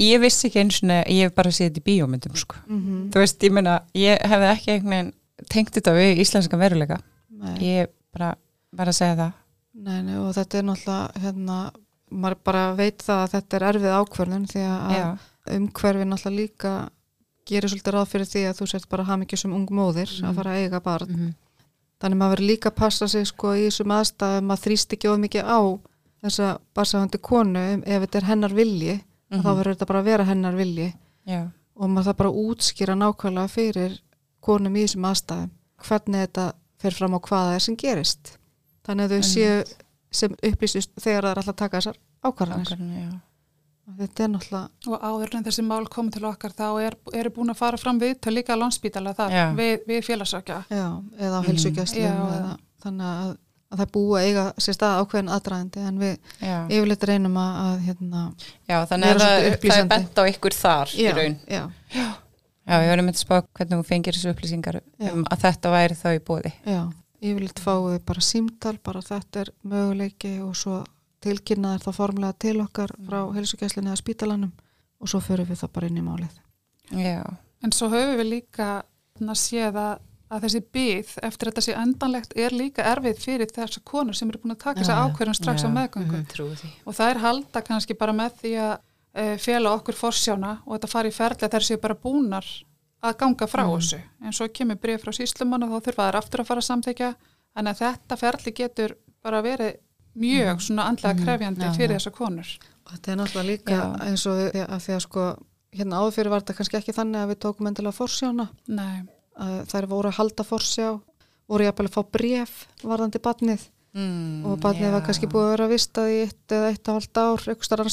Ég 0.00 0.20
vissi 0.22 0.46
ekki 0.48 0.62
eins 0.62 0.78
og 0.84 0.92
ég 1.10 1.26
hef 1.26 1.34
bara 1.34 1.50
séð 1.50 1.72
þetta 1.72 1.82
í 1.82 1.86
bíómyndum, 1.88 2.36
sko. 2.38 2.60
Mm 2.68 3.08
Þú 3.10 3.24
veist, 3.24 3.42
ég 3.42 3.52
meina, 3.52 3.80
ég 3.98 4.22
hefði 4.22 4.50
ekki 4.54 4.72
einhvern 4.76 4.94
veginn 4.94 5.12
tengt 5.50 5.74
þetta 5.74 5.94
við 5.96 6.22
íslenska 6.22 6.60
veruleika. 6.60 7.00
Nei. 7.40 7.56
Ég 7.64 7.90
bara 8.14 8.34
var 8.76 8.90
að 8.90 8.98
segja 9.00 9.16
það. 9.18 9.32
Nei, 9.80 9.98
nei, 10.06 10.16
og 10.20 10.30
þetta 10.36 10.58
er 10.58 10.66
náttúrulega, 10.68 11.22
hérna, 11.24 11.58
maður 12.10 12.40
bara 12.44 12.64
veit 12.78 13.02
það 13.02 13.22
að 13.24 13.34
þetta 13.34 13.58
er 13.58 13.66
erfið 13.70 13.96
ákvörðun 13.98 14.48
því 14.50 14.64
að 14.66 14.94
Já. 14.96 15.04
umhverfi 15.56 16.08
náttúrulega 16.10 16.40
líka 16.40 16.72
gerir 17.50 17.70
svolítið 17.72 17.94
ráð 17.96 18.08
fyrir 18.14 18.28
því 18.30 18.42
að 18.50 18.58
þú 18.60 18.68
sért 18.72 18.88
bara 18.92 19.04
hafmyggju 19.10 19.38
sem 19.42 19.52
ung 19.56 19.68
móðir 19.76 20.10
að 20.24 20.34
fara 20.40 20.54
að 20.56 20.64
eiga 20.64 20.80
barn. 20.84 21.10
Mhm. 21.14 21.30
Þannig 22.00 22.16
maður 22.20 22.32
verður 22.36 22.48
líka 22.48 22.70
að 22.70 22.76
passa 22.80 23.08
sig 23.08 23.26
sko 23.28 23.52
í 23.58 23.66
þessum 23.68 23.92
aðstæðum 23.98 24.52
að 24.54 24.62
þrýst 24.64 24.94
ekki 24.96 25.08
of 25.12 25.18
mikið 25.20 25.44
á 25.44 25.60
þessa 26.24 26.48
barsafandi 26.74 27.18
konu 27.20 27.64
ef 27.84 28.02
þetta 28.06 28.16
er 28.22 28.28
hennar 28.30 28.54
vilji, 28.56 28.94
Mhm. 29.30 29.42
þá 29.42 29.48
verður 29.58 29.74
þetta 29.76 29.86
bara 29.86 30.00
að 30.00 30.04
vera 30.10 30.24
hennar 30.24 30.54
vilji 30.56 30.94
Já. 31.26 31.50
og 31.76 31.88
maður 31.90 32.08
það 32.08 32.16
bara 32.16 32.30
útskýra 32.30 32.94
nákvæmlega 32.96 33.48
fyrir 33.50 33.98
konum 34.40 34.74
í 34.76 34.84
þessum 34.86 35.04
aðstæðum 35.10 35.50
hvernig 35.84 36.26
þetta 36.26 36.52
fer 36.80 36.90
fram 36.96 37.14
á 37.14 37.18
hvað 37.20 37.44
það 37.46 37.54
er 37.54 37.58
sem 37.60 37.76
gerist. 37.76 38.36
Þannig 38.84 39.04
að 39.04 39.12
þau 39.12 39.22
séu 39.22 39.64
sem 40.10 40.34
upplýstust 40.42 40.90
þegar 40.98 41.22
það 41.22 41.30
er 41.30 41.36
alltaf 41.38 41.54
að 41.54 41.56
taka 41.56 41.76
þessar 41.80 41.96
ákvarðanir. 42.24 42.66
Ákvarðanir. 42.66 43.20
Þetta 43.98 44.24
er 44.24 44.28
náttúrulega, 44.28 44.68
og 44.86 45.02
áður 45.10 45.34
en 45.36 45.44
þessi 45.44 45.62
mál 45.66 45.84
komið 45.90 46.12
til 46.16 46.24
okkar 46.30 46.52
þá 46.56 46.66
er, 46.86 46.96
eru 47.20 47.30
búin 47.30 47.50
að 47.50 47.56
fara 47.60 47.76
fram 47.80 47.98
við 48.00 48.16
til 48.20 48.32
líka 48.36 48.56
landspítala 48.56 49.14
þar 49.18 49.30
Já. 49.34 49.44
við, 49.56 49.84
við 49.88 50.02
félagsökja 50.06 50.58
já, 50.70 50.86
eða 51.18 51.36
á 51.36 51.40
Mhm. 51.40 51.46
heilsugjastlum 51.48 52.02
Já, 52.04 52.14
eða 52.36 52.56
þannig 52.84 53.06
að, 53.10 53.36
að 53.70 53.78
það 53.80 53.90
að 54.18 54.24
eiga 54.26 54.44
sér 54.58 54.74
stað 54.78 55.00
ákveðin 55.02 55.32
aðdraðandi 55.36 55.84
en 55.88 55.98
við 55.98 56.16
Já. 56.40 56.56
yfirleitt 56.68 57.04
reynum 57.10 57.36
að, 57.36 57.52
að 57.66 57.80
hérna, 57.88 58.22
Já, 58.68 58.78
þannig 58.86 59.10
að 59.10 59.20
það, 59.20 59.58
það 59.64 59.78
er 59.80 59.90
bent 59.94 60.14
á 60.18 60.22
ykkur 60.32 60.56
þar 60.60 60.88
í 60.96 61.10
raun. 61.14 61.36
já, 61.48 61.62
Já, 62.70 62.76
ég 62.84 62.90
verður 62.92 63.04
með 63.08 63.14
að 63.16 63.24
spá 63.24 63.36
hvernig 63.42 63.78
þú 63.80 63.86
fengir 63.88 64.14
þessu 64.14 64.30
upplýsingar 64.34 64.80
um 65.10 65.24
að 65.30 65.40
þetta 65.42 65.70
væri 65.74 65.94
þá 65.98 66.08
í 66.14 66.20
bóði. 66.22 66.52
já, 66.66 66.80
yfirleitt 67.20 67.58
fáum 67.60 67.88
við 67.90 68.04
bara 68.06 68.20
símtal, 68.20 68.78
bara 68.84 69.00
þetta 69.02 69.40
er 69.40 69.50
möguleiki 69.66 70.40
og 70.44 70.54
svo 70.56 70.84
tilkynna 71.20 71.74
er 71.74 71.78
það 71.84 71.94
formlega 72.00 72.38
til 72.38 72.60
okkar 72.60 72.90
frá 73.06 73.18
Mm. 73.26 73.34
heilsugjastlunni 73.36 73.90
eða 73.92 74.02
spítalanum 74.02 74.52
og 75.00 75.08
svo 75.08 75.20
förum 75.20 75.46
við 75.46 75.60
það 75.62 75.72
bara 75.72 75.86
inn 75.86 75.98
í 75.98 76.02
málið. 76.02 76.34
Já. 76.90 77.24
en 77.62 77.72
svo 77.72 77.88
höfum 77.88 78.16
við 78.18 78.28
líka 78.30 78.82
að 79.20 79.36
séð 79.36 79.76
að, 79.76 79.98
að 80.30 80.40
þessi 80.44 80.60
byð 80.72 81.08
eftir 81.22 81.48
að 81.48 81.52
þetta 81.52 81.60
sé 81.66 81.74
endanlegt 81.76 82.32
er 82.36 82.50
líka 82.50 82.82
erfið 82.82 83.18
fyrir 83.20 83.46
þessar 83.52 83.82
konur 83.84 84.14
sem 84.16 84.28
eru 84.30 84.38
búin 84.38 84.54
að 84.56 84.58
taka 84.64 84.80
Já, 84.80 84.84
þessa 84.84 84.96
já. 84.96 85.02
ákverðum 85.10 85.34
strax 85.36 85.64
á 85.64 85.68
Já. 85.68 85.74
meðgöngu 85.76 86.16
Mhm. 86.16 86.26
Trúi 86.26 86.54
því. 86.56 86.68
og 86.86 86.94
það 86.94 87.10
er 87.10 87.18
halda 87.18 87.62
kannski 87.62 87.94
bara 87.98 88.12
með 88.12 88.30
því 88.40 88.52
að 88.58 88.78
e, 89.14 89.36
fela 89.38 89.74
okkur 89.76 89.94
forsjána 89.94 90.58
og 90.66 90.78
þetta 90.80 90.88
fari 90.88 91.08
í 91.08 91.12
ferli 91.12 91.36
að 91.46 91.50
þær 91.52 91.66
séu 91.68 91.80
bara 91.80 91.94
búnar 91.94 92.44
að 93.02 93.16
ganga 93.18 93.46
frá 93.46 93.64
Mm. 93.66 93.76
þessu 93.78 94.00
en 94.24 94.32
svo 94.32 94.48
kemur 94.48 94.80
bref 94.80 95.02
frá 95.04 95.12
síslumann 95.12 95.62
og 95.64 95.70
þá 95.70 95.84
þurfa 95.90 96.10
þær 96.10 96.16
aftur 96.18 96.40
að 96.40 96.46
fara 96.46 96.60
að 96.60 96.70
samþykja 96.70 97.14
en 97.56 97.66
að 97.66 97.78
þetta 97.78 98.16
ferli 98.18 98.52
getur 98.54 98.96
bara 99.22 99.42
verið 99.42 99.76
mjög 100.20 100.60
svona 100.66 100.86
andlega 100.90 101.14
Mhm. 101.14 101.24
krefjandi 101.24 101.64
Já, 101.66 101.72
fyrir 101.76 101.90
já. 101.90 101.98
þessar 101.98 102.14
konur. 102.18 102.50
Og 102.86 102.92
þetta 102.92 103.12
er 103.12 103.16
náttúrulega 103.20 103.50
líka 103.50 103.76
Já. 103.76 103.96
eins 104.06 104.26
og 104.26 104.36
við, 104.38 104.66
að 104.66 104.80
því 104.84 104.94
að 104.96 105.00
sko, 105.06 105.24
hérna 105.72 105.98
áður 106.00 106.14
fyrir 106.16 106.30
var 106.30 106.40
þetta 106.42 106.56
kannski 106.58 106.78
ekki 106.80 106.96
þannig 106.98 107.20
að 107.24 107.28
við 107.34 107.38
tókum 107.44 107.66
endilega 107.70 107.98
forsjána, 108.00 108.48
Nei, 108.68 109.02
að 109.38 109.66
þær 109.72 109.86
voru 109.86 110.08
að 110.10 110.18
halda 110.20 110.44
forsjá, 110.44 110.88
voru 111.48 111.64
jafnvel 111.64 111.86
að 111.88 111.94
fá 111.96 112.02
bref 112.12 112.66
varðandi 112.82 113.18
badnið 113.22 113.68
Mm, 113.92 114.44
og 114.46 114.60
badnið 114.62 114.92
var 114.92 115.00
kannski 115.02 115.26
búið 115.26 115.46
að 115.48 115.50
vera 115.56 115.66
vistað 115.68 116.10
í 116.14 116.18
eitt 116.22 116.52
eða 116.54 116.68
eitt 116.70 116.88
og 116.88 116.94
halvt 116.94 117.18
ár, 117.18 117.40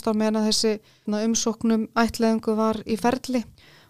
á 0.06 0.14
meðan 0.14 0.36
að 0.38 0.48
þessi 0.52 0.74
na, 1.08 1.22
umsóknum 1.26 1.88
ætleðingu 1.98 2.54
var 2.56 2.76
í 2.86 2.96
ferli. 3.02 3.42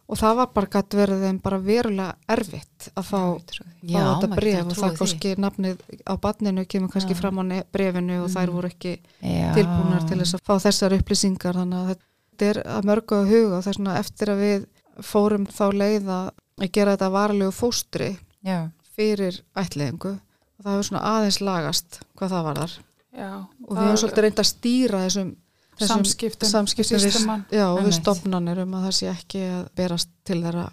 Og 0.08 0.16
það 0.16 0.36
var 0.40 0.48
bara 0.56 0.68
gætt 0.72 0.96
verið 0.96 1.26
þeim 1.26 1.40
bara 1.44 1.60
verulega 1.60 2.16
erfitt 2.30 2.77
að 2.96 3.08
fá, 3.08 3.22
fá 3.38 3.64
Já, 3.82 4.00
þetta 4.00 4.30
maður 4.32 4.40
bref 4.42 4.72
og 4.72 4.80
það 4.80 4.98
kannski 5.02 5.34
nafnið 5.44 5.84
á 6.08 6.14
badninu 6.24 6.66
kemur 6.70 6.94
kannski 6.94 7.16
Já. 7.16 7.20
fram 7.22 7.42
á 7.42 7.44
brefinu 7.74 8.20
og 8.24 8.32
þær 8.34 8.54
voru 8.56 8.72
ekki 8.72 8.94
Já. 9.22 9.52
tilbúnar 9.58 10.08
til 10.08 10.20
þess 10.22 10.38
að 10.38 10.46
fá 10.48 10.54
þessar 10.68 10.98
upplýsingar 10.98 11.60
þannig 11.62 11.80
að 11.82 11.92
þetta 11.94 12.50
er 12.52 12.62
að 12.78 12.90
mörgu 12.92 13.20
að 13.20 13.32
huga 13.34 13.58
og 13.60 13.66
þess 13.66 13.82
vegna 13.82 13.98
eftir 14.02 14.34
að 14.34 14.44
við 14.46 14.68
fórum 15.06 15.46
þá 15.52 15.66
leið 15.84 16.12
að 16.18 16.70
gera 16.74 16.96
þetta 16.96 17.12
varlegu 17.14 17.54
fóstri 17.54 18.12
Já. 18.46 18.70
fyrir 18.96 19.42
ætliðingu 19.58 20.16
og 20.18 20.66
það 20.66 20.74
hefur 20.74 20.88
svona 20.90 21.04
aðeins 21.16 21.42
lagast 21.46 22.00
hvað 22.18 22.34
það 22.34 22.48
var 22.48 22.62
þar 22.64 22.78
já 23.18 23.30
og 23.38 23.72
við 23.74 23.84
höfum 23.84 24.00
svolítið 24.02 24.26
reynd 24.26 24.42
að 24.42 24.50
stýra 24.50 25.04
þessum, 25.06 25.30
samskiptum, 25.78 26.50
samskiptum 26.50 26.98
við, 26.98 27.06
sýslumann. 27.06 27.46
já, 27.54 27.66
og 27.70 27.80
við 27.80 27.84
Einmitt. 27.86 28.00
stopnanir 28.02 28.62
um 28.64 28.76
að 28.78 28.88
það 28.88 28.96
sé 28.98 29.10
ekki 29.12 29.44
að 29.46 29.64
berast 29.78 30.14
til 30.28 30.40
þeirra 30.44 30.66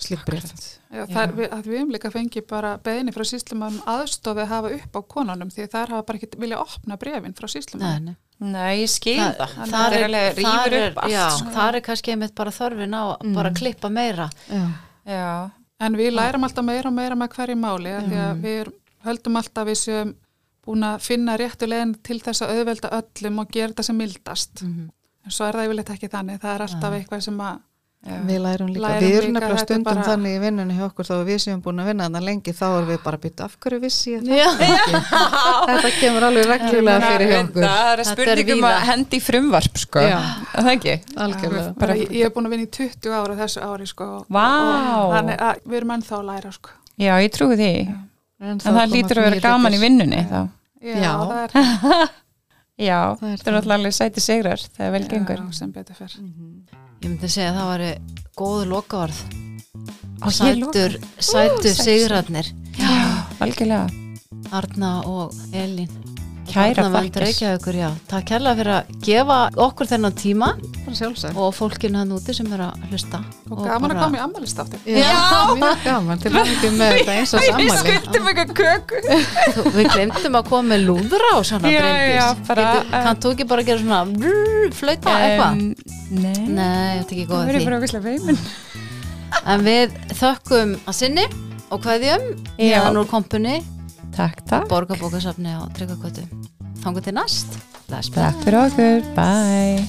slipbrið. 0.00 0.50
Já, 0.90 1.04
það 1.06 1.20
er, 1.22 1.32
við, 1.36 1.48
að 1.54 1.66
við 1.68 1.76
hefum 1.78 1.92
líka 1.94 2.10
fengið 2.14 2.46
bara 2.50 2.70
beðinni 2.84 3.12
frá 3.14 3.24
síslumannum 3.28 3.82
aðstofi 3.86 4.42
að 4.44 4.50
hafa 4.54 4.72
upp 4.76 4.96
á 4.96 5.00
konunum 5.14 5.50
því 5.54 5.66
þær 5.74 5.92
hafa 5.94 6.06
bara 6.08 6.18
ekki 6.20 6.40
vilja 6.40 6.58
opna 6.62 6.96
brefin 7.00 7.34
frá 7.38 7.46
Nei, 7.46 7.52
síslumannum. 7.54 8.04
nei. 8.10 8.16
Nei, 8.40 8.80
ég 8.80 8.88
skil 8.88 9.18
það, 9.20 9.36
Það- 9.54 9.70
það 9.74 9.92
er 9.98 10.04
alveg 10.08 10.28
þar 10.40 10.40
rýfur 10.40 10.76
er- 10.80 10.90
upp 10.90 10.98
allt 11.04 11.12
Já, 11.12 11.24
sko. 11.36 11.50
það 11.58 11.74
er 11.74 11.80
kannski 11.90 12.12
einmitt 12.14 12.34
bara 12.34 12.50
þörfin 12.56 12.96
á 12.96 13.04
bara 13.36 13.50
að 13.50 13.58
klippa 13.60 13.90
meira 13.92 14.30
Já, 14.48 14.62
Já, 15.06 15.50
En 15.80 15.94
við 15.96 16.10
lærum 16.12 16.44
alltaf 16.44 16.64
meira 16.64 16.88
og 16.88 16.94
meira 16.94 17.14
með 17.16 17.28
hverju 17.36 17.56
máli 17.56 17.92
af 17.96 18.04
því 18.08 18.16
að 18.20 18.40
við 18.44 18.56
erum- 18.64 18.74
höldum 19.04 19.36
alltaf 19.40 19.66
við 19.68 19.78
séum 19.80 20.14
búin 20.66 20.84
að 20.84 21.00
finna 21.00 21.36
réttu 21.40 21.66
leginn 21.68 21.94
til 22.04 22.18
þess 22.20 22.42
að 22.44 22.50
auðvelda 22.56 22.90
öllum 22.98 23.38
og 23.40 23.48
gera 23.52 23.68
þetta 23.72 23.84
sem 23.84 23.96
mildast. 23.96 24.62
Mhm. 24.62 24.90
En 25.24 25.30
svo 25.30 25.46
er 25.48 25.52
það 25.56 25.64
yfirleitt 25.68 25.92
ekki 25.94 26.08
þannig. 26.12 26.40
Það 26.40 26.54
er 26.54 26.64
alltaf 26.66 26.92
eitthvað 26.98 27.22
sem 27.22 27.38
að 27.40 27.60
við 28.00 28.38
lærum 28.40 28.68
líka. 28.72 28.80
Lærum 28.80 29.02
við 29.04 29.16
erum 29.18 29.34
nefnilega 29.34 29.48
þetta 29.50 29.60
er 29.60 29.64
stundum 29.66 29.84
bara- 29.84 30.04
þannig 30.08 30.32
í 30.36 30.40
vinnunni 30.40 30.74
hjá 30.78 30.84
okkur 30.88 31.04
þá 31.04 31.12
að 31.20 31.26
við 31.28 31.38
séum 31.44 31.58
búin 31.62 31.80
að 31.82 31.88
vinna 31.90 32.04
þarna 32.08 32.20
lengi 32.24 32.52
þá 32.56 32.62
erum 32.76 32.88
við 32.88 33.00
bara 33.04 33.16
að 33.18 33.24
bytta 33.26 33.44
af 33.44 33.56
hverju 33.60 33.80
vissi 33.82 34.14
ég 34.14 34.22
það. 34.24 34.36
Já, 34.40 34.48
Þetta 35.70 35.90
kemur 36.00 36.26
alveg 36.30 36.46
reglulega 36.50 37.10
fyrir 37.10 37.28
hjá 37.30 37.40
okkur. 37.44 37.62
Það 37.66 37.90
er 37.90 38.00
Þetta 38.00 38.00
er 38.00 38.10
spurningum 38.10 38.64
að 38.70 38.78
hendi 38.90 39.16
í 39.20 39.24
frumvarp 39.26 39.76
sko, 39.84 40.00
Já. 40.00 40.18
Er 40.54 40.64
það 40.64 40.72
ekki? 40.72 40.94
Bara, 41.80 41.94
ég, 42.00 42.24
er 42.24 42.30
búin 42.34 42.46
að 42.48 42.54
vinna 42.56 42.64
í 42.64 42.70
20 42.78 43.12
ára 43.20 43.36
þessu 43.42 43.60
ári 43.68 43.86
sko. 43.92 44.04
og- 44.16 44.26
Vá. 44.32 44.46
og 45.04 45.12
Þannig 45.18 45.38
að 45.50 45.60
við 45.68 45.76
erum 45.80 45.94
ennþá 45.98 46.14
að 46.20 46.24
læra 46.30 46.52
sko. 46.56 46.70
Já, 47.00 47.12
ég 47.20 47.30
trúi 47.36 47.56
því 47.56 47.70
En 48.40 48.48
En 48.56 48.58
það 48.58 48.90
lítur 48.96 49.20
að 49.20 49.24
vera 49.28 49.40
gaman 49.44 49.74
í 49.76 49.78
vinnunni 49.78 50.22
þá 50.30 50.48
Já, 50.80 50.96
Já. 50.96 51.12
það 51.28 51.40
er 51.44 51.50
Já, 52.88 53.00
Það 53.20 53.28
er 53.28 53.36
það 53.36 53.46
er 53.46 53.52
náttúrulega 53.60 53.76
alveg 53.76 53.92
sæti 53.92 54.20
sigrar 54.24 54.56
þegar 54.56 54.92
vel 54.96 55.04
gengur 55.12 55.40
ég 57.00 57.08
myndi 57.08 57.28
segja 57.32 57.50
að 57.52 57.58
það 57.60 57.70
væri 57.72 57.90
góð 58.40 58.64
lokaorð 58.74 59.20
Á, 60.20 60.28
ég 60.44 60.58
loka. 60.60 60.72
Sætur, 60.72 60.96
sætur 61.18 61.72
sexy. 61.72 61.84
sigrarnir 61.86 62.46
Já, 62.76 62.92
algjörlega 63.40 63.88
Arna 64.52 64.90
og 65.08 65.32
Elín 65.56 65.88
Kæra 66.50 66.84
já. 67.78 67.88
Takk 68.10 68.24
kærlega 68.30 68.56
fyrir 68.58 68.72
að 68.74 68.88
gefa 69.06 69.36
okkur 69.66 69.88
þennan 69.90 70.14
tíma 70.18 70.48
og 71.38 71.52
fólkinu 71.54 72.00
hann 72.00 72.14
úti 72.16 72.34
sem 72.34 72.48
er 72.56 72.64
að 72.66 72.86
hlusta 72.90 73.20
Og 73.50 73.60
gaman 73.66 73.94
að 73.94 74.00
koma 74.02 74.18
í 74.18 74.22
ammælistáttin. 74.24 74.82
Já, 74.90 75.12
mjög 75.60 75.84
gaman 75.84 76.22
til 76.22 76.32
að 76.34 76.50
ekki 76.54 76.70
með 76.76 76.94
þetta 76.96 77.16
eins 77.20 77.34
og 77.34 77.44
Við 77.44 77.50
sammali. 77.50 77.78
skuldum 77.84 78.30
eitthvað 78.32 78.54
köku 78.60 79.70
Við 79.78 79.90
glemdum 79.94 80.38
að 80.40 80.48
koma 80.50 80.74
með 80.74 80.86
lúðra 80.88 81.32
og 81.36 81.46
svona 81.48 81.70
Já, 81.70 81.80
Bryndís. 81.84 82.14
já, 82.18 82.26
bara, 82.48 82.66
að 83.64 83.70
gera 83.70 83.84
svona 83.84 84.00
brrr, 84.14 84.72
flauta 84.80 85.18
eitthvað? 85.20 85.60
Nei, 86.10 86.38
Nei, 86.50 86.98
þetta 86.98 87.10
er 87.10 87.14
ekki 87.14 87.26
góð 87.30 87.44
verður 87.50 87.60
því 87.60 88.38
En 89.46 89.62
við 89.64 89.92
þökkum 90.18 90.72
að 90.90 90.96
sinni 90.98 91.26
og 91.70 91.84
hvaðjum 91.84 92.24
Já. 92.58 92.80
Hérna 92.82 92.98
úr 93.04 93.06
kompunni 93.10 93.60
Takk, 94.14 94.42
takk. 94.48 94.68
Borgarbókasafni 94.68 95.50
á 95.54 95.62
Tryggakvötu. 95.76 96.26
Þangu 96.84 97.00
til 97.04 97.14
næst. 97.16 97.58
Takk 97.90 98.44
fyrir 98.44 98.60
okkur. 98.66 99.02
Bye. 99.16 99.86